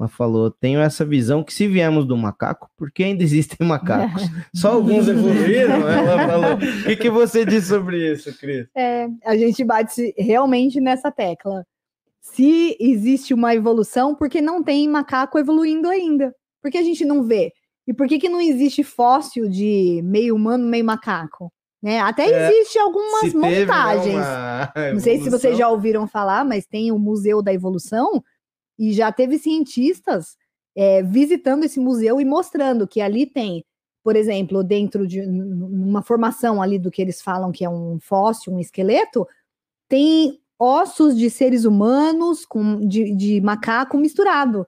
[0.01, 4.23] Ela falou: tenho essa visão que se viemos do macaco, porque ainda existem macacos?
[4.53, 5.87] Só alguns evoluíram?
[5.87, 6.53] Ela falou.
[6.55, 8.67] O que, que você diz sobre isso, Cris?
[8.75, 11.63] É, a gente bate realmente nessa tecla.
[12.19, 16.33] Se existe uma evolução, porque não tem macaco evoluindo ainda?
[16.61, 17.51] Por que a gente não vê?
[17.87, 21.51] E por que, que não existe fóssil de meio humano, meio macaco?
[21.81, 21.99] Né?
[21.99, 24.25] Até é, existe algumas montagens.
[24.93, 28.23] Não sei se vocês já ouviram falar, mas tem o Museu da Evolução,
[28.81, 30.35] e já teve cientistas
[30.75, 33.63] é, visitando esse museu e mostrando que ali tem,
[34.03, 38.51] por exemplo, dentro de uma formação ali do que eles falam que é um fóssil,
[38.51, 39.27] um esqueleto,
[39.87, 44.65] tem ossos de seres humanos com de, de macaco misturado.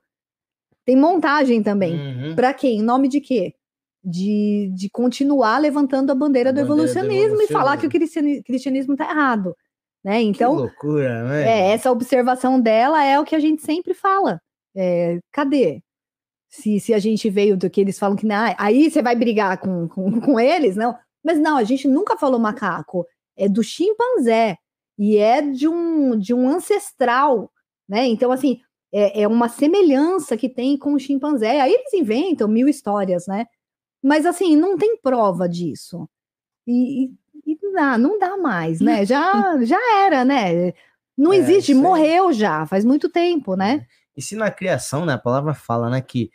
[0.85, 1.95] Tem montagem também.
[1.95, 2.35] Uhum.
[2.35, 2.67] Para quê?
[2.67, 3.55] Em nome de quê?
[4.03, 7.87] De, de continuar levantando a bandeira, a do, bandeira evolucionismo do, evolucionismo e falar que
[7.87, 9.55] o cristianismo está errado.
[10.03, 10.21] Né?
[10.21, 11.43] Então, que loucura, né?
[11.43, 14.41] É, essa observação dela é o que a gente sempre fala.
[14.75, 15.81] É, cadê?
[16.49, 19.57] Se, se a gente veio do que eles falam que ah, aí você vai brigar
[19.59, 20.95] com, com, com eles, não.
[21.23, 23.07] Mas não, a gente nunca falou macaco,
[23.37, 24.57] é do chimpanzé
[24.97, 27.49] e é de um, de um ancestral,
[27.87, 28.05] né?
[28.05, 28.59] Então, assim,
[28.91, 31.61] é, é uma semelhança que tem com o chimpanzé.
[31.61, 33.47] Aí eles inventam mil histórias, né?
[34.03, 36.07] Mas, assim, não tem prova disso.
[36.67, 37.11] E,
[37.45, 39.05] e não dá, não dá mais, né?
[39.05, 40.73] Já, já era, né?
[41.17, 43.85] Não é, existe, morreu já, faz muito tempo, né?
[43.89, 43.93] É.
[44.17, 46.29] E se na criação, né, a palavra fala, né, que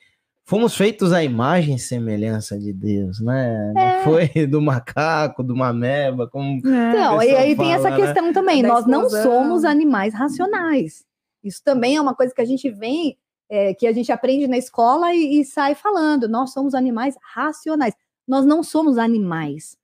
[0.44, 3.72] fomos feitos à imagem e semelhança de Deus, né?
[3.76, 3.97] É.
[3.97, 6.56] Não foi do macaco, do mameba, como.
[6.66, 6.90] É.
[6.90, 7.97] Então, e aí fala, tem essa né?
[7.97, 8.62] questão também.
[8.62, 11.05] Nós não somos animais racionais.
[11.43, 13.16] Isso também é uma coisa que a gente vem,
[13.48, 16.28] é, que a gente aprende na escola e, e sai falando.
[16.28, 17.94] Nós somos animais racionais.
[18.26, 19.76] Nós não somos animais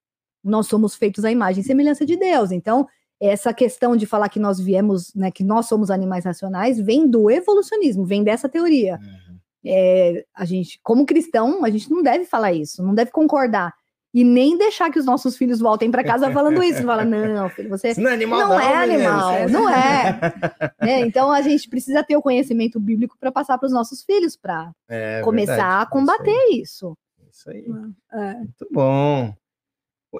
[0.44, 2.50] nós somos feitos à imagem e semelhança de Deus.
[2.52, 2.86] Então,
[3.20, 7.30] essa questão de falar que nós viemos, né, que nós somos animais racionais, vem do
[7.30, 8.98] evolucionismo, vem dessa teoria.
[9.00, 9.38] Uhum.
[9.66, 13.72] É, a gente, como cristão, a gente não deve falar isso, não deve concordar.
[14.12, 16.84] e nem deixar que os nossos filhos voltem para casa falando isso.
[16.84, 19.08] Fala, não, filho, você não é animal, não é menino.
[19.10, 20.20] animal, não é.
[20.80, 21.00] Né?
[21.00, 24.70] Então a gente precisa ter o conhecimento bíblico para passar para os nossos filhos, para
[24.88, 25.82] É começar verdade.
[25.82, 26.96] a combater isso.
[27.28, 27.64] Isso aí.
[28.12, 28.34] É.
[28.34, 29.34] Muito bom.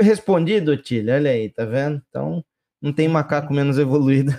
[0.01, 2.03] Respondido, Tília, olha aí, tá vendo?
[2.09, 2.45] Então,
[2.85, 4.31] não tem macaco menos evoluído.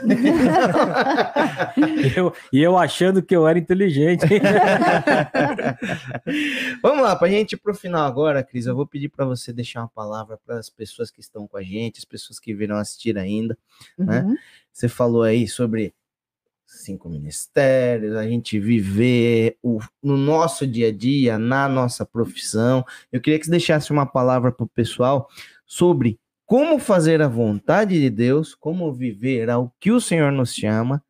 [1.75, 4.23] E eu, e eu achando que eu era inteligente.
[6.79, 9.51] Vamos lá, para a gente ir pro final agora, Cris, eu vou pedir para você
[9.51, 12.77] deixar uma palavra para as pessoas que estão com a gente, as pessoas que virão
[12.77, 13.57] assistir ainda.
[13.97, 14.21] Né?
[14.21, 14.35] Uhum.
[14.71, 15.91] Você falou aí sobre
[16.65, 22.83] cinco ministérios, a gente viver o, no nosso dia a dia, na nossa profissão.
[23.11, 25.27] Eu queria que você deixasse uma palavra para o pessoal
[25.65, 31.03] sobre como fazer a vontade de Deus, como viver ao que o Senhor nos chama,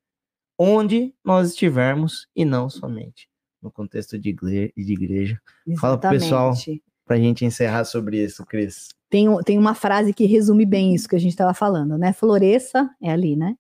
[0.58, 3.28] onde nós estivermos e não somente
[3.62, 5.42] no contexto de igre- de igreja.
[5.80, 6.52] Fala pro pessoal.
[6.52, 6.84] Exatamente.
[7.06, 8.90] Para a gente encerrar sobre isso, Cris.
[9.12, 12.12] Tem, tem uma frase que resume bem isso que a gente estava falando, né?
[12.14, 13.56] Floresça, é ali, né?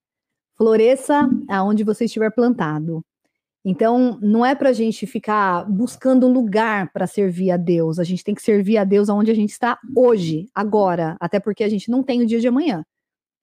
[0.57, 3.03] Floresça aonde você estiver plantado.
[3.67, 7.97] Então, não é para a gente ficar buscando um lugar para servir a Deus.
[7.97, 11.17] A gente tem que servir a Deus aonde a gente está hoje, agora.
[11.19, 12.85] Até porque a gente não tem o dia de amanhã.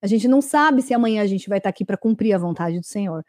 [0.01, 2.79] A gente não sabe se amanhã a gente vai estar aqui para cumprir a vontade
[2.79, 3.25] do Senhor.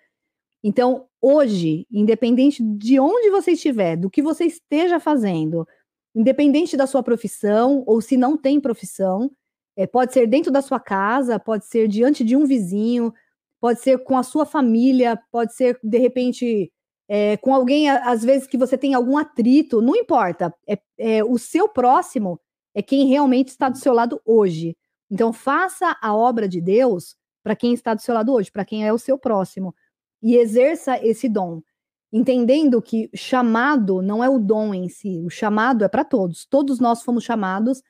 [0.63, 5.67] Então, hoje, independente de onde você estiver, do que você esteja fazendo,
[6.15, 9.31] independente da sua profissão ou se não tem profissão,
[9.75, 13.11] é, pode ser dentro da sua casa, pode ser diante de um vizinho,
[13.63, 16.69] pode ser com a sua família, pode ser de repente
[17.07, 20.53] é, com alguém, às vezes que você tem algum atrito, não importa.
[20.67, 22.37] É, é, o seu próximo
[22.75, 24.75] é quem realmente está do seu lado hoje.
[25.09, 28.85] Então faça a obra de Deus para quem está do seu lado hoje, para quem
[28.85, 29.73] é o seu próximo,
[30.21, 31.61] e exerça esse dom
[32.11, 36.45] entendendo que chamado não é o dom em si, o chamado é para todos.
[36.45, 37.81] Todos nós fomos chamados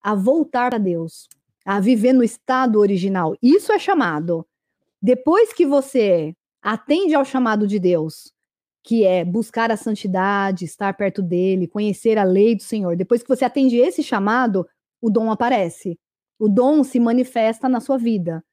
[0.00, 1.28] a voltar a Deus,
[1.64, 3.34] a viver no estado original.
[3.42, 4.46] Isso é chamado.
[5.06, 8.32] Depois que você atende ao chamado de Deus,
[8.82, 13.28] que é buscar a santidade, estar perto dele, conhecer a lei do Senhor, depois que
[13.28, 14.66] você atende esse chamado,
[15.00, 15.96] o dom aparece.
[16.40, 18.44] O dom se manifesta na sua vida.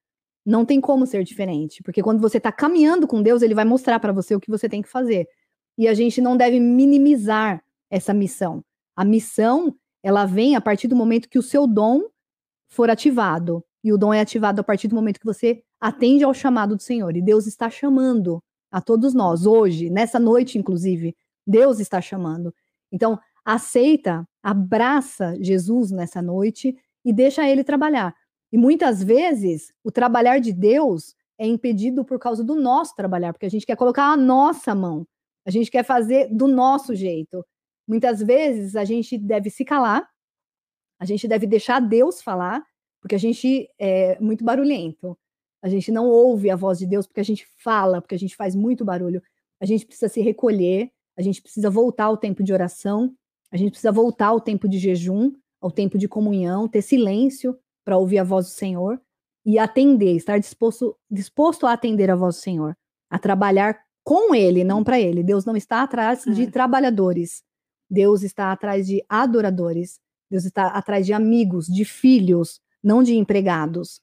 [0.45, 3.99] Não tem como ser diferente, porque quando você está caminhando com Deus, ele vai mostrar
[3.99, 5.27] para você o que você tem que fazer.
[5.75, 8.63] E a gente não deve minimizar essa missão.
[8.95, 12.03] A missão, ela vem a partir do momento que o seu dom
[12.69, 13.65] for ativado.
[13.83, 16.81] E o dom é ativado a partir do momento que você atende ao chamado do
[16.81, 17.13] Senhor.
[17.17, 18.41] E Deus está chamando
[18.71, 21.13] a todos nós, hoje, nessa noite, inclusive.
[21.45, 22.55] Deus está chamando.
[22.89, 26.73] Então, aceita, abraça Jesus nessa noite
[27.03, 28.15] e deixa ele trabalhar.
[28.49, 33.45] E muitas vezes o trabalhar de Deus é impedido por causa do nosso trabalhar, porque
[33.45, 35.05] a gente quer colocar a nossa mão,
[35.45, 37.45] a gente quer fazer do nosso jeito.
[37.85, 40.07] Muitas vezes a gente deve se calar,
[40.97, 42.63] a gente deve deixar Deus falar,
[43.01, 45.17] porque a gente é muito barulhento.
[45.63, 48.35] A gente não ouve a voz de Deus porque a gente fala, porque a gente
[48.35, 49.21] faz muito barulho.
[49.61, 53.15] A gente precisa se recolher, a gente precisa voltar ao tempo de oração,
[53.49, 55.31] a gente precisa voltar ao tempo de jejum,
[55.61, 58.99] ao tempo de comunhão, ter silêncio para ouvir a voz do Senhor
[59.45, 62.75] e atender, estar disposto, disposto a atender a voz do Senhor,
[63.09, 65.23] a trabalhar com Ele, não para Ele.
[65.23, 66.47] Deus não está atrás de É.
[66.51, 67.41] trabalhadores,
[67.89, 69.99] Deus está atrás de adoradores,
[70.29, 74.01] Deus está atrás de amigos, de filhos, não de empregados.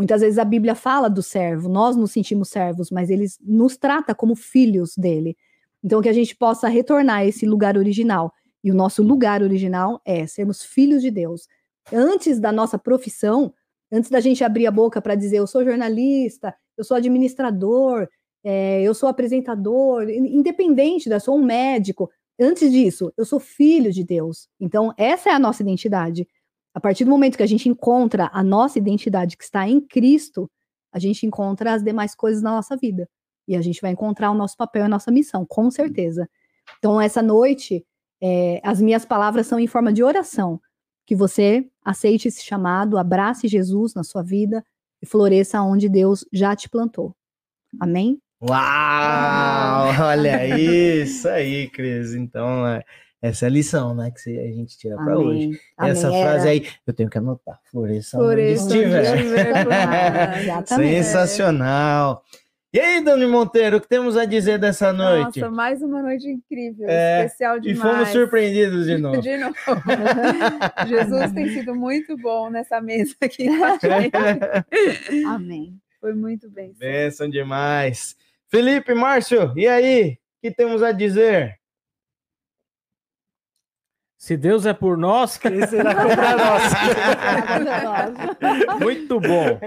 [0.00, 4.14] Muitas vezes a Bíblia fala do servo, nós nos sentimos servos, mas ele nos trata
[4.14, 5.36] como filhos dele.
[5.84, 8.32] Então, que a gente possa retornar a esse lugar original.
[8.64, 11.46] E o nosso lugar original é sermos filhos de Deus.
[11.92, 13.52] Antes da nossa profissão,
[13.92, 18.08] antes da gente abrir a boca para dizer eu sou jornalista, eu sou administrador,
[18.42, 22.10] é, eu sou apresentador, in- independente, da, sou um médico.
[22.40, 24.48] Antes disso, eu sou filho de Deus.
[24.58, 26.26] Então, essa é a nossa identidade.
[26.74, 30.50] A partir do momento que a gente encontra a nossa identidade que está em Cristo,
[30.92, 33.08] a gente encontra as demais coisas na nossa vida.
[33.46, 36.28] E a gente vai encontrar o nosso papel e a nossa missão, com certeza.
[36.78, 37.84] Então, essa noite,
[38.20, 40.60] é, as minhas palavras são em forma de oração.
[41.06, 44.64] Que você aceite esse chamado, abrace Jesus na sua vida
[45.02, 47.14] e floresça onde Deus já te plantou.
[47.80, 48.20] Amém?
[48.42, 49.88] Uau!
[50.00, 52.14] Olha isso aí, Cris.
[52.14, 52.84] Então, é,
[53.22, 55.50] essa é a lição, né, que a gente tira para hoje.
[55.76, 55.90] Amém.
[55.92, 56.22] Essa Amém.
[56.22, 57.60] frase aí, eu tenho que anotar.
[57.70, 60.64] Floresça Floresça onde onde estiver.
[60.66, 62.22] Sensacional.
[62.72, 65.40] E aí, Dani Monteiro, o que temos a dizer dessa noite?
[65.40, 67.80] Nossa, mais uma noite incrível, É, especial e demais.
[67.96, 69.20] fomos surpreendidos de novo.
[69.20, 69.54] De novo.
[70.86, 73.48] Jesus tem sido muito bom nessa mesa aqui.
[75.26, 75.76] Amém.
[76.00, 76.72] Foi muito bem.
[76.78, 78.14] Benção demais.
[78.48, 80.12] Felipe, Márcio, e aí?
[80.38, 81.59] O que temos a dizer?
[84.20, 86.62] Se Deus é por nós, Quem será contra nós?
[88.78, 89.58] muito bom.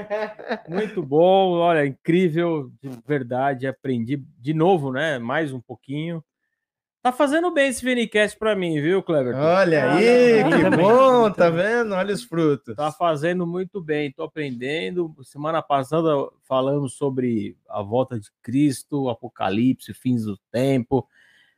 [0.69, 1.53] Muito bom.
[1.53, 3.65] Olha, incrível, de verdade.
[3.65, 5.17] Aprendi de novo, né?
[5.17, 6.23] Mais um pouquinho.
[7.01, 9.35] Tá fazendo bem esse VNCast pra mim, viu, Clever?
[9.35, 11.95] Olha aí, Olha, que bom, tá vendo?
[11.95, 12.75] Olha os frutos.
[12.75, 15.15] Tá fazendo muito bem, tô aprendendo.
[15.23, 16.11] Semana passada
[16.47, 21.07] falamos sobre a volta de Cristo, Apocalipse, fins do tempo.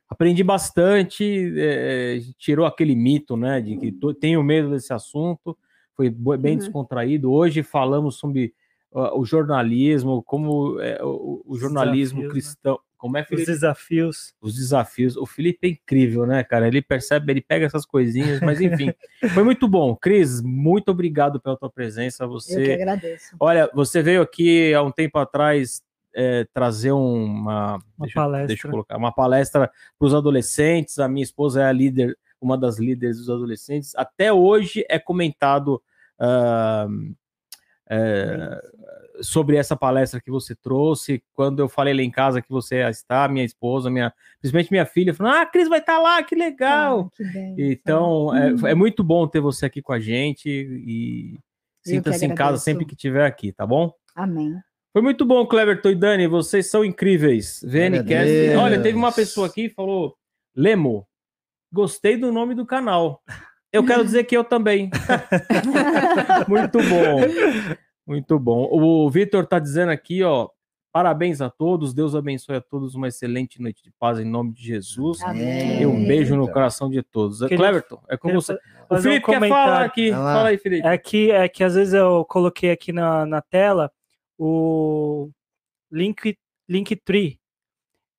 [0.10, 5.58] Aprendi bastante, é, tirou aquele mito, né, de que tô- tenho medo desse assunto.
[5.96, 6.58] Foi bem Uhum.
[6.60, 7.32] descontraído.
[7.32, 8.54] Hoje falamos sobre
[8.98, 12.30] ah, o jornalismo, como é, o, o jornalismo desafios, né?
[12.32, 12.80] cristão.
[12.98, 13.52] Como é, Os Felipe?
[13.52, 14.34] desafios.
[14.42, 15.18] os desafios.
[15.18, 16.66] O Felipe é incrível, né, cara?
[16.68, 18.94] Ele percebe, ele pega essas coisinhas, mas enfim,
[19.42, 19.96] foi muito bom.
[19.98, 22.24] Cris, muito obrigado pela tua presença.
[22.24, 23.36] Eu que Você, agradeço.
[23.40, 25.84] olha, você veio aqui há um tempo atrás
[26.16, 28.48] é, trazer uma, Uma deixa, palestra.
[28.48, 29.70] deixa eu colocar, uma palestra
[30.00, 30.98] para os adolescentes.
[30.98, 33.94] A minha esposa é a líder, uma das líderes dos adolescentes.
[33.96, 35.82] Até hoje é comentado.
[37.88, 38.62] é,
[39.22, 43.30] sobre essa palestra que você trouxe, quando eu falei lá em casa que você estar,
[43.30, 47.10] minha esposa, minha, principalmente minha filha, falou: Ah, a Cris vai estar lá, que legal!
[47.12, 47.56] Ah, que bem.
[47.58, 51.40] Então, é, é muito bom ter você aqui com a gente e
[51.84, 53.94] sinta-se em casa sempre que estiver aqui, tá bom?
[54.16, 54.60] Amém.
[54.96, 57.62] Foi muito bom, Cleverton e Dani, vocês são incríveis.
[57.68, 58.56] VNCast.
[58.58, 60.16] Olha, teve uma pessoa aqui que falou:
[60.56, 61.06] Lemo,
[61.70, 63.22] gostei do nome do canal.
[63.74, 64.90] Eu quero dizer que eu também.
[66.48, 67.20] muito bom.
[68.08, 68.70] Muito bom.
[68.72, 70.48] O Vitor tá dizendo aqui, ó.
[70.94, 74.64] Parabéns a todos, Deus abençoe a todos, uma excelente noite de paz em nome de
[74.64, 75.22] Jesus.
[75.24, 75.82] Amém.
[75.82, 77.40] E um beijo no coração de todos.
[77.42, 78.54] Queria- Cleverton, é com Queria você.
[78.54, 78.58] O
[78.88, 80.12] fazer um Felipe quer falar aqui.
[80.12, 80.88] Fala aí, Felipe.
[80.88, 83.92] É que, é que às vezes eu coloquei aqui na, na tela
[84.38, 85.30] o
[85.92, 86.38] link,
[86.68, 87.40] Linktree.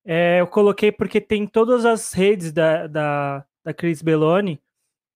[0.05, 4.61] É, eu coloquei porque tem todas as redes da, da, da Cris Belloni.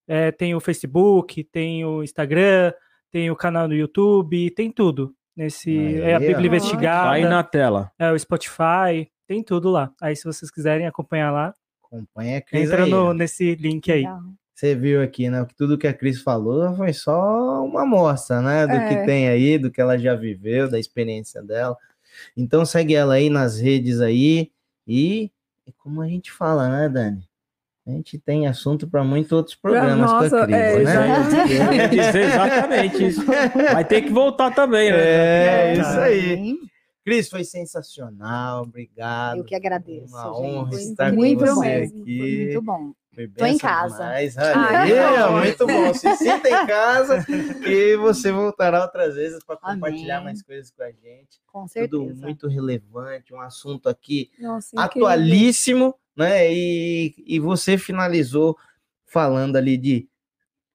[0.09, 2.73] É, tem o Facebook, tem o Instagram,
[3.11, 5.15] tem o canal do YouTube, tem tudo.
[5.37, 6.27] Nesse, é a Aí.
[6.27, 6.55] Bíblia Ó.
[6.55, 7.93] Investigada, Tá aí na tela.
[7.99, 9.93] é o Spotify, tem tudo lá.
[10.03, 11.55] Aí se vocês quiserem acompanhar lá,
[11.85, 14.01] Acompanha a Cris entra aí, no, nesse link aí.
[14.01, 14.21] Legal.
[14.61, 15.43] Você viu aqui, né?
[15.47, 18.67] que Tudo que a Cris falou foi só uma amostra, né?
[18.67, 19.05] Do que É.
[19.07, 21.75] tem aí, do que ela já viveu, da experiência dela.
[22.37, 24.51] Então segue ela aí nas redes aí.
[24.87, 25.31] E,
[25.67, 27.27] e como a gente fala, né, Dani?
[27.87, 31.89] A gente tem assunto para muitos outros programas com nossa, a Cris, é, né?
[31.89, 33.25] Dizer exatamente isso.
[33.73, 34.99] Vai ter que voltar também, né?
[34.99, 35.81] É, Tá.
[35.81, 36.57] isso aí.
[37.03, 39.39] Cris, foi sensacional, obrigado.
[39.39, 40.15] Eu que agradeço.
[40.15, 40.33] Uma gente.
[40.37, 41.85] honra Foi estar com muito você bom.
[41.87, 42.19] aqui.
[42.19, 43.00] Foi muito bom.
[43.15, 43.95] Foi Tô em casa.
[43.97, 44.37] demais.
[44.39, 45.39] Ah, bom.
[45.41, 45.93] muito bom.
[45.95, 47.25] Se sinta em casa
[47.67, 49.81] e você voltará outras vezes para Amém.
[49.81, 51.41] compartilhar mais coisas com a gente.
[51.47, 52.15] Com Tudo certeza.
[52.15, 56.53] muito relevante, um assunto aqui Nossa, atualíssimo, né?
[56.53, 58.57] E, e você finalizou
[59.07, 60.09] falando ali de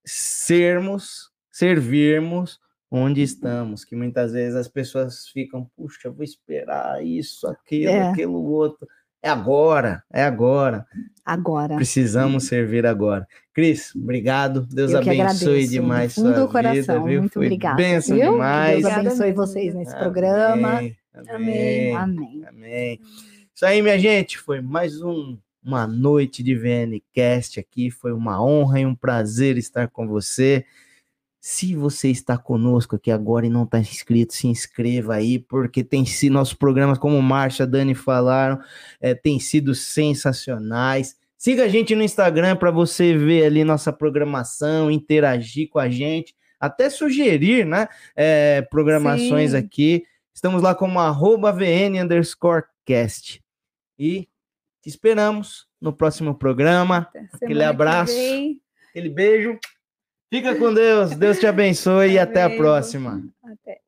[0.04, 2.60] sermos, servirmos
[2.92, 8.10] onde estamos, que muitas vezes as pessoas ficam, puxa, vou esperar isso, aquilo, É.
[8.10, 8.88] aquilo outro.
[9.26, 10.86] É agora, é agora.
[11.26, 11.78] Agora.
[11.78, 13.28] Precisamos servir agora.
[13.56, 14.68] Cris, obrigado.
[14.68, 16.76] Deus Eu abençoe demais sua do coração.
[16.76, 17.22] vida, viu?
[17.22, 17.82] Muito Foi obrigada.
[18.02, 18.34] Viu?
[18.34, 18.84] demais.
[18.84, 20.70] Deus abençoe vocês nesse Amém, programa.
[20.78, 20.98] Amém.
[21.28, 21.96] Amém.
[21.96, 22.46] Amém.
[22.48, 23.00] Amém.
[23.52, 24.38] Isso aí, minha gente.
[24.38, 27.90] Foi mais um, uma noite de VNCast aqui.
[27.90, 30.64] Foi uma honra e um prazer estar com você.
[31.48, 36.04] Se você está conosco aqui agora e não está inscrito, se inscreva aí, porque tem
[36.04, 38.60] sido nossos programas, como Márcia, Dani falaram,
[39.00, 41.16] é, tem sido sensacionais.
[41.38, 46.36] Siga a gente no Instagram para você ver ali nossa programação, interagir com a gente,
[46.60, 47.90] até sugerir, né?
[48.16, 49.58] é, programações Sim.
[49.58, 50.04] aqui.
[50.34, 53.40] Estamos lá como arroba VN underscore cast.
[54.00, 54.28] E
[54.82, 57.08] te esperamos no próximo programa.
[57.32, 58.18] Aquele abraço.
[58.90, 59.60] Aquele beijo.
[60.36, 63.24] Fica com Deus, Deus te abençoe e até a próxima.
[63.42, 63.80] Até.